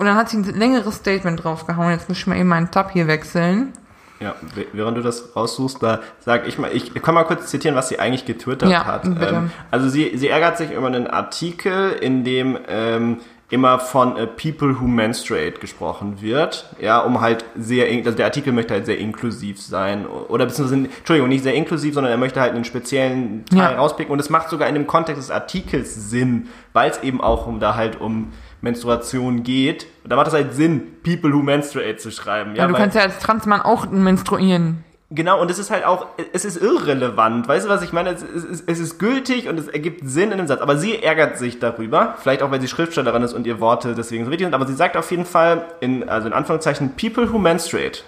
Und 0.00 0.06
dann 0.06 0.16
hat 0.16 0.30
sie 0.30 0.38
ein 0.38 0.44
längeres 0.44 0.94
Statement 0.94 1.44
draufgehauen. 1.44 1.90
Jetzt 1.90 2.08
muss 2.08 2.16
ich 2.16 2.26
mal 2.26 2.38
eben 2.38 2.48
meinen 2.48 2.70
Tab 2.70 2.90
hier 2.90 3.06
wechseln. 3.06 3.74
Ja, 4.18 4.34
während 4.72 4.96
du 4.96 5.02
das 5.02 5.36
raussuchst, 5.36 5.82
da 5.82 6.00
sag 6.20 6.48
ich 6.48 6.58
mal, 6.58 6.70
ich 6.72 6.94
kann 7.02 7.14
mal 7.14 7.24
kurz 7.24 7.48
zitieren, 7.48 7.76
was 7.76 7.90
sie 7.90 7.98
eigentlich 7.98 8.24
getwittert 8.24 8.70
Ja, 8.70 8.86
hat. 8.86 9.04
Ähm, 9.04 9.50
also 9.70 9.90
sie, 9.90 10.16
sie 10.16 10.28
ärgert 10.28 10.56
sich 10.56 10.72
über 10.72 10.86
einen 10.86 11.06
Artikel, 11.06 11.92
in 12.00 12.24
dem 12.24 12.58
ähm, 12.66 13.18
immer 13.50 13.78
von 13.78 14.16
äh, 14.16 14.26
People 14.26 14.80
who 14.80 14.86
menstruate 14.86 15.60
gesprochen 15.60 16.22
wird, 16.22 16.74
ja, 16.80 17.00
um 17.00 17.20
halt 17.20 17.44
sehr, 17.58 17.86
also 17.88 18.12
der 18.12 18.24
Artikel 18.26 18.54
möchte 18.54 18.72
halt 18.72 18.86
sehr 18.86 18.96
inklusiv 18.98 19.60
sein, 19.60 20.06
oder 20.06 20.46
beziehungsweise, 20.46 20.84
Entschuldigung, 20.98 21.28
nicht 21.28 21.42
sehr 21.42 21.54
inklusiv, 21.54 21.92
sondern 21.94 22.10
er 22.10 22.16
möchte 22.18 22.40
halt 22.40 22.54
einen 22.54 22.64
speziellen 22.64 23.44
Teil 23.46 23.58
Ja. 23.58 23.76
rauspicken 23.76 24.12
und 24.12 24.18
es 24.18 24.30
macht 24.30 24.48
sogar 24.48 24.66
in 24.68 24.74
dem 24.74 24.86
Kontext 24.86 25.20
des 25.20 25.30
Artikels 25.30 26.10
Sinn, 26.10 26.48
weil 26.72 26.90
es 26.90 27.02
eben 27.02 27.20
auch 27.20 27.46
um 27.46 27.60
da 27.60 27.74
halt 27.74 28.00
um 28.00 28.32
Menstruation 28.62 29.42
geht. 29.42 29.86
Und 30.04 30.10
da 30.10 30.16
macht 30.16 30.28
es 30.28 30.32
halt 30.34 30.54
Sinn, 30.54 30.82
People 31.02 31.32
who 31.32 31.42
menstruate 31.42 31.96
zu 31.96 32.10
schreiben. 32.10 32.54
Ja, 32.56 32.66
du 32.66 32.72
weil- 32.74 32.80
kannst 32.80 32.96
ja 32.96 33.02
als 33.02 33.18
Transmann 33.18 33.60
auch 33.60 33.90
menstruieren. 33.90 34.84
Genau, 35.12 35.40
und 35.40 35.50
es 35.50 35.58
ist 35.58 35.72
halt 35.72 35.84
auch, 35.84 36.06
es 36.32 36.44
ist 36.44 36.62
irrelevant. 36.62 37.48
Weißt 37.48 37.66
du, 37.66 37.68
was 37.68 37.82
ich 37.82 37.92
meine? 37.92 38.10
Es 38.10 38.22
ist, 38.22 38.62
es 38.68 38.78
ist 38.78 38.98
gültig 39.00 39.48
und 39.48 39.58
es 39.58 39.66
ergibt 39.66 40.02
Sinn 40.08 40.30
in 40.30 40.38
dem 40.38 40.46
Satz. 40.46 40.60
Aber 40.60 40.76
sie 40.78 41.02
ärgert 41.02 41.36
sich 41.36 41.58
darüber. 41.58 42.14
Vielleicht 42.22 42.42
auch, 42.42 42.52
weil 42.52 42.60
sie 42.60 42.68
Schriftstellerin 42.68 43.22
ist 43.24 43.32
und 43.32 43.44
ihr 43.44 43.58
Worte 43.58 43.96
deswegen 43.96 44.24
so 44.24 44.30
wichtig 44.30 44.46
sind. 44.46 44.54
Aber 44.54 44.68
sie 44.68 44.74
sagt 44.74 44.96
auf 44.96 45.10
jeden 45.10 45.24
Fall, 45.24 45.64
in, 45.80 46.08
also 46.08 46.28
in 46.28 46.32
Anführungszeichen, 46.32 46.92
people 46.94 47.32
who 47.32 47.38
menstruate. 47.38 48.04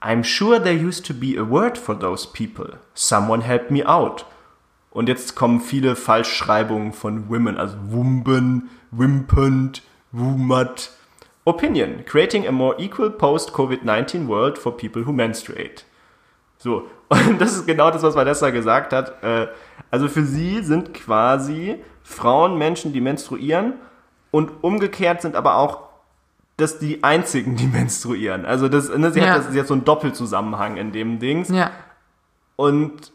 I'm 0.00 0.24
sure 0.24 0.62
there 0.62 0.74
used 0.74 1.04
to 1.06 1.12
be 1.14 1.38
a 1.38 1.46
word 1.46 1.76
for 1.76 1.98
those 1.98 2.26
people. 2.26 2.78
Someone 2.94 3.42
help 3.42 3.70
me 3.70 3.86
out. 3.86 4.24
Und 4.90 5.10
jetzt 5.10 5.34
kommen 5.34 5.60
viele 5.60 5.94
Falschschreibungen 5.94 6.94
von 6.94 7.28
women, 7.28 7.58
also 7.58 7.76
wumben, 7.90 8.70
wimpend, 8.92 9.82
wumat. 10.18 10.90
Opinion. 11.44 12.04
Creating 12.06 12.46
a 12.46 12.52
more 12.52 12.74
equal 12.78 13.10
post-COVID-19 13.10 14.26
world 14.26 14.58
for 14.58 14.72
people 14.76 15.02
who 15.06 15.12
menstruate. 15.12 15.84
So, 16.58 16.84
und 17.08 17.40
das 17.40 17.54
ist 17.54 17.66
genau 17.66 17.90
das, 17.90 18.02
was 18.02 18.14
Vanessa 18.16 18.50
gesagt 18.50 18.92
hat. 18.92 19.22
Äh, 19.22 19.46
Also 19.90 20.08
für 20.08 20.24
sie 20.24 20.62
sind 20.62 20.92
quasi 20.94 21.76
Frauen 22.02 22.58
Menschen, 22.58 22.92
die 22.92 23.00
menstruieren 23.00 23.74
und 24.32 24.50
umgekehrt 24.64 25.22
sind 25.22 25.36
aber 25.36 25.56
auch 25.56 25.86
das 26.56 26.78
die 26.80 27.04
einzigen, 27.04 27.54
die 27.56 27.66
menstruieren. 27.78 28.44
Also 28.44 28.68
das, 28.68 28.88
ne, 28.88 29.12
sie, 29.12 29.20
Ja. 29.20 29.26
hat 29.34 29.38
das, 29.38 29.52
sie 29.52 29.60
hat 29.60 29.66
so 29.68 29.74
einen 29.74 29.84
Doppelzusammenhang 29.84 30.76
in 30.78 30.90
dem 30.90 31.18
Dings. 31.20 31.48
Ja. 31.50 31.70
Und 32.56 33.12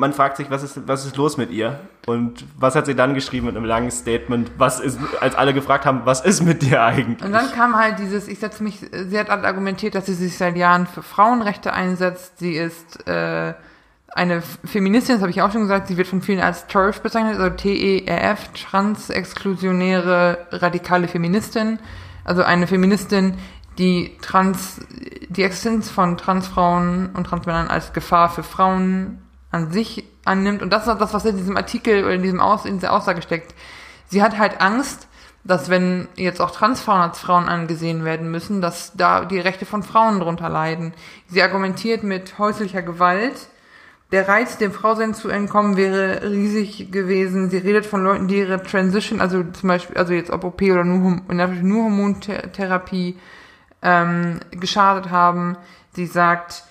man 0.00 0.14
fragt 0.14 0.38
sich, 0.38 0.50
was 0.50 0.62
ist, 0.62 0.88
was 0.88 1.04
ist 1.04 1.16
los 1.16 1.36
mit 1.36 1.50
ihr? 1.50 1.78
Und 2.06 2.46
was 2.58 2.74
hat 2.74 2.86
sie 2.86 2.94
dann 2.94 3.14
geschrieben 3.14 3.46
mit 3.46 3.56
einem 3.56 3.66
langen 3.66 3.90
Statement? 3.90 4.50
Was 4.56 4.80
ist, 4.80 4.98
als 5.20 5.34
alle 5.34 5.52
gefragt 5.52 5.84
haben, 5.84 6.00
was 6.06 6.22
ist 6.22 6.42
mit 6.42 6.62
dir 6.62 6.82
eigentlich? 6.82 7.22
Und 7.22 7.32
dann 7.32 7.52
kam 7.52 7.76
halt 7.76 7.98
dieses, 7.98 8.26
ich 8.26 8.38
setze 8.38 8.64
mich, 8.64 8.80
sie 8.80 9.18
hat 9.18 9.28
halt 9.28 9.44
argumentiert, 9.44 9.94
dass 9.94 10.06
sie 10.06 10.14
sich 10.14 10.38
seit 10.38 10.56
Jahren 10.56 10.86
für 10.86 11.02
Frauenrechte 11.02 11.74
einsetzt. 11.74 12.38
Sie 12.38 12.54
ist 12.54 13.06
äh, 13.06 13.52
eine 14.08 14.42
Feministin, 14.64 15.16
das 15.16 15.20
habe 15.20 15.30
ich 15.30 15.42
auch 15.42 15.52
schon 15.52 15.62
gesagt, 15.62 15.88
sie 15.88 15.98
wird 15.98 16.08
von 16.08 16.22
vielen 16.22 16.40
als 16.40 16.66
TERF 16.66 17.02
bezeichnet, 17.02 17.38
also 17.38 17.50
T-E-R-F, 17.54 18.48
trans-exklusionäre 18.54 20.46
radikale 20.50 21.08
Feministin. 21.08 21.78
Also 22.24 22.42
eine 22.42 22.66
Feministin, 22.66 23.34
die 23.76 24.16
trans, 24.22 24.80
die 25.28 25.42
Existenz 25.42 25.90
von 25.90 26.16
Transfrauen 26.16 27.10
und 27.14 27.24
Transmännern 27.24 27.68
als 27.68 27.92
Gefahr 27.92 28.30
für 28.30 28.42
Frauen 28.42 29.18
an 29.50 29.72
sich 29.72 30.04
annimmt. 30.24 30.62
Und 30.62 30.70
das 30.70 30.86
ist 30.86 30.98
das, 30.98 31.14
was 31.14 31.24
in 31.24 31.36
diesem 31.36 31.56
Artikel 31.56 32.04
oder 32.04 32.14
in 32.14 32.22
diesem 32.22 32.40
Aus, 32.40 32.64
in 32.64 32.74
dieser 32.74 32.92
Aussage 32.92 33.22
steckt. 33.22 33.54
Sie 34.08 34.22
hat 34.22 34.38
halt 34.38 34.60
Angst, 34.60 35.08
dass 35.44 35.70
wenn 35.70 36.08
jetzt 36.16 36.40
auch 36.40 36.50
Transfrauen 36.50 37.00
als 37.00 37.18
Frauen 37.18 37.48
angesehen 37.48 38.04
werden 38.04 38.30
müssen, 38.30 38.60
dass 38.60 38.92
da 38.94 39.24
die 39.24 39.38
Rechte 39.38 39.64
von 39.64 39.82
Frauen 39.82 40.20
drunter 40.20 40.48
leiden. 40.48 40.92
Sie 41.28 41.42
argumentiert 41.42 42.02
mit 42.02 42.38
häuslicher 42.38 42.82
Gewalt. 42.82 43.48
Der 44.12 44.26
Reiz, 44.26 44.58
dem 44.58 44.72
Frausein 44.72 45.14
zu 45.14 45.28
entkommen, 45.28 45.76
wäre 45.76 46.30
riesig 46.30 46.90
gewesen. 46.90 47.48
Sie 47.48 47.58
redet 47.58 47.86
von 47.86 48.02
Leuten, 48.02 48.26
die 48.26 48.38
ihre 48.38 48.62
Transition, 48.62 49.20
also 49.20 49.44
zum 49.44 49.68
Beispiel, 49.68 49.96
also 49.96 50.12
jetzt 50.12 50.30
ob 50.30 50.44
OP 50.44 50.60
oder 50.62 50.84
nur, 50.84 51.20
nur 51.28 51.84
Hormontherapie, 51.84 53.16
ähm, 53.82 54.40
geschadet 54.50 55.10
haben. 55.10 55.56
Sie 55.94 56.06
sagt, 56.06 56.64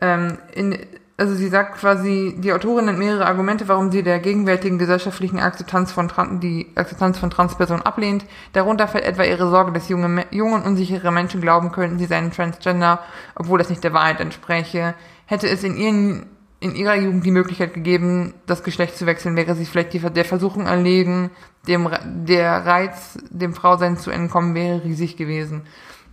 ähm, 0.00 0.38
in, 0.52 0.78
also 1.20 1.34
sie 1.34 1.48
sagt 1.48 1.76
quasi, 1.76 2.34
die 2.38 2.50
Autorin 2.50 2.86
nennt 2.86 2.98
mehrere 2.98 3.26
Argumente, 3.26 3.68
warum 3.68 3.90
sie 3.90 4.02
der 4.02 4.20
gegenwärtigen 4.20 4.78
gesellschaftlichen 4.78 5.38
Akzeptanz 5.38 5.92
von 5.92 6.08
Tran 6.08 6.40
die 6.40 6.68
Akzeptanz 6.76 7.18
von 7.18 7.28
Transpersonen 7.28 7.82
ablehnt. 7.82 8.24
Darunter 8.54 8.88
fällt 8.88 9.04
etwa 9.04 9.24
ihre 9.24 9.50
Sorge, 9.50 9.70
dass 9.72 9.90
junge, 9.90 10.24
junge 10.30 10.54
und 10.54 10.64
unsichere 10.64 11.12
Menschen 11.12 11.42
glauben 11.42 11.72
könnten, 11.72 11.98
sie 11.98 12.06
seien 12.06 12.30
Transgender, 12.30 13.00
obwohl 13.34 13.58
das 13.58 13.68
nicht 13.68 13.84
der 13.84 13.92
Wahrheit 13.92 14.18
entspräche. 14.18 14.94
Hätte 15.26 15.46
es 15.46 15.62
in 15.62 15.76
ihren 15.76 16.26
in 16.62 16.74
ihrer 16.74 16.94
Jugend 16.94 17.24
die 17.24 17.30
Möglichkeit 17.30 17.74
gegeben, 17.74 18.32
das 18.46 18.62
Geschlecht 18.62 18.96
zu 18.96 19.04
wechseln, 19.04 19.36
wäre 19.36 19.54
sie 19.54 19.66
vielleicht 19.66 19.92
die, 19.92 19.98
der 19.98 20.24
Versuchung 20.26 20.66
erlegen, 20.66 21.30
dem, 21.66 21.90
der 22.04 22.64
Reiz, 22.64 23.18
dem 23.30 23.52
Frausein 23.52 23.96
zu 23.98 24.10
entkommen, 24.10 24.54
wäre 24.54 24.84
riesig 24.84 25.16
gewesen. 25.16 25.62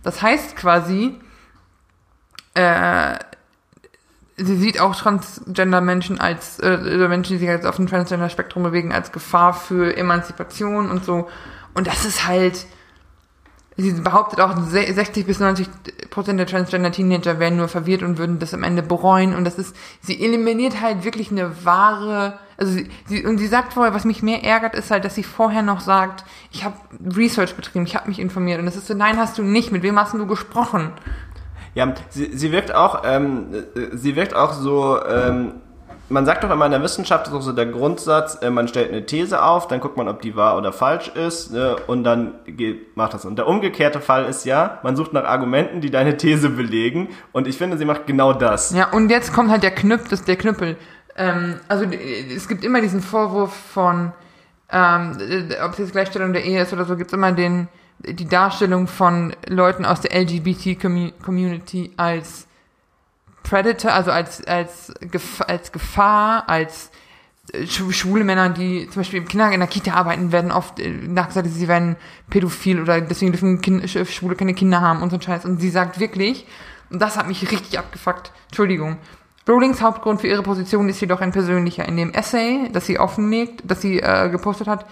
Das 0.02 0.22
heißt 0.22 0.56
quasi, 0.56 1.18
äh, 2.54 3.18
sie 4.38 4.56
sieht 4.56 4.80
auch 4.80 4.94
Transgender-Menschen 4.96 6.20
als, 6.20 6.58
äh, 6.60 6.78
oder 6.94 7.08
Menschen, 7.08 7.32
die 7.34 7.38
sich 7.38 7.48
jetzt 7.48 7.66
auf 7.66 7.76
dem 7.76 7.86
Transgender-Spektrum 7.86 8.62
bewegen, 8.62 8.92
als 8.92 9.12
Gefahr 9.12 9.52
für 9.52 9.96
Emanzipation 9.96 10.90
und 10.90 11.04
so. 11.04 11.28
Und 11.74 11.86
das 11.86 12.04
ist 12.04 12.26
halt, 12.26 12.66
sie 13.76 13.92
behauptet 13.92 14.40
auch, 14.40 14.56
se- 14.62 14.92
60 14.92 15.26
bis 15.26 15.38
90 15.40 15.68
Prozent 16.10 16.38
der 16.40 16.46
Transgender-Teenager 16.46 17.38
wären 17.38 17.56
nur 17.56 17.68
verwirrt 17.68 18.02
und 18.02 18.18
würden 18.18 18.38
das 18.38 18.54
am 18.54 18.62
Ende 18.64 18.82
bereuen. 18.82 19.34
Und 19.34 19.44
das 19.44 19.58
ist, 19.58 19.76
sie 20.00 20.22
eliminiert 20.24 20.80
halt 20.80 21.04
wirklich 21.04 21.30
eine 21.30 21.64
wahre, 21.64 22.38
also 22.56 22.72
sie, 22.72 22.88
sie 23.06 23.24
und 23.24 23.38
sie 23.38 23.46
sagt 23.46 23.74
vorher, 23.74 23.94
was 23.94 24.04
mich 24.04 24.22
mehr 24.22 24.42
ärgert, 24.42 24.74
ist 24.74 24.90
halt, 24.90 25.04
dass 25.04 25.14
sie 25.14 25.22
vorher 25.22 25.62
noch 25.62 25.80
sagt, 25.80 26.24
ich 26.50 26.64
habe 26.64 26.74
Research 27.16 27.54
betrieben, 27.54 27.86
ich 27.86 27.94
habe 27.94 28.08
mich 28.08 28.18
informiert. 28.18 28.58
Und 28.58 28.66
das 28.66 28.74
ist 28.76 28.88
so, 28.88 28.94
nein, 28.94 29.16
hast 29.16 29.38
du 29.38 29.42
nicht. 29.42 29.70
Mit 29.70 29.82
wem 29.84 29.98
hast 29.98 30.14
du 30.14 30.26
gesprochen? 30.26 30.92
Ja, 31.78 31.94
sie, 32.08 32.36
sie 32.36 32.50
wirkt 32.50 32.74
auch, 32.74 33.04
ähm, 33.04 33.54
äh, 33.54 33.96
sie 33.96 34.16
wirkt 34.16 34.34
auch 34.34 34.52
so, 34.52 35.00
ähm, 35.00 35.52
man 36.08 36.26
sagt 36.26 36.42
doch 36.42 36.50
immer 36.50 36.64
in 36.64 36.72
der 36.72 36.82
Wissenschaft, 36.82 37.26
das 37.26 37.32
ist 37.32 37.38
auch 37.38 37.42
so 37.42 37.52
der 37.52 37.66
Grundsatz, 37.66 38.42
äh, 38.42 38.50
man 38.50 38.66
stellt 38.66 38.90
eine 38.90 39.06
These 39.06 39.40
auf, 39.40 39.68
dann 39.68 39.78
guckt 39.78 39.96
man, 39.96 40.08
ob 40.08 40.20
die 40.20 40.34
wahr 40.34 40.58
oder 40.58 40.72
falsch 40.72 41.06
ist, 41.06 41.52
ne, 41.52 41.76
und 41.86 42.02
dann 42.02 42.34
geht, 42.46 42.96
macht 42.96 43.14
das. 43.14 43.24
Und 43.24 43.36
der 43.36 43.46
umgekehrte 43.46 44.00
Fall 44.00 44.24
ist 44.24 44.44
ja, 44.44 44.80
man 44.82 44.96
sucht 44.96 45.12
nach 45.12 45.22
Argumenten, 45.22 45.80
die 45.80 45.92
deine 45.92 46.16
These 46.16 46.50
belegen, 46.50 47.10
und 47.30 47.46
ich 47.46 47.56
finde, 47.56 47.78
sie 47.78 47.84
macht 47.84 48.08
genau 48.08 48.32
das. 48.32 48.74
Ja, 48.74 48.90
und 48.90 49.08
jetzt 49.08 49.32
kommt 49.32 49.48
halt 49.48 49.62
der 49.62 49.70
Knüpp, 49.70 50.08
das, 50.08 50.24
der 50.24 50.34
Knüppel. 50.34 50.76
Ähm, 51.16 51.60
also 51.68 51.84
es 51.84 52.48
gibt 52.48 52.64
immer 52.64 52.80
diesen 52.80 53.02
Vorwurf 53.02 53.54
von, 53.54 54.10
ähm, 54.72 55.16
äh, 55.20 55.62
ob 55.64 55.74
es 55.74 55.78
jetzt 55.78 55.92
Gleichstellung 55.92 56.32
der 56.32 56.42
Ehe 56.42 56.60
ist 56.60 56.72
oder 56.72 56.86
so, 56.86 56.96
gibt 56.96 57.12
es 57.12 57.14
immer 57.14 57.30
den, 57.30 57.68
die 58.00 58.26
Darstellung 58.28 58.86
von 58.86 59.34
Leuten 59.46 59.84
aus 59.84 60.00
der 60.00 60.18
LGBT-Community 60.20 61.92
als 61.96 62.46
Predator, 63.42 63.92
also 63.92 64.10
als, 64.10 64.44
als, 64.46 64.92
Gef 65.00 65.40
als 65.40 65.72
Gefahr, 65.72 66.48
als 66.48 66.90
äh, 67.52 67.62
schw- 67.62 67.92
schwule 67.92 68.24
Männer, 68.24 68.50
die 68.50 68.86
zum 68.90 69.00
Beispiel 69.00 69.20
im 69.20 69.28
Kindergarten, 69.28 69.54
in 69.54 69.60
der 69.60 69.68
Kita 69.68 69.92
arbeiten, 69.94 70.32
werden 70.32 70.52
oft 70.52 70.78
äh, 70.80 70.90
nachgesagt, 70.90 71.48
sie 71.48 71.68
werden 71.68 71.96
pädophil 72.28 72.80
oder 72.80 73.00
deswegen 73.00 73.32
dürfen 73.32 73.60
kind, 73.60 73.84
Sch- 73.84 74.04
Schwule 74.10 74.36
keine 74.36 74.54
Kinder 74.54 74.80
haben 74.80 75.02
und 75.02 75.10
so 75.10 75.16
ein 75.16 75.22
Scheiß. 75.22 75.44
Und 75.44 75.60
sie 75.60 75.70
sagt 75.70 75.98
wirklich, 75.98 76.46
und 76.90 77.00
das 77.00 77.16
hat 77.16 77.26
mich 77.26 77.50
richtig 77.50 77.78
abgefuckt, 77.78 78.32
Entschuldigung, 78.48 78.98
Rowlings 79.48 79.80
Hauptgrund 79.80 80.20
für 80.20 80.26
ihre 80.26 80.42
Position 80.42 80.90
ist 80.90 81.00
jedoch 81.00 81.22
ein 81.22 81.32
persönlicher. 81.32 81.86
In 81.88 81.96
dem 81.96 82.12
Essay, 82.12 82.68
das 82.70 82.84
sie 82.84 82.98
offenlegt, 82.98 83.62
das 83.64 83.80
sie 83.80 83.98
äh, 83.98 84.28
gepostet 84.28 84.68
hat, 84.68 84.84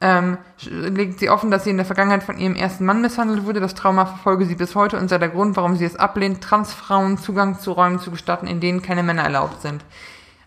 ähm, 0.00 0.38
legt 0.64 1.18
sie 1.18 1.28
offen, 1.28 1.50
dass 1.50 1.64
sie 1.64 1.70
in 1.70 1.76
der 1.76 1.84
Vergangenheit 1.84 2.22
von 2.22 2.38
ihrem 2.38 2.56
ersten 2.56 2.86
Mann 2.86 3.02
misshandelt 3.02 3.44
wurde. 3.44 3.60
Das 3.60 3.74
Trauma 3.74 4.06
verfolge 4.06 4.46
sie 4.46 4.54
bis 4.54 4.74
heute 4.74 4.98
und 4.98 5.08
sei 5.08 5.18
der 5.18 5.28
Grund, 5.28 5.56
warum 5.56 5.76
sie 5.76 5.84
es 5.84 5.96
ablehnt, 5.96 6.42
Transfrauen 6.42 7.18
Zugang 7.18 7.58
zu 7.58 7.72
Räumen 7.72 7.98
zu 7.98 8.10
gestatten, 8.10 8.46
in 8.46 8.60
denen 8.60 8.80
keine 8.80 9.02
Männer 9.02 9.24
erlaubt 9.24 9.60
sind. 9.60 9.84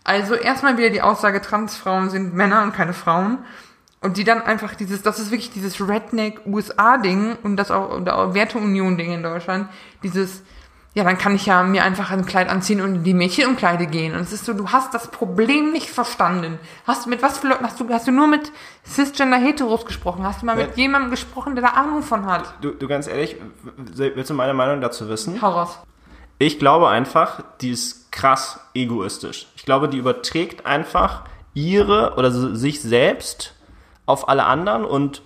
Also 0.02 0.34
erstmal 0.34 0.76
wieder 0.76 0.90
die 0.90 1.02
Aussage, 1.02 1.40
Transfrauen 1.40 2.10
sind 2.10 2.34
Männer 2.34 2.62
und 2.64 2.74
keine 2.74 2.92
Frauen. 2.92 3.38
Und 4.00 4.18
die 4.18 4.24
dann 4.24 4.42
einfach 4.42 4.74
dieses, 4.74 5.00
das 5.00 5.18
ist 5.18 5.30
wirklich 5.30 5.50
dieses 5.50 5.80
Redneck-USA-Ding 5.80 7.38
und 7.42 7.56
das 7.56 7.70
auch, 7.70 7.88
und 7.88 8.10
auch 8.10 8.34
Werteunion-Ding 8.34 9.12
in 9.12 9.22
Deutschland, 9.22 9.68
dieses, 10.02 10.42
ja, 10.94 11.02
dann 11.04 11.18
kann 11.18 11.34
ich 11.34 11.44
ja 11.46 11.62
mir 11.64 11.82
einfach 11.82 12.10
ein 12.12 12.24
Kleid 12.24 12.48
anziehen 12.48 12.80
und 12.80 12.94
in 12.94 13.04
die 13.04 13.14
Mädchenumkleide 13.14 13.86
gehen. 13.86 14.14
Und 14.14 14.20
es 14.20 14.32
ist 14.32 14.44
so, 14.44 14.52
du 14.52 14.68
hast 14.70 14.94
das 14.94 15.08
Problem 15.10 15.72
nicht 15.72 15.90
verstanden. 15.90 16.58
Hast 16.86 17.04
du 17.06 17.10
mit 17.10 17.20
was 17.20 17.38
für 17.38 17.48
Leuten 17.48 17.64
hast 17.64 17.80
du, 17.80 17.88
hast 17.92 18.06
du 18.06 18.12
nur 18.12 18.28
mit 18.28 18.52
cisgender 18.86 19.36
Heteros 19.38 19.84
gesprochen? 19.86 20.24
Hast 20.24 20.42
du 20.42 20.46
mal 20.46 20.58
Ja. 20.58 20.66
mit 20.66 20.76
jemandem 20.76 21.10
gesprochen, 21.10 21.56
der 21.56 21.64
da 21.64 21.70
Ahnung 21.70 22.02
von 22.02 22.26
hat? 22.26 22.54
Du, 22.60 22.70
du 22.70 22.86
ganz 22.86 23.08
ehrlich, 23.08 23.36
willst 23.76 24.30
du 24.30 24.34
meine 24.34 24.54
Meinung 24.54 24.80
dazu 24.80 25.08
wissen? 25.08 25.42
Hau 25.42 25.50
raus. 25.50 25.78
Ich 26.38 26.58
glaube 26.58 26.88
einfach, 26.88 27.42
die 27.60 27.70
ist 27.70 28.12
krass 28.12 28.60
egoistisch. 28.74 29.48
Ich 29.56 29.64
glaube, 29.64 29.88
die 29.88 29.98
überträgt 29.98 30.64
einfach 30.66 31.22
ihre 31.54 32.14
oder 32.16 32.30
sich 32.30 32.80
selbst 32.82 33.54
auf 34.06 34.28
alle 34.28 34.44
anderen 34.44 34.84
und 34.84 35.22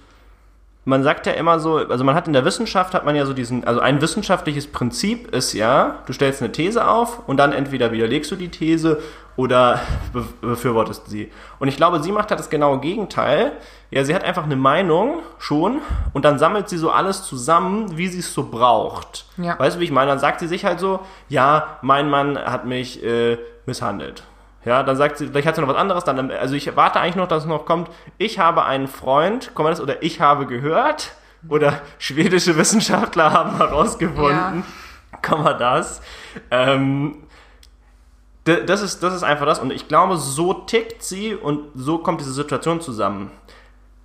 man 0.89 1.03
sagt 1.03 1.27
ja 1.27 1.33
immer 1.35 1.61
so, 1.61 1.77
also 1.77 2.03
man 2.03 2.15
hat 2.15 2.27
in 2.27 2.33
der 2.33 2.47
Wissenschaft 2.47 2.95
hat 2.95 3.05
man 3.05 3.15
ja 3.15 3.27
so 3.27 3.35
diesen, 3.35 3.63
also 3.65 3.79
ein 3.79 4.01
wissenschaftliches 4.01 4.69
Prinzip 4.69 5.35
ist 5.35 5.53
ja, 5.53 5.99
du 6.07 6.15
stellst 6.15 6.41
eine 6.41 6.51
These 6.51 6.89
auf 6.89 7.29
und 7.29 7.37
dann 7.37 7.53
entweder 7.53 7.93
widerlegst 7.93 8.31
du 8.31 8.37
die 8.37 8.49
These 8.49 8.99
oder 9.37 9.81
be 10.15 10.25
befürwortest 10.41 11.11
sie. 11.11 11.31
Und 11.59 11.69
ich 11.69 11.77
glaube, 11.77 12.03
sie 12.03 12.11
macht 12.11 12.31
halt 12.31 12.41
das 12.41 12.49
genaue 12.49 12.81
Gegenteil. 12.81 13.53
Ja, 13.91 14.03
sie 14.03 14.15
hat 14.15 14.25
einfach 14.25 14.45
eine 14.45 14.57
Meinung 14.57 15.19
schon 15.39 15.83
und 16.15 16.25
dann 16.25 16.39
sammelt 16.39 16.71
sie 16.71 16.79
so 16.79 16.91
alles 16.91 17.23
zusammen, 17.23 17.99
wie 17.99 18.09
sie 18.09 18.21
es 18.21 18.33
so 18.33 18.45
braucht. 18.45 19.27
Ja. 19.37 19.59
Weißt 19.59 19.77
du, 19.77 19.81
wie 19.81 19.85
ich 19.85 19.91
meine? 19.91 20.11
Dann 20.11 20.19
sagt 20.19 20.41
sie 20.41 20.49
sich 20.49 20.65
halt 20.65 20.81
so, 20.81 21.01
ja, 21.29 21.79
mein 21.83 22.09
Mann 22.09 22.39
hat 22.39 22.65
mich 22.65 23.05
äh, 23.05 23.37
misshandelt. 23.67 24.23
Ja, 24.69 24.83
dann 24.83 24.97
sagt 24.97 25.17
sie, 25.17 25.29
vielleicht 25.29 25.49
hat 25.49 25.55
sie 25.55 25.63
noch 25.63 25.69
was 25.69 25.79
anderes, 25.79 26.05
dann, 26.05 26.31
also 26.31 26.55
ich 26.55 26.77
warte 26.77 27.01
eigentlich 27.01 27.17
noch, 27.17 27.27
dass 27.27 27.45
es 27.45 27.49
noch 27.49 27.65
kommt, 27.65 27.91
ich 28.19 28.39
habe 28.39 28.67
einen 28.67 28.87
Freund, 28.87 29.55
kommt 29.55 29.71
das, 29.71 29.81
oder 29.81 30.03
ich 30.03 30.21
habe 30.21 30.45
gehört, 30.45 31.15
oder 31.49 31.81
schwedische 31.99 32.55
Wissenschaftler 32.59 33.33
haben 33.33 33.57
herausgefunden, 33.57 34.65
Komma 35.23 35.55
das. 35.55 36.03
Ähm, 36.51 37.23
das 38.45 38.83
ist, 38.83 39.03
das 39.03 39.15
ist 39.15 39.23
einfach 39.23 39.47
das. 39.47 39.59
Und 39.59 39.73
ich 39.73 39.89
glaube, 39.89 40.19
so 40.19 40.53
tickt 40.53 41.03
sie 41.03 41.35
und 41.35 41.71
so 41.75 41.97
kommt 41.97 42.21
diese 42.21 42.33
Situation 42.33 42.83
zusammen. 42.83 43.31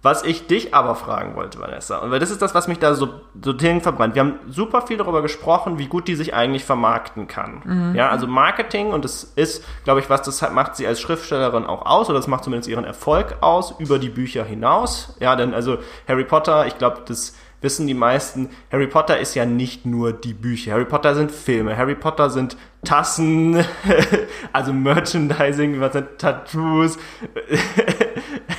Was 0.04 0.24
ich 0.24 0.48
dich 0.48 0.76
aber 0.76 0.96
fragen 0.96 1.36
wollte, 1.36 1.60
Vanessa, 1.60 2.00
und 2.00 2.12
weil 2.12 2.20
das 2.20 2.30
ist 2.30 2.42
das, 2.42 2.54
was 2.54 2.68
mich 2.68 2.78
da 2.78 2.94
so, 2.94 3.22
so 3.42 3.54
Themen 3.54 3.80
verbrennt. 3.80 4.16
Wir 4.16 4.22
haben 4.22 4.36
super 4.50 4.82
viel 4.82 4.98
darüber 4.98 5.22
gesprochen, 5.22 5.80
wie 5.80 5.88
gut 5.88 6.10
die 6.10 6.16
sich 6.16 6.34
eigentlich 6.34 6.66
vermarkten 6.66 7.28
kann. 7.28 7.94
Ja, 7.96 8.10
also 8.10 8.28
Marketing, 8.28 8.92
und 8.92 9.06
das 9.06 9.24
ist, 9.24 9.64
glaube 9.86 10.02
ich, 10.02 10.10
was 10.10 10.22
das 10.22 10.42
macht 10.52 10.76
sie 10.76 10.86
als 10.86 11.00
Schriftstellerin 11.00 11.66
auch 11.66 11.86
aus, 11.86 12.10
oder 12.10 12.20
das 12.20 12.28
macht 12.28 12.44
zumindest 12.44 12.70
ihren 12.70 12.84
Erfolg 12.84 13.38
aus, 13.40 13.76
über 13.80 13.98
die 13.98 14.10
Bücher 14.10 14.44
hinaus. 14.44 15.16
Ja, 15.22 15.38
denn 15.38 15.54
also 15.54 15.78
Harry 16.06 16.26
Potter, 16.26 16.68
ich 16.68 16.78
glaube, 16.78 17.04
das 17.06 17.34
wissen 17.64 17.88
die 17.88 17.94
meisten, 17.94 18.50
Harry 18.72 18.88
Potter 18.88 19.20
ist 19.20 19.34
ja 19.36 19.46
nicht 19.46 19.86
nur 19.86 20.12
die 20.12 20.34
Bücher. 20.34 20.74
Harry 20.74 20.86
Potter 20.86 21.16
sind 21.16 21.32
Filme, 21.32 21.76
Harry 21.78 21.96
Potter 21.96 22.30
sind 22.30 22.58
Tassen, 22.84 23.64
also 24.54 24.74
Merchandising, 24.74 25.80
was 25.80 25.94
sind 25.94 26.20
Tattoos, 26.20 26.98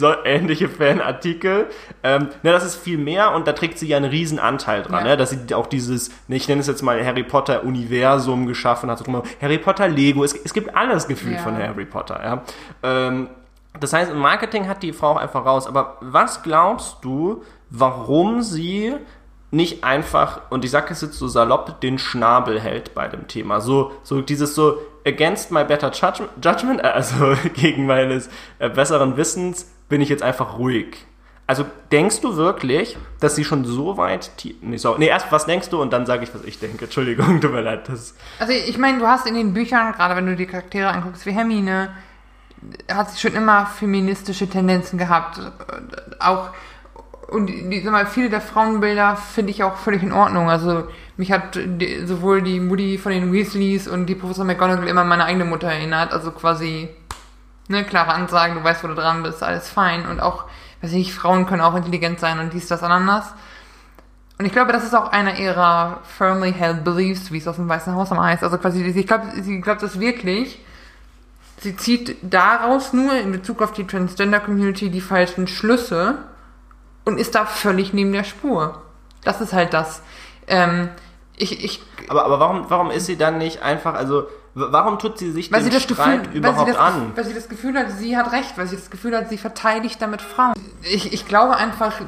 so 0.00 0.12
ähnliche 0.24 0.68
Fanartikel. 0.68 1.66
Ähm, 2.02 2.28
ne, 2.42 2.50
das 2.52 2.64
ist 2.64 2.76
viel 2.76 2.98
mehr 2.98 3.32
und 3.32 3.46
da 3.46 3.52
trägt 3.52 3.78
sie 3.78 3.86
ja 3.86 3.96
einen 3.96 4.10
riesen 4.10 4.38
Anteil 4.40 4.82
dran, 4.82 5.04
Ja. 5.04 5.10
ne, 5.12 5.16
dass 5.16 5.30
sie 5.30 5.54
auch 5.54 5.66
dieses, 5.68 6.10
ne, 6.26 6.36
ich 6.36 6.48
nenne 6.48 6.60
es 6.60 6.66
jetzt 6.66 6.82
mal 6.82 7.04
Harry 7.04 7.22
Potter 7.22 7.62
Universum 7.64 8.46
geschaffen 8.46 8.90
hat. 8.90 9.02
Harry 9.40 9.58
Potter 9.58 9.86
Lego, 9.88 10.24
es, 10.24 10.32
es 10.34 10.52
gibt 10.52 10.74
alles 10.74 11.06
gefühlt 11.06 11.36
Ja. 11.36 11.42
von 11.42 11.56
Harry 11.56 11.84
Potter. 11.84 12.20
Ja. 12.22 12.42
Ähm, 12.82 13.28
das 13.78 13.92
heißt, 13.92 14.10
im 14.10 14.18
Marketing 14.18 14.66
hat 14.68 14.82
die 14.82 14.92
Frau 14.92 15.10
auch 15.12 15.16
einfach 15.16 15.46
raus. 15.46 15.68
Aber 15.68 15.96
was 16.00 16.42
glaubst 16.42 16.96
du, 17.04 17.44
warum 17.70 18.42
sie 18.42 18.94
nicht 19.52 19.84
einfach, 19.84 20.42
und 20.50 20.64
ich 20.64 20.70
sage 20.70 20.92
es 20.92 21.00
jetzt 21.00 21.14
so 21.18 21.28
salopp, 21.28 21.80
den 21.80 21.98
Schnabel 21.98 22.60
hält 22.60 22.94
bei 22.94 23.06
dem 23.08 23.28
Thema? 23.28 23.60
So, 23.60 23.92
so 24.02 24.20
dieses 24.22 24.54
so 24.54 24.78
against 25.06 25.50
my 25.50 25.64
better 25.64 25.90
judgment, 25.92 26.80
äh, 26.82 26.88
also 26.88 27.34
gegen 27.54 27.86
meines 27.86 28.28
äh, 28.58 28.68
besseren 28.68 29.16
Wissens, 29.16 29.70
bin 29.90 30.00
ich 30.00 30.08
jetzt 30.08 30.22
einfach 30.22 30.56
ruhig. 30.58 30.96
Also 31.46 31.66
denkst 31.90 32.20
du 32.20 32.36
wirklich, 32.36 32.96
dass 33.18 33.34
sie 33.34 33.44
schon 33.44 33.64
so 33.64 33.96
weit... 33.96 34.30
tie- 34.38 34.54
Nee, 34.62 34.76
so, 34.76 34.96
nee 34.96 35.08
erst 35.08 35.30
was 35.32 35.46
denkst 35.46 35.68
du 35.68 35.82
und 35.82 35.92
dann 35.92 36.06
sage 36.06 36.22
ich, 36.24 36.32
was 36.34 36.44
ich 36.44 36.58
denke. 36.60 36.84
Entschuldigung, 36.84 37.40
tut 37.40 37.52
mir 37.52 37.60
leid. 37.60 37.88
Das, 37.88 38.14
Also 38.38 38.52
ich 38.52 38.78
meine, 38.78 38.98
du 39.00 39.06
hast 39.06 39.26
in 39.26 39.34
den 39.34 39.52
Büchern, 39.52 39.92
gerade 39.92 40.14
wenn 40.16 40.26
du 40.26 40.36
die 40.36 40.46
Charaktere 40.46 40.88
anguckst, 40.88 41.26
wie 41.26 41.32
Hermine, 41.32 41.90
hat 42.90 43.10
sie 43.10 43.18
schon 43.18 43.34
immer 43.34 43.66
feministische 43.66 44.48
Tendenzen 44.48 44.96
gehabt. 44.98 45.40
Auch, 46.20 46.50
und 47.30 47.46
die, 47.46 47.80
sag 47.82 47.92
mal, 47.92 48.06
viele 48.06 48.30
der 48.30 48.40
Frauenbilder 48.40 49.16
finde 49.16 49.50
ich 49.50 49.64
auch 49.64 49.76
völlig 49.76 50.02
in 50.04 50.12
Ordnung. 50.12 50.48
Also 50.50 50.84
mich 51.16 51.32
hat 51.32 51.56
die, 51.56 52.06
sowohl 52.06 52.42
die 52.42 52.60
Mutti 52.60 52.96
von 52.98 53.10
den 53.12 53.32
Weasleys 53.32 53.88
und 53.88 54.06
die 54.06 54.14
Professor 54.14 54.44
McGonagall 54.44 54.86
immer 54.88 55.00
an 55.00 55.08
meine 55.08 55.24
eigene 55.24 55.44
Mutter 55.46 55.68
erinnert. 55.68 56.12
Also 56.12 56.30
quasi, 56.32 56.88
ne, 57.70 57.84
klare 57.84 58.12
Ansagen, 58.12 58.56
du 58.56 58.64
weißt, 58.64 58.84
wo 58.84 58.88
du 58.88 58.94
dran 58.94 59.22
bist, 59.22 59.42
alles 59.42 59.68
fein. 59.68 60.06
Und 60.06 60.20
auch, 60.20 60.44
weiß 60.82 60.90
ich 60.90 60.98
nicht, 60.98 61.14
Frauen 61.14 61.46
können 61.46 61.62
auch 61.62 61.74
intelligent 61.74 62.20
sein 62.20 62.38
und 62.38 62.52
dies, 62.52 62.66
das, 62.66 62.82
ananas. 62.82 63.32
Und 64.38 64.46
ich 64.46 64.52
glaube, 64.52 64.72
das 64.72 64.84
ist 64.84 64.94
auch 64.94 65.12
einer 65.12 65.38
ihrer 65.38 66.00
firmly 66.02 66.52
held 66.52 66.82
beliefs, 66.82 67.30
wie 67.30 67.38
es 67.38 67.46
aus 67.46 67.56
dem 67.56 67.68
Weißen 67.68 67.94
Haus 67.94 68.10
am 68.10 68.20
heißt. 68.20 68.42
Also 68.42 68.58
quasi, 68.58 68.82
ich 68.82 69.06
glaube, 69.06 69.26
sie 69.42 69.60
glaubt 69.60 69.82
das 69.82 70.00
wirklich. 70.00 70.58
Sie 71.58 71.76
zieht 71.76 72.16
daraus 72.22 72.94
nur 72.94 73.12
in 73.14 73.32
Bezug 73.32 73.60
auf 73.60 73.72
die 73.72 73.86
Transgender-Community 73.86 74.90
die 74.90 75.02
falschen 75.02 75.46
Schlüsse 75.46 76.18
und 77.04 77.18
ist 77.18 77.34
da 77.34 77.44
völlig 77.44 77.92
neben 77.92 78.12
der 78.12 78.24
Spur. 78.24 78.80
Das 79.24 79.42
ist 79.42 79.52
halt 79.52 79.74
das. 79.74 80.02
Ähm, 80.46 80.88
ich, 81.36 81.62
ich, 81.62 81.82
aber, 82.08 82.24
aber 82.24 82.40
warum, 82.40 82.64
warum 82.68 82.90
ist 82.90 83.06
sie 83.06 83.18
dann 83.18 83.36
nicht 83.36 83.62
einfach, 83.62 83.94
also 83.94 84.26
warum 84.54 84.98
tut 84.98 85.18
sie 85.18 85.30
sich 85.30 85.52
weil 85.52 85.60
den 85.60 85.70
sie 85.70 85.74
das 85.74 85.82
Streit 85.84 86.24
Gefühl, 86.24 86.24
weil 86.24 86.32
sie 86.32 86.38
überhaupt 86.38 86.68
das, 86.70 86.76
an? 86.76 87.12
weil 87.14 87.24
sie 87.24 87.34
das 87.34 87.48
Gefühl 87.48 87.78
hat, 87.78 87.90
sie 87.92 88.16
hat 88.16 88.32
recht, 88.32 88.56
weil 88.56 88.66
sie 88.66 88.76
das 88.76 88.90
Gefühl 88.90 89.16
hat, 89.16 89.28
sie 89.28 89.38
verteidigt 89.38 90.00
damit 90.00 90.22
Frauen. 90.22 90.54
Ich, 90.82 91.12
ich 91.12 91.26
glaube 91.26 91.56
einfach, 91.56 92.00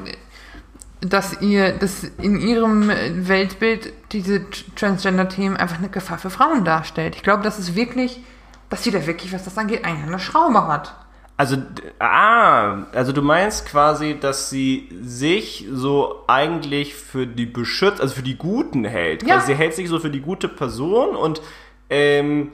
dass 1.01 1.41
ihr, 1.41 1.73
dass 1.73 2.03
in 2.03 2.39
ihrem 2.39 2.89
Weltbild 2.89 3.93
diese 4.11 4.49
Transgender-Themen 4.75 5.57
einfach 5.57 5.77
eine 5.77 5.89
Gefahr 5.89 6.17
für 6.17 6.29
Frauen 6.29 6.65
darstellt. 6.65 7.15
Ich 7.15 7.23
glaube, 7.23 7.43
dass 7.43 7.59
es 7.59 7.75
wirklich, 7.75 8.21
dass 8.69 8.83
sie 8.83 8.91
da 8.91 9.05
wirklich, 9.05 9.33
was 9.33 9.43
das 9.43 9.57
angeht, 9.57 9.85
eine 9.85 10.03
an 10.03 10.11
der 10.11 10.19
Schraube 10.19 10.67
hat. 10.67 10.95
Also, 11.35 11.57
ah, 11.97 12.83
also 12.93 13.11
du 13.11 13.23
meinst 13.23 13.65
quasi, 13.65 14.17
dass 14.19 14.51
sie 14.51 14.89
sich 15.01 15.65
so 15.71 16.23
eigentlich 16.27 16.93
für 16.93 17.25
die 17.25 17.47
Beschütz, 17.47 17.99
also 17.99 18.13
für 18.13 18.21
die 18.21 18.37
Guten 18.37 18.85
hält. 18.85 19.23
Ja. 19.23 19.35
Also 19.35 19.47
sie 19.47 19.55
hält 19.55 19.73
sich 19.73 19.89
so 19.89 19.99
für 19.99 20.11
die 20.11 20.21
gute 20.21 20.47
Person 20.47 21.15
und 21.15 21.41
ähm, 21.89 22.51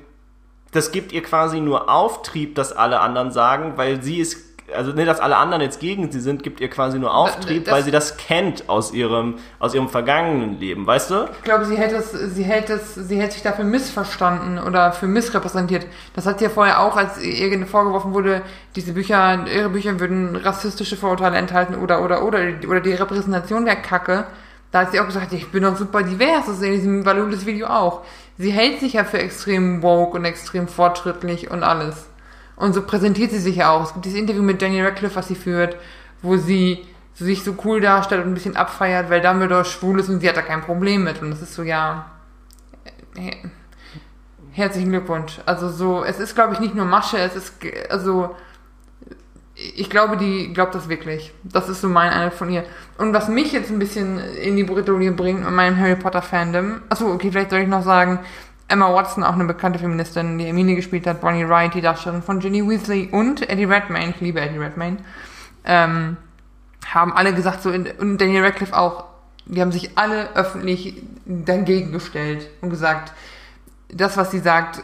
das 0.72 0.92
gibt 0.92 1.12
ihr 1.12 1.24
quasi 1.24 1.60
nur 1.60 1.90
Auftrieb, 1.90 2.56
dass 2.56 2.72
alle 2.74 3.00
anderen 3.00 3.32
sagen, 3.32 3.74
weil 3.76 4.04
sie 4.04 4.20
ist, 4.20 4.38
also 4.76 4.92
ne, 4.94 5.04
dass 5.04 5.20
alle 5.20 5.38
anderen 5.38 5.64
jetzt 5.64 5.80
gegen 5.80 6.12
sie 6.12 6.20
sind, 6.20 6.44
gibt 6.44 6.60
ihr 6.62 6.70
quasi 6.70 7.00
nur 7.00 7.12
Auftrieb, 7.16 7.66
das- 7.66 7.74
weil 7.74 7.82
sie 7.84 7.90
das 7.90 8.18
kennt 8.18 8.70
aus 8.70 8.94
ihrem, 8.94 9.40
aus 9.58 9.74
ihrem 9.74 9.90
vergangenen 9.90 10.60
Leben, 10.60 10.86
weißt 10.86 11.10
du? 11.10 11.26
Ich 11.38 11.42
glaube, 11.44 11.66
sie 11.66 11.76
hält 11.76 11.92
es, 11.92 12.12
sie 12.12 12.44
hält 12.44 12.70
es, 12.70 12.94
sie 12.94 13.20
hält 13.20 13.32
sich 13.34 13.42
dafür 13.42 13.66
missverstanden 13.66 14.60
oder 14.60 14.92
für 14.92 15.08
missrepräsentiert. 15.08 15.88
Das 16.14 16.28
hat 16.28 16.38
sie 16.38 16.46
ja 16.46 16.52
vorher 16.52 16.82
auch, 16.82 16.96
als 16.96 17.20
ihr 17.20 17.66
vorgeworfen 17.66 18.14
wurde, 18.14 18.44
diese 18.76 18.94
Bücher, 18.94 19.46
ihre 19.52 19.70
Bücher 19.70 20.00
würden 20.00 20.36
rassistische 20.36 20.98
Vorurteile 20.98 21.38
enthalten 21.38 21.74
oder, 21.74 22.04
oder, 22.04 22.24
oder, 22.24 22.40
oder 22.68 22.80
die 22.80 22.94
Repräsentation 22.94 23.66
wäre 23.66 23.78
kacke. 23.78 24.26
Da 24.72 24.82
hat 24.82 24.92
sie 24.92 25.00
auch 25.00 25.08
gesagt, 25.08 25.34
ich 25.34 25.50
bin 25.50 25.64
doch 25.64 25.76
super 25.76 26.04
divers, 26.04 26.46
das 26.46 26.58
ist 26.58 26.64
in 26.64 26.72
diesem 26.74 27.06
Valulis-Video 27.06 27.68
auch. 27.68 28.02
Sie 28.38 28.52
hält 28.52 28.80
sich 28.80 28.94
ja 28.94 29.04
für 29.04 29.20
extrem 29.20 29.82
woke 29.82 30.18
und 30.18 30.26
extrem 30.26 30.68
fortschrittlich 30.68 31.50
und 31.50 31.64
alles. 31.64 32.08
Und 32.56 32.74
so 32.74 32.84
präsentiert 32.84 33.32
sie 33.32 33.40
sich 33.40 33.58
ja 33.58 33.72
auch. 33.72 33.84
Es 33.84 33.94
gibt 33.94 34.06
dieses 34.06 34.20
Interview 34.20 34.44
mit 34.44 34.62
Daniel 34.62 34.86
Radcliffe, 34.86 35.16
was 35.16 35.28
sie 35.28 35.36
führt, 35.36 35.76
wo 36.22 36.38
sie 36.38 36.86
sich 37.16 37.44
so 37.44 37.56
cool 37.66 37.82
darstellt 37.82 38.24
und 38.24 38.32
ein 38.32 38.34
bisschen 38.34 38.56
abfeiert, 38.56 39.10
weil 39.10 39.22
Dumbledore 39.22 39.66
schwul 39.66 40.00
ist 40.00 40.10
und 40.10 40.20
sie 40.20 40.30
hat 40.30 40.38
da 40.38 40.42
kein 40.42 40.62
Problem 40.62 41.04
mit. 41.04 41.22
Und 41.22 41.32
das 41.32 41.42
ist 41.42 41.56
so, 41.56 41.64
ja, 41.64 42.12
äh, 43.18 43.36
herzlichen 44.52 44.90
Glückwunsch. 44.90 45.40
Also 45.46 45.70
so, 45.70 46.04
es 46.04 46.20
ist, 46.20 46.36
glaube 46.36 46.54
ich, 46.54 46.60
nicht 46.60 46.76
nur 46.76 46.86
Masche, 46.86 47.18
es 47.18 47.36
ist, 47.36 47.54
also, 47.90 48.36
ich 49.76 49.90
glaube, 49.90 50.16
die 50.16 50.54
glaubt 50.54 50.74
das 50.74 50.88
wirklich. 50.88 51.34
Das 51.44 51.68
ist 51.68 51.82
so 51.82 51.90
mein 51.90 52.12
Eindruck 52.12 52.34
von 52.34 52.50
ihr. 52.50 52.64
Und 52.98 53.14
was 53.14 53.28
mich 53.28 53.52
jetzt 53.52 53.70
ein 53.70 53.80
bisschen 53.80 54.20
in 54.20 54.56
die 54.56 54.64
Bredouille 54.64 55.12
bringt 55.12 55.44
mit 55.44 55.52
meinem 55.52 55.78
Harry 55.78 55.96
Potter 55.96 56.22
Fandom, 56.22 56.82
achso, 56.90 57.12
okay, 57.12 57.30
vielleicht 57.32 57.50
soll 57.50 57.60
ich 57.60 57.68
noch 57.68 57.84
sagen, 57.84 58.20
Emma 58.70 58.94
Watson, 58.94 59.24
auch 59.24 59.34
eine 59.34 59.46
bekannte 59.46 59.80
Feministin, 59.80 60.38
die 60.38 60.46
Hermine 60.46 60.76
gespielt 60.76 61.08
hat, 61.08 61.22
Bonnie 61.22 61.48
Wright, 61.48 61.74
die 61.74 61.82
Darstellerin 61.82 62.22
von 62.22 62.40
Ginny 62.40 62.68
Weasley 62.68 63.10
und 63.12 63.50
Eddie 63.50 63.66
Redmayne, 63.66 64.12
ich 64.12 64.22
liebe 64.22 64.40
Eddie 64.40 64.60
Redmayne, 64.60 64.98
ähm, 65.66 66.18
haben 66.86 67.12
alle 67.14 67.34
gesagt, 67.34 67.64
so, 67.64 67.70
und 67.70 68.22
Daniel 68.22 68.46
Radcliffe 68.46 68.78
auch, 68.78 69.06
die 69.46 69.60
haben 69.60 69.72
sich 69.72 69.98
alle 69.98 70.36
öffentlich 70.36 71.02
dagegen 71.26 71.92
gestellt 71.92 72.48
und 72.62 72.70
gesagt, 72.70 73.14
das, 73.92 74.16
was 74.18 74.32
sie 74.32 74.40
sagt, 74.40 74.84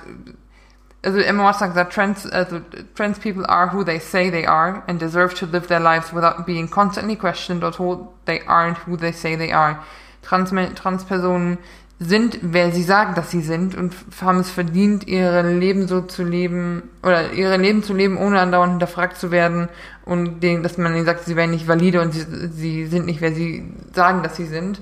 also 1.05 1.19
Emma 1.19 1.43
Watson 1.43 1.73
sagt, 1.73 1.93
trans, 1.93 2.25
also, 2.25 2.61
trans 2.95 3.19
people 3.19 3.45
are 3.47 3.71
who 3.71 3.83
they 3.83 3.99
say 3.99 4.29
they 4.29 4.45
are 4.45 4.83
and 4.87 4.99
deserve 4.99 5.35
to 5.35 5.45
live 5.45 5.67
their 5.67 5.79
lives 5.79 6.11
without 6.11 6.45
being 6.45 6.67
constantly 6.67 7.15
questioned 7.15 7.63
or 7.63 7.71
told 7.71 8.07
they 8.25 8.39
aren't 8.47 8.77
who 8.87 8.97
they 8.97 9.11
say 9.11 9.35
they 9.35 9.51
are. 9.51 9.83
Trans, 10.23 10.49
Transpersonen 10.49 11.59
sind, 11.99 12.39
wer 12.41 12.71
sie 12.71 12.83
sagen, 12.83 13.15
dass 13.15 13.31
sie 13.31 13.41
sind 13.41 13.75
und 13.75 13.95
haben 14.21 14.39
es 14.39 14.49
verdient, 14.49 15.07
ihre 15.07 15.49
Leben 15.49 15.87
so 15.87 16.01
zu 16.01 16.23
leben 16.23 16.89
oder 17.03 17.31
ihre 17.31 17.55
Leben 17.55 17.83
zu 17.83 17.93
leben, 17.93 18.17
ohne 18.17 18.41
andauernd 18.41 18.73
hinterfragt 18.73 19.17
zu 19.17 19.31
werden 19.31 19.69
und 20.03 20.41
denen, 20.41 20.61
dass 20.61 20.77
man 20.77 20.93
ihnen 20.93 21.05
sagt, 21.05 21.23
sie 21.23 21.37
wären 21.37 21.51
nicht 21.51 21.67
valide 21.67 22.01
und 22.01 22.11
sie, 22.11 22.25
sie 22.51 22.85
sind 22.87 23.05
nicht, 23.05 23.21
wer 23.21 23.33
sie 23.33 23.71
sagen, 23.93 24.23
dass 24.23 24.35
sie 24.35 24.45
sind. 24.45 24.81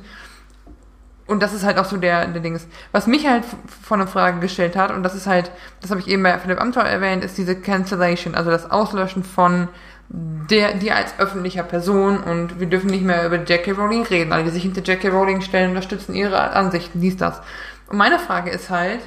Und 1.25 1.41
das 1.41 1.53
ist 1.53 1.63
halt 1.63 1.77
auch 1.77 1.85
so 1.85 1.97
der, 1.97 2.27
der 2.27 2.41
Ding 2.41 2.55
ist. 2.55 2.67
Was 2.91 3.07
mich 3.07 3.25
halt 3.27 3.45
vor 3.81 3.95
eine 3.97 4.07
Frage 4.07 4.39
gestellt 4.39 4.75
hat, 4.75 4.91
und 4.91 5.03
das 5.03 5.15
ist 5.15 5.25
halt, 5.25 5.51
das 5.81 5.89
habe 5.89 6.01
ich 6.01 6.07
eben 6.07 6.21
bei 6.21 6.37
Philipp 6.37 6.59
Amthor 6.59 6.83
erwähnt, 6.83 7.23
ist 7.23 7.37
diese 7.37 7.55
Cancellation, 7.55 8.35
also 8.35 8.51
das 8.51 8.69
Auslöschen 8.69 9.23
von 9.23 9.69
der, 10.09 10.73
die 10.73 10.91
als 10.91 11.17
öffentlicher 11.17 11.63
Person 11.63 12.19
und 12.19 12.59
wir 12.59 12.67
dürfen 12.67 12.89
nicht 12.89 13.05
mehr 13.05 13.25
über 13.25 13.37
J.K. 13.37 13.71
Rowling 13.71 14.03
reden. 14.03 14.33
Alle, 14.33 14.43
die 14.43 14.49
sich 14.49 14.63
hinter 14.63 14.81
J.K. 14.81 15.09
Rowling 15.09 15.41
stellen, 15.41 15.69
unterstützen 15.69 16.13
ihre 16.13 16.51
Ansichten, 16.51 16.99
dies, 16.99 17.17
das. 17.17 17.41
Und 17.87 17.97
meine 17.97 18.19
Frage 18.19 18.51
ist 18.51 18.69
halt, 18.69 18.99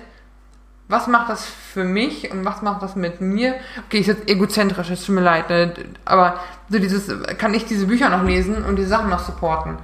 was 0.88 1.08
macht 1.08 1.28
das 1.28 1.44
für 1.44 1.84
mich 1.84 2.30
und 2.30 2.44
was 2.44 2.62
macht 2.62 2.82
das 2.82 2.96
mit 2.96 3.20
mir? 3.20 3.56
Okay, 3.86 3.98
ist 3.98 4.06
jetzt 4.06 4.28
egozentrisch, 4.30 4.90
es 4.90 5.04
tut 5.04 5.16
mir 5.16 5.20
leid, 5.20 5.50
ne? 5.50 5.74
aber 6.04 6.40
so 6.68 6.78
dieses, 6.78 7.10
kann 7.38 7.54
ich 7.54 7.64
diese 7.64 7.86
Bücher 7.86 8.08
noch 8.08 8.22
lesen 8.22 8.64
und 8.64 8.76
die 8.76 8.84
Sachen 8.84 9.10
noch 9.10 9.18
supporten? 9.18 9.78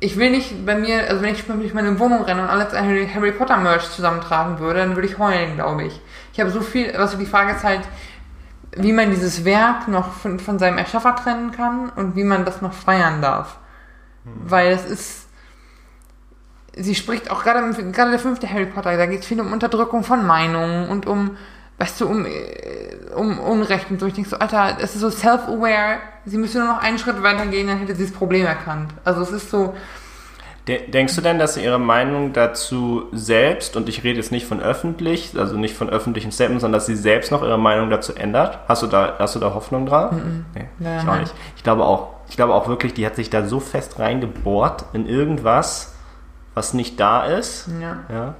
Ich 0.00 0.16
will 0.16 0.30
nicht 0.30 0.64
bei 0.64 0.76
mir, 0.76 1.08
also 1.08 1.22
wenn 1.22 1.34
ich 1.34 1.44
durch 1.44 1.74
meine 1.74 1.98
Wohnung 1.98 2.22
renne 2.22 2.42
und 2.42 2.48
alles 2.48 2.72
Harry, 2.72 3.08
Harry 3.12 3.32
Potter 3.32 3.56
Merch 3.56 3.90
zusammentragen 3.90 4.58
würde, 4.60 4.80
dann 4.80 4.94
würde 4.94 5.08
ich 5.08 5.18
heulen, 5.18 5.56
glaube 5.56 5.84
ich. 5.84 6.00
Ich 6.32 6.40
habe 6.40 6.50
so 6.50 6.60
viel, 6.60 6.94
also 6.94 7.16
die 7.16 7.26
Frage 7.26 7.52
ist 7.52 7.64
halt, 7.64 7.82
wie 8.76 8.92
man 8.92 9.10
dieses 9.10 9.44
Werk 9.44 9.88
noch 9.88 10.12
von, 10.12 10.38
von 10.38 10.58
seinem 10.58 10.78
Erschaffer 10.78 11.16
trennen 11.16 11.50
kann 11.50 11.90
und 11.90 12.14
wie 12.14 12.24
man 12.24 12.44
das 12.44 12.62
noch 12.62 12.72
feiern 12.72 13.20
darf. 13.20 13.58
Hm. 14.24 14.32
Weil 14.44 14.72
es 14.72 14.84
ist, 14.84 15.28
sie 16.76 16.94
spricht 16.94 17.30
auch 17.30 17.42
gerade, 17.42 17.72
gerade 17.90 18.10
der 18.10 18.20
fünfte 18.20 18.48
Harry 18.48 18.66
Potter, 18.66 18.96
da 18.96 19.06
geht 19.06 19.20
es 19.20 19.26
viel 19.26 19.40
um 19.40 19.52
Unterdrückung 19.52 20.04
von 20.04 20.24
Meinungen 20.24 20.88
und 20.88 21.06
um 21.06 21.36
weißt 21.78 22.00
du, 22.00 22.06
um, 22.06 22.26
um 23.14 23.38
Unrecht 23.38 23.90
und 23.90 24.00
so. 24.00 24.06
Ich 24.06 24.14
denke 24.14 24.28
so, 24.28 24.36
Alter, 24.36 24.76
es 24.80 24.94
ist 24.94 25.00
so 25.00 25.10
self-aware, 25.10 25.98
sie 26.24 26.36
müsste 26.36 26.58
nur 26.58 26.68
noch 26.68 26.82
einen 26.82 26.98
Schritt 26.98 27.22
weiter 27.22 27.46
gehen, 27.46 27.68
dann 27.68 27.78
hätte 27.78 27.94
sie 27.94 28.04
das 28.04 28.12
Problem 28.12 28.46
erkannt. 28.46 28.92
Also 29.04 29.22
es 29.22 29.30
ist 29.30 29.50
so. 29.50 29.74
Denkst 30.66 31.16
du 31.16 31.22
denn, 31.22 31.38
dass 31.38 31.54
sie 31.54 31.64
ihre 31.64 31.78
Meinung 31.78 32.34
dazu 32.34 33.06
selbst, 33.12 33.74
und 33.74 33.88
ich 33.88 34.04
rede 34.04 34.18
jetzt 34.18 34.30
nicht 34.30 34.46
von 34.46 34.60
öffentlich, 34.60 35.32
also 35.38 35.56
nicht 35.56 35.74
von 35.74 35.88
öffentlichen 35.88 36.30
Statements, 36.30 36.60
sondern 36.60 36.78
dass 36.78 36.84
sie 36.84 36.96
selbst 36.96 37.32
noch 37.32 37.42
ihre 37.42 37.58
Meinung 37.58 37.88
dazu 37.88 38.14
ändert? 38.14 38.58
Hast 38.68 38.82
du 38.82 38.86
da, 38.86 39.16
hast 39.18 39.34
du 39.34 39.38
da 39.38 39.54
Hoffnung 39.54 39.86
dran? 39.86 40.14
Mm 40.14 40.18
-mm. 40.18 40.58
Nee, 40.58 40.68
naja, 40.78 41.02
ich 41.02 41.08
auch 41.08 41.20
nicht. 41.20 41.34
Ich 41.56 41.62
glaube 41.62 41.84
auch, 41.84 42.08
ich 42.28 42.36
glaube 42.36 42.52
auch 42.52 42.68
wirklich, 42.68 42.92
die 42.92 43.06
hat 43.06 43.16
sich 43.16 43.30
da 43.30 43.46
so 43.46 43.60
fest 43.60 43.98
reingebohrt 43.98 44.84
in 44.92 45.06
irgendwas, 45.06 45.94
was 46.52 46.74
nicht 46.74 47.00
da 47.00 47.24
ist. 47.24 47.70
Ja. 47.80 48.00
ja 48.12 48.34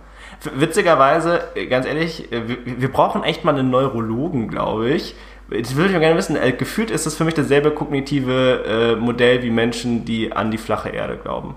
Witzigerweise, 0.54 1.40
äh, 1.54 1.66
ganz 1.66 1.86
ehrlich, 1.86 2.30
äh, 2.32 2.48
wir, 2.48 2.80
wir 2.80 2.92
brauchen 2.92 3.24
echt 3.24 3.44
mal 3.44 3.54
einen 3.56 3.70
Neurologen, 3.70 4.48
glaube 4.48 4.90
ich. 4.90 5.14
Das 5.50 5.74
würde 5.74 5.88
ich 5.88 5.92
mal 5.94 6.00
gerne 6.00 6.16
wissen. 6.16 6.36
Äh, 6.36 6.52
gefühlt 6.52 6.90
ist 6.90 7.06
das 7.06 7.16
für 7.16 7.24
mich 7.24 7.34
dasselbe 7.34 7.70
kognitive 7.70 8.64
äh, 8.64 8.96
Modell 8.96 9.42
wie 9.42 9.50
Menschen, 9.50 10.04
die 10.04 10.32
an 10.32 10.50
die 10.50 10.58
flache 10.58 10.90
Erde 10.90 11.16
glauben. 11.16 11.54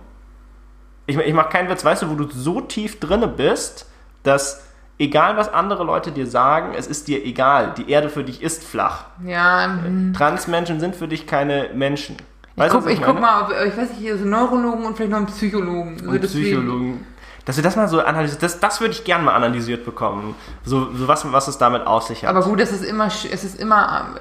Ich, 1.06 1.18
ich 1.18 1.34
mache 1.34 1.50
keinen 1.50 1.70
Witz, 1.70 1.84
weißt 1.84 2.04
du, 2.04 2.10
wo 2.10 2.16
du 2.16 2.28
so 2.32 2.62
tief 2.62 3.00
drinne 3.00 3.28
bist, 3.28 3.90
dass 4.24 4.66
egal 4.98 5.36
was 5.36 5.52
andere 5.54 5.84
Leute 5.84 6.12
dir 6.12 6.28
sagen, 6.28 6.74
es 6.78 6.88
ist 6.88 7.08
dir 7.08 7.26
egal. 7.26 7.74
Die 7.78 7.90
Erde 7.90 8.10
für 8.10 8.24
dich 8.24 8.42
ist 8.42 8.64
flach. 8.64 9.06
Ja. 9.26 9.66
Ähm, 9.66 10.14
Transmenschen 10.16 10.80
sind 10.80 10.96
für 10.96 11.08
dich 11.08 11.28
keine 11.28 11.70
Menschen. 11.74 12.18
Weißt 12.56 12.76
ich 12.76 12.82
guck, 12.82 12.92
ich 12.92 13.02
guck 13.02 13.20
mal, 13.20 13.44
ob, 13.44 13.50
ich 13.68 13.78
weiß 13.78 13.90
nicht, 13.90 14.00
hier 14.00 14.18
so 14.18 14.26
Neurologen 14.26 14.86
und 14.86 14.96
vielleicht 14.96 15.12
noch 15.12 15.18
einen 15.18 15.28
Psychologen. 15.28 16.00
Und 16.08 16.22
Psychologen 16.22 17.06
dass 17.46 17.56
wir 17.56 17.64
das 17.64 17.76
mal 17.76 17.88
so 17.88 18.02
analysieren, 18.02 18.42
das, 18.42 18.60
das 18.60 18.82
würde 18.82 18.94
ich 18.94 19.04
gerne 19.04 19.24
mal 19.24 19.34
analysiert 19.34 19.86
bekommen. 19.86 20.36
So, 20.64 20.94
so 20.94 21.08
was, 21.08 21.32
was 21.32 21.48
es 21.48 21.58
damit 21.58 21.88
auf 21.88 22.04
sich 22.04 22.24
hat. 22.24 22.30
Aber 22.30 22.46
gut, 22.46 22.60
es 22.60 22.72
ist 22.72 22.84
immer, 22.84 23.08
es 23.08 23.26
ist 23.26 23.60
immer 23.60 24.06
ähm, 24.16 24.20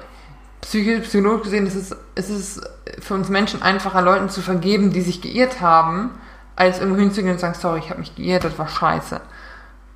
psychologisch 0.61 1.43
gesehen, 1.43 1.67
es 1.67 1.75
ist, 1.75 1.95
es 2.15 2.29
ist 2.29 2.61
für 2.99 3.13
uns 3.13 3.29
Menschen 3.29 3.61
einfacher, 3.61 4.01
Leuten 4.01 4.29
zu 4.29 4.41
vergeben, 4.41 4.91
die 4.91 5.01
sich 5.01 5.21
geirrt 5.21 5.61
haben, 5.61 6.11
als 6.55 6.79
irgendwo 6.79 6.99
hinzugehen 6.99 7.31
und 7.31 7.37
zu 7.37 7.41
sagen, 7.41 7.57
sorry, 7.59 7.79
ich 7.79 7.89
habe 7.89 7.99
mich 7.99 8.15
geirrt, 8.15 8.43
das 8.43 8.57
war 8.57 8.67
scheiße. 8.67 9.21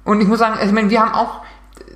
Und 0.03 0.21
ich 0.21 0.27
muss 0.27 0.39
sagen, 0.39 0.53
also 0.53 0.67
ich 0.67 0.73
meine, 0.73 0.89
wir 0.89 1.01
haben 1.01 1.13
auch 1.13 1.41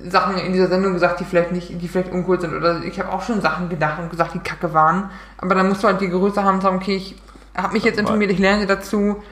Sachen 0.04 0.36
in 0.36 0.52
dieser 0.52 0.68
Sendung 0.68 0.94
gesagt, 0.94 1.20
die 1.20 1.24
vielleicht 1.24 1.52
nicht, 1.52 1.80
die 1.80 1.88
vielleicht 1.88 2.12
uncool 2.12 2.40
sind. 2.40 2.54
Oder 2.54 2.82
ich 2.82 2.98
habe 2.98 3.10
auch 3.12 3.22
schon 3.22 3.40
Sachen 3.40 3.68
gedacht 3.68 3.98
und 3.98 4.10
gesagt, 4.10 4.34
die 4.34 4.40
kacke 4.40 4.72
waren. 4.72 5.10
Aber 5.38 5.54
dann 5.54 5.68
musst 5.68 5.82
du 5.82 5.88
halt 5.88 6.00
die 6.00 6.08
Größe 6.08 6.42
haben 6.42 6.56
und 6.56 6.60
sagen, 6.62 6.76
okay, 6.76 6.96
ich 6.96 7.16
habe 7.56 7.72
mich 7.72 7.84
jetzt 7.84 7.98
informiert, 7.98 8.30
ich 8.30 8.38
lerne 8.38 8.66
dazu, 8.66 9.22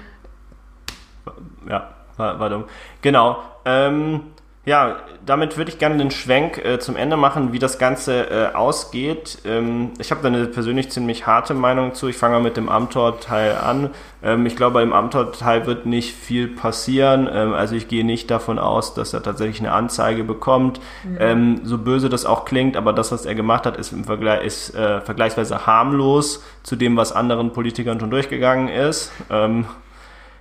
ja, 1.68 1.90
war, 2.16 2.38
war 2.40 2.50
dumm. 2.50 2.64
Genau. 3.02 3.42
Ähm, 3.64 4.22
ja, 4.68 4.96
damit 5.24 5.56
würde 5.56 5.70
ich 5.70 5.78
gerne 5.78 5.96
den 5.96 6.10
Schwenk 6.10 6.62
äh, 6.62 6.78
zum 6.78 6.94
Ende 6.96 7.16
machen, 7.16 7.54
wie 7.54 7.58
das 7.58 7.78
Ganze 7.78 8.30
äh, 8.30 8.54
ausgeht. 8.54 9.38
Ähm, 9.46 9.92
ich 9.98 10.10
habe 10.10 10.20
da 10.20 10.28
eine 10.28 10.44
persönlich 10.44 10.90
ziemlich 10.90 11.26
harte 11.26 11.54
Meinung 11.54 11.94
zu. 11.94 12.06
Ich 12.06 12.18
fange 12.18 12.34
mal 12.34 12.42
mit 12.42 12.58
dem 12.58 12.68
Amtor-Teil 12.68 13.56
an. 13.56 13.88
Ähm, 14.22 14.44
ich 14.44 14.56
glaube, 14.56 14.82
im 14.82 14.92
Amtor-Teil 14.92 15.66
wird 15.66 15.86
nicht 15.86 16.14
viel 16.14 16.48
passieren. 16.48 17.30
Ähm, 17.32 17.54
also 17.54 17.76
ich 17.76 17.88
gehe 17.88 18.04
nicht 18.04 18.30
davon 18.30 18.58
aus, 18.58 18.92
dass 18.92 19.14
er 19.14 19.22
tatsächlich 19.22 19.60
eine 19.60 19.72
Anzeige 19.72 20.22
bekommt. 20.22 20.80
Mhm. 21.04 21.60
so 21.64 21.78
böse 21.78 22.10
das 22.10 22.26
auch 22.26 22.44
klingt, 22.44 22.76
aber 22.76 22.92
das, 22.92 23.10
was 23.10 23.24
er 23.24 23.34
gemacht 23.34 23.64
hat, 23.64 23.78
ist, 23.78 23.92
im 23.92 24.04
Vergleich, 24.04 24.44
ist 24.44 24.74
äh, 24.74 25.00
vergleichsweise 25.00 25.66
harmlos 25.66 26.44
zu 26.62 26.76
dem, 26.76 26.96
was 26.98 27.12
anderen 27.12 27.54
Politikern 27.54 27.98
schon 27.98 28.10
durchgegangen 28.10 28.68
ist. 28.68 29.12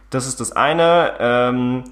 Das 0.09 0.27
ist 0.27 0.39
das 0.39 0.51
eine. 0.51 1.13
Ähm, 1.19 1.83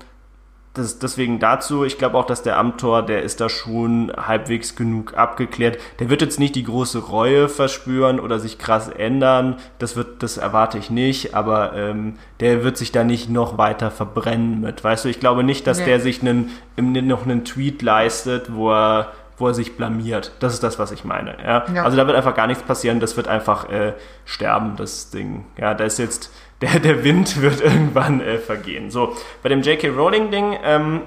das, 0.76 1.00
deswegen 1.00 1.40
dazu, 1.40 1.86
ich 1.86 1.98
glaube 1.98 2.18
auch, 2.18 2.26
dass 2.26 2.44
der 2.44 2.58
Amtor, 2.58 3.04
der 3.04 3.24
ist 3.24 3.40
da 3.40 3.48
schon 3.48 4.12
halbwegs 4.16 4.76
genug 4.76 5.18
abgeklärt. 5.18 5.78
Der 6.00 6.10
wird 6.10 6.22
jetzt 6.22 6.38
nicht 6.38 6.56
die 6.56 6.64
große 6.64 7.00
Reue 7.00 7.48
verspüren 7.48 8.20
oder 8.20 8.40
sich 8.40 8.58
krass 8.58 8.90
ändern. 8.90 9.56
Das 9.80 9.96
wird, 9.96 10.22
das 10.22 10.38
erwarte 10.38 10.78
ich 10.78 10.90
nicht, 10.90 11.34
aber 11.34 11.74
ähm, 11.76 12.16
der 12.42 12.64
wird 12.64 12.78
sich 12.78 12.92
da 12.92 13.06
nicht 13.06 13.30
noch 13.30 13.58
weiter 13.58 13.90
verbrennen 13.90 14.62
mit. 14.62 14.84
Weißt 14.84 15.06
du, 15.06 15.10
ich 15.10 15.22
glaube 15.22 15.44
nicht, 15.44 15.66
dass 15.66 15.80
nee. 15.80 15.86
der 15.86 16.02
sich 16.02 16.22
einen, 16.22 16.52
noch 16.76 17.24
einen 17.24 17.46
Tweet 17.46 17.82
leistet, 17.82 18.54
wo 18.54 18.72
er 18.72 19.14
wo 19.38 19.48
er 19.48 19.54
sich 19.54 19.76
blamiert. 19.76 20.32
Das 20.40 20.54
ist 20.54 20.64
das, 20.64 20.80
was 20.80 20.92
ich 20.92 21.04
meine. 21.04 21.38
Ja? 21.44 21.66
ja. 21.74 21.84
Also 21.84 21.98
da 21.98 22.08
wird 22.08 22.16
einfach 22.16 22.36
gar 22.36 22.48
nichts 22.48 22.64
passieren, 22.64 23.00
das 23.00 23.18
wird 23.18 23.28
einfach 23.28 23.70
äh, 23.70 23.94
sterben, 24.26 24.76
das 24.78 25.10
Ding. 25.10 25.46
Ja, 25.58 25.74
da 25.74 25.84
ist 25.84 26.00
jetzt 26.00 26.32
der, 26.62 26.80
der 26.80 27.04
Wind 27.04 27.42
wird 27.42 27.62
irgendwann 27.62 28.22
äh, 28.22 28.38
vergehen. 28.38 28.90
So, 28.90 29.16
bei 29.44 29.50
dem 29.50 29.62
J.K. 29.62 29.90
Rowling-Ding 29.90 30.58
ähm, 30.64 31.02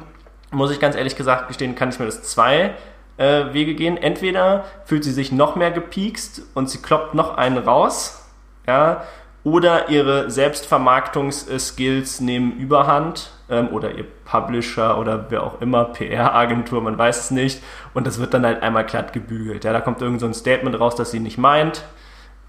muss 0.50 0.70
ich 0.70 0.80
ganz 0.80 0.94
ehrlich 0.94 1.16
gesagt 1.16 1.48
gestehen, 1.48 1.74
kann 1.74 1.88
ich 1.88 1.98
mir 1.98 2.06
das 2.06 2.22
zwei 2.22 2.74
äh, 3.16 3.52
Wege 3.52 3.74
gehen. 3.74 3.96
Entweder 3.96 4.64
fühlt 4.84 5.04
sie 5.04 5.12
sich 5.12 5.32
noch 5.32 5.56
mehr 5.56 5.70
gepiekst 5.70 6.42
und 6.54 6.68
sie 6.68 6.78
kloppt 6.78 7.14
noch 7.14 7.36
einen 7.36 7.58
raus, 7.58 8.24
ja, 8.66 9.04
oder 9.44 9.88
ihre 9.88 10.30
Selbstvermarktungsskills 10.30 12.20
nehmen 12.20 12.58
Überhand 12.58 13.30
ähm, 13.51 13.68
oder 13.68 13.92
ihr 13.92 14.05
Publisher 14.24 14.99
oder 14.99 15.26
wer 15.30 15.42
auch 15.42 15.61
immer, 15.61 15.86
PR-Agentur, 15.86 16.80
man 16.80 16.99
weiß 16.99 17.24
es 17.24 17.30
nicht. 17.30 17.62
Und 17.94 18.07
das 18.07 18.18
wird 18.18 18.34
dann 18.34 18.44
halt 18.44 18.62
einmal 18.62 18.84
glatt 18.84 19.12
gebügelt. 19.12 19.64
Ja, 19.64 19.72
da 19.72 19.80
kommt 19.80 20.03
irgend 20.03 20.20
so 20.20 20.26
ein 20.26 20.34
Statement 20.34 20.78
raus, 20.78 20.96
das 20.96 21.11
sie 21.11 21.20
nicht 21.20 21.38
meint. 21.38 21.84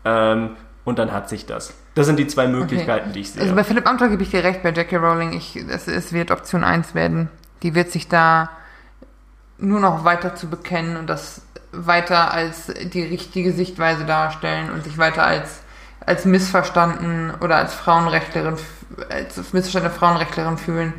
Ähm, 0.05 0.51
und 0.85 0.97
dann 0.99 1.11
hat 1.11 1.29
sich 1.29 1.45
das. 1.45 1.73
Das 1.95 2.05
sind 2.05 2.17
die 2.17 2.27
zwei 2.27 2.47
Möglichkeiten, 2.47 3.09
okay. 3.09 3.13
die 3.13 3.19
ich 3.19 3.31
sehe. 3.31 3.41
Also 3.41 3.55
bei 3.55 3.63
Philipp 3.63 3.87
Amthor 3.87 4.09
gebe 4.09 4.23
ich 4.23 4.31
dir 4.31 4.43
recht, 4.43 4.63
bei 4.63 4.71
Jackie 4.71 4.95
Rowling, 4.95 5.33
ich, 5.33 5.55
es, 5.55 5.87
es 5.87 6.13
wird 6.13 6.31
Option 6.31 6.63
1 6.63 6.95
werden. 6.95 7.29
Die 7.61 7.75
wird 7.75 7.91
sich 7.91 8.07
da 8.07 8.49
nur 9.57 9.79
noch 9.79 10.05
weiter 10.05 10.35
zu 10.35 10.49
bekennen 10.49 10.97
und 10.97 11.07
das 11.07 11.41
weiter 11.71 12.33
als 12.33 12.67
die 12.67 13.03
richtige 13.03 13.51
Sichtweise 13.51 14.05
darstellen 14.05 14.71
und 14.71 14.83
sich 14.83 14.97
weiter 14.97 15.25
als, 15.25 15.61
als 16.05 16.25
missverstanden 16.25 17.33
oder 17.41 17.57
als 17.57 17.73
Frauenrechtlerin, 17.73 18.57
als 19.09 19.53
missverstandene 19.53 19.93
Frauenrechtlerin 19.93 20.57
fühlen. 20.57 20.93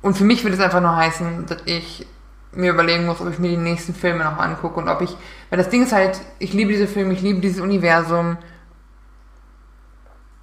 Und 0.00 0.16
für 0.16 0.24
mich 0.24 0.42
würde 0.42 0.56
es 0.56 0.62
einfach 0.62 0.80
nur 0.80 0.96
heißen, 0.96 1.46
dass 1.46 1.58
ich 1.64 2.06
mir 2.54 2.72
überlegen 2.72 3.06
muss, 3.06 3.20
ob 3.20 3.30
ich 3.30 3.38
mir 3.38 3.48
die 3.48 3.56
nächsten 3.56 3.94
Filme 3.94 4.24
noch 4.24 4.38
angucke 4.38 4.78
und 4.78 4.88
ob 4.88 5.00
ich, 5.00 5.16
weil 5.48 5.58
das 5.58 5.70
Ding 5.70 5.82
ist 5.82 5.92
halt, 5.92 6.20
ich 6.38 6.52
liebe 6.52 6.72
diese 6.72 6.86
Filme, 6.86 7.14
ich 7.14 7.22
liebe 7.22 7.40
dieses 7.40 7.60
Universum, 7.60 8.36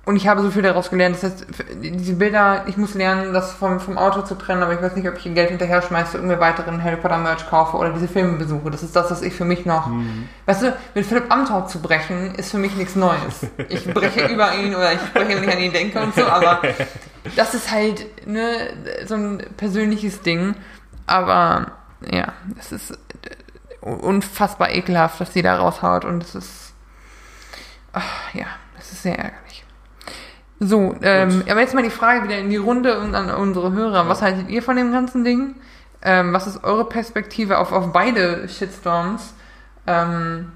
und 0.09 0.15
ich 0.15 0.27
habe 0.27 0.41
so 0.41 0.49
viel 0.49 0.63
daraus 0.63 0.89
gelernt. 0.89 1.17
Das 1.17 1.23
heißt, 1.23 1.45
diese 1.83 2.13
Bilder, 2.13 2.63
ich 2.65 2.77
muss 2.77 2.95
lernen, 2.95 3.31
das 3.31 3.51
vom, 3.51 3.79
vom 3.79 3.95
Auto 3.99 4.23
zu 4.23 4.33
trennen, 4.33 4.63
aber 4.63 4.73
ich 4.73 4.81
weiß 4.81 4.95
nicht, 4.95 5.07
ob 5.07 5.15
ich 5.15 5.27
ihr 5.27 5.33
Geld 5.33 5.49
hinterher 5.49 5.83
schmeiße 5.83 6.19
und 6.19 6.25
mir 6.25 6.39
weiteren 6.39 6.83
Harry 6.83 6.95
Potter 6.95 7.19
Merch 7.19 7.47
kaufe 7.47 7.77
oder 7.77 7.93
diese 7.93 8.07
Filme 8.07 8.39
besuche. 8.39 8.71
Das 8.71 8.81
ist 8.81 8.95
das, 8.95 9.11
was 9.11 9.21
ich 9.21 9.35
für 9.35 9.45
mich 9.45 9.67
noch. 9.67 9.85
Mhm. 9.85 10.27
Weißt 10.47 10.63
du, 10.63 10.75
mit 10.95 11.05
Philipp 11.05 11.31
Amthor 11.31 11.67
zu 11.67 11.79
brechen, 11.79 12.33
ist 12.33 12.49
für 12.49 12.57
mich 12.57 12.75
nichts 12.75 12.95
Neues. 12.95 13.45
Ich 13.67 13.85
breche 13.93 14.25
über 14.33 14.51
ihn 14.55 14.73
oder 14.73 14.93
ich 14.93 15.13
breche, 15.13 15.39
wenn 15.39 15.47
ich 15.47 15.55
an 15.55 15.61
ihn 15.61 15.73
denke 15.73 15.99
und 16.01 16.15
so, 16.15 16.25
aber 16.25 16.63
das 17.35 17.53
ist 17.53 17.69
halt 17.69 18.25
ne, 18.25 18.73
so 19.05 19.13
ein 19.13 19.43
persönliches 19.57 20.23
Ding. 20.23 20.55
Aber 21.05 21.73
ja, 22.11 22.33
es 22.59 22.71
ist 22.71 22.97
unfassbar 23.81 24.71
ekelhaft, 24.71 25.19
was 25.19 25.33
sie 25.33 25.43
da 25.43 25.57
raushaut 25.57 26.03
und 26.03 26.23
es 26.23 26.33
ist. 26.33 26.73
Ach, 27.93 28.33
ja, 28.33 28.47
es 28.79 28.91
ist 28.91 29.03
sehr 29.03 29.19
ärgerlich. 29.19 29.48
So, 30.59 30.95
ähm, 31.01 31.43
aber 31.49 31.61
jetzt 31.61 31.73
mal 31.73 31.83
die 31.83 31.89
Frage 31.89 32.25
wieder 32.25 32.37
in 32.37 32.49
die 32.49 32.57
Runde 32.57 32.99
und 32.99 33.15
an 33.15 33.33
unsere 33.33 33.71
Hörer. 33.71 34.09
Was 34.09 34.21
haltet 34.21 34.49
ihr 34.49 34.61
von 34.61 34.75
dem 34.75 34.91
ganzen 34.91 35.23
Ding? 35.23 35.55
Ähm, 36.01 36.33
was 36.33 36.47
ist 36.47 36.63
eure 36.63 36.85
Perspektive 36.85 37.59
auf, 37.59 37.71
auf 37.71 37.93
beide 37.93 38.47
Shitstorms? 38.49 39.33
Ähm, 39.87 40.51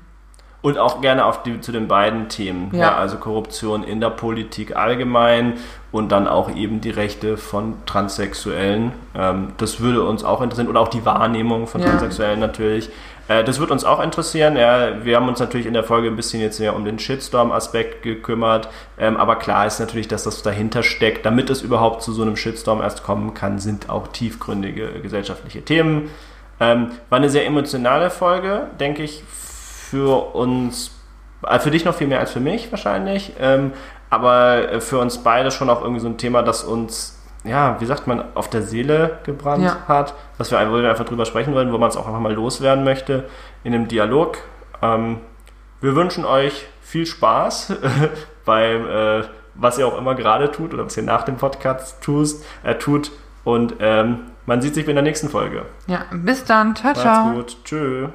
und 0.62 0.78
auch 0.78 1.02
gerne 1.02 1.26
auf 1.26 1.44
die, 1.44 1.60
zu 1.60 1.74
den 1.74 1.90
beiden 1.90 2.30
Themen. 2.30 2.70
Ja. 2.72 2.80
ja. 2.80 2.96
also 2.96 3.18
Korruption 3.18 3.84
in 3.84 4.00
der 4.00 4.10
Politik 4.10 4.78
allgemein 4.78 5.56
und 5.92 6.12
dann 6.12 6.26
auch 6.26 6.54
eben 6.56 6.80
die 6.80 6.90
Rechte 6.90 7.36
von 7.36 7.86
Transsexuellen. 7.86 8.94
Ähm, 9.14 9.50
das 9.58 9.82
würde 9.82 10.04
uns 10.04 10.24
auch 10.24 10.42
interessieren. 10.42 10.70
Oder 10.70 10.80
auch 10.80 10.88
die 10.88 11.06
Wahrnehmung 11.06 11.68
von 11.68 11.82
ja. 11.82 11.90
Transsexuellen 11.90 12.40
natürlich. 12.40 12.90
Äh, 13.28 13.44
das 13.44 13.60
wird 13.60 13.72
uns 13.72 13.84
auch 13.84 14.02
interessieren. 14.02 14.56
Ja, 14.56 15.04
wir 15.04 15.16
haben 15.16 15.28
uns 15.28 15.40
natürlich 15.40 15.66
in 15.66 15.74
der 15.74 15.84
Folge 15.84 16.08
ein 16.08 16.16
bisschen 16.16 16.42
jetzt 16.42 16.60
mehr 16.60 16.76
um 16.76 16.86
den 16.86 17.00
Shitstorm-Aspekt 17.00 18.04
gekümmert. 18.04 18.70
Ähm, 18.98 19.18
aber 19.18 19.38
klar 19.38 19.66
ist 19.66 19.80
natürlich, 19.80 20.08
dass 20.08 20.24
das 20.24 20.42
dahinter 20.42 20.84
steckt. 20.84 21.26
Damit 21.26 21.50
es 21.50 21.62
überhaupt 21.62 22.02
zu 22.04 22.12
so 22.12 22.22
einem 22.22 22.36
Shitstorm 22.36 22.82
erst 22.82 23.04
kommen 23.04 23.34
kann, 23.34 23.60
sind 23.60 23.90
auch 23.90 24.08
tiefgründige 24.08 25.02
gesellschaftliche 25.02 25.64
Themen. 25.64 26.10
Ähm, 26.60 26.92
war 27.10 27.18
eine 27.18 27.30
sehr 27.30 27.46
emotionale 27.46 28.10
Folge, 28.10 28.68
denke 28.80 29.04
ich, 29.04 29.24
für 29.28 30.36
uns, 30.36 30.92
äh, 31.48 31.60
für 31.60 31.72
dich 31.72 31.86
noch 31.86 31.96
viel 31.96 32.08
mehr 32.08 32.20
als 32.20 32.32
für 32.32 32.40
mich 32.40 32.72
wahrscheinlich. 32.72 33.34
Ähm, 33.40 33.74
aber 34.10 34.72
äh, 34.72 34.82
für 34.82 35.00
uns 35.00 35.18
beide 35.20 35.50
schon 35.50 35.70
auch 35.70 35.82
irgendwie 35.82 36.02
so 36.02 36.08
ein 36.08 36.18
Thema, 36.18 36.44
das 36.44 36.64
uns 36.64 37.13
ja, 37.44 37.80
wie 37.80 37.86
sagt 37.86 38.08
man, 38.08 38.24
auf 38.36 38.50
der 38.50 38.62
Seele 38.62 39.20
gebrannt 39.24 39.64
ja. 39.64 39.78
hat, 39.88 40.14
was 40.38 40.52
wir 40.52 40.60
einfach 40.60 41.06
drüber 41.06 41.26
sprechen 41.26 41.54
wollen, 41.54 41.72
wo 41.74 41.78
man 41.78 41.90
es 41.90 41.98
auch 41.98 42.08
einfach 42.08 42.20
mal 42.20 42.34
loswerden 42.34 42.84
möchte 42.84 43.26
in 43.64 43.74
einem 43.74 43.88
Dialog. 43.88 44.38
Ähm, 44.82 45.18
wir 45.82 45.96
wünschen 45.96 46.26
euch 46.26 46.68
viel 46.82 47.06
Spaß 47.06 47.74
beim, 48.46 48.88
äh, 48.88 49.24
was 49.56 49.78
ihr 49.78 49.88
auch 49.88 49.98
immer 49.98 50.16
gerade 50.16 50.52
tut 50.52 50.74
oder 50.74 50.86
was 50.86 50.96
ihr 50.96 51.04
nach 51.04 51.24
dem 51.24 51.36
Podcast 51.36 52.02
tust, 52.02 52.46
äh, 52.64 52.76
tut. 52.76 53.12
Und 53.44 53.76
ähm, 53.80 54.32
man 54.46 54.62
sieht 54.62 54.76
sich 54.76 54.88
in 54.88 54.96
der 54.96 55.04
nächsten 55.04 55.30
Folge. 55.30 55.66
Ja, 55.88 56.06
bis 56.12 56.46
dann. 56.46 56.76
Ciao, 56.76 56.94
ciao. 56.94 57.28
Macht's 57.28 57.56
gut. 57.56 57.66
Tschüss. 57.66 58.10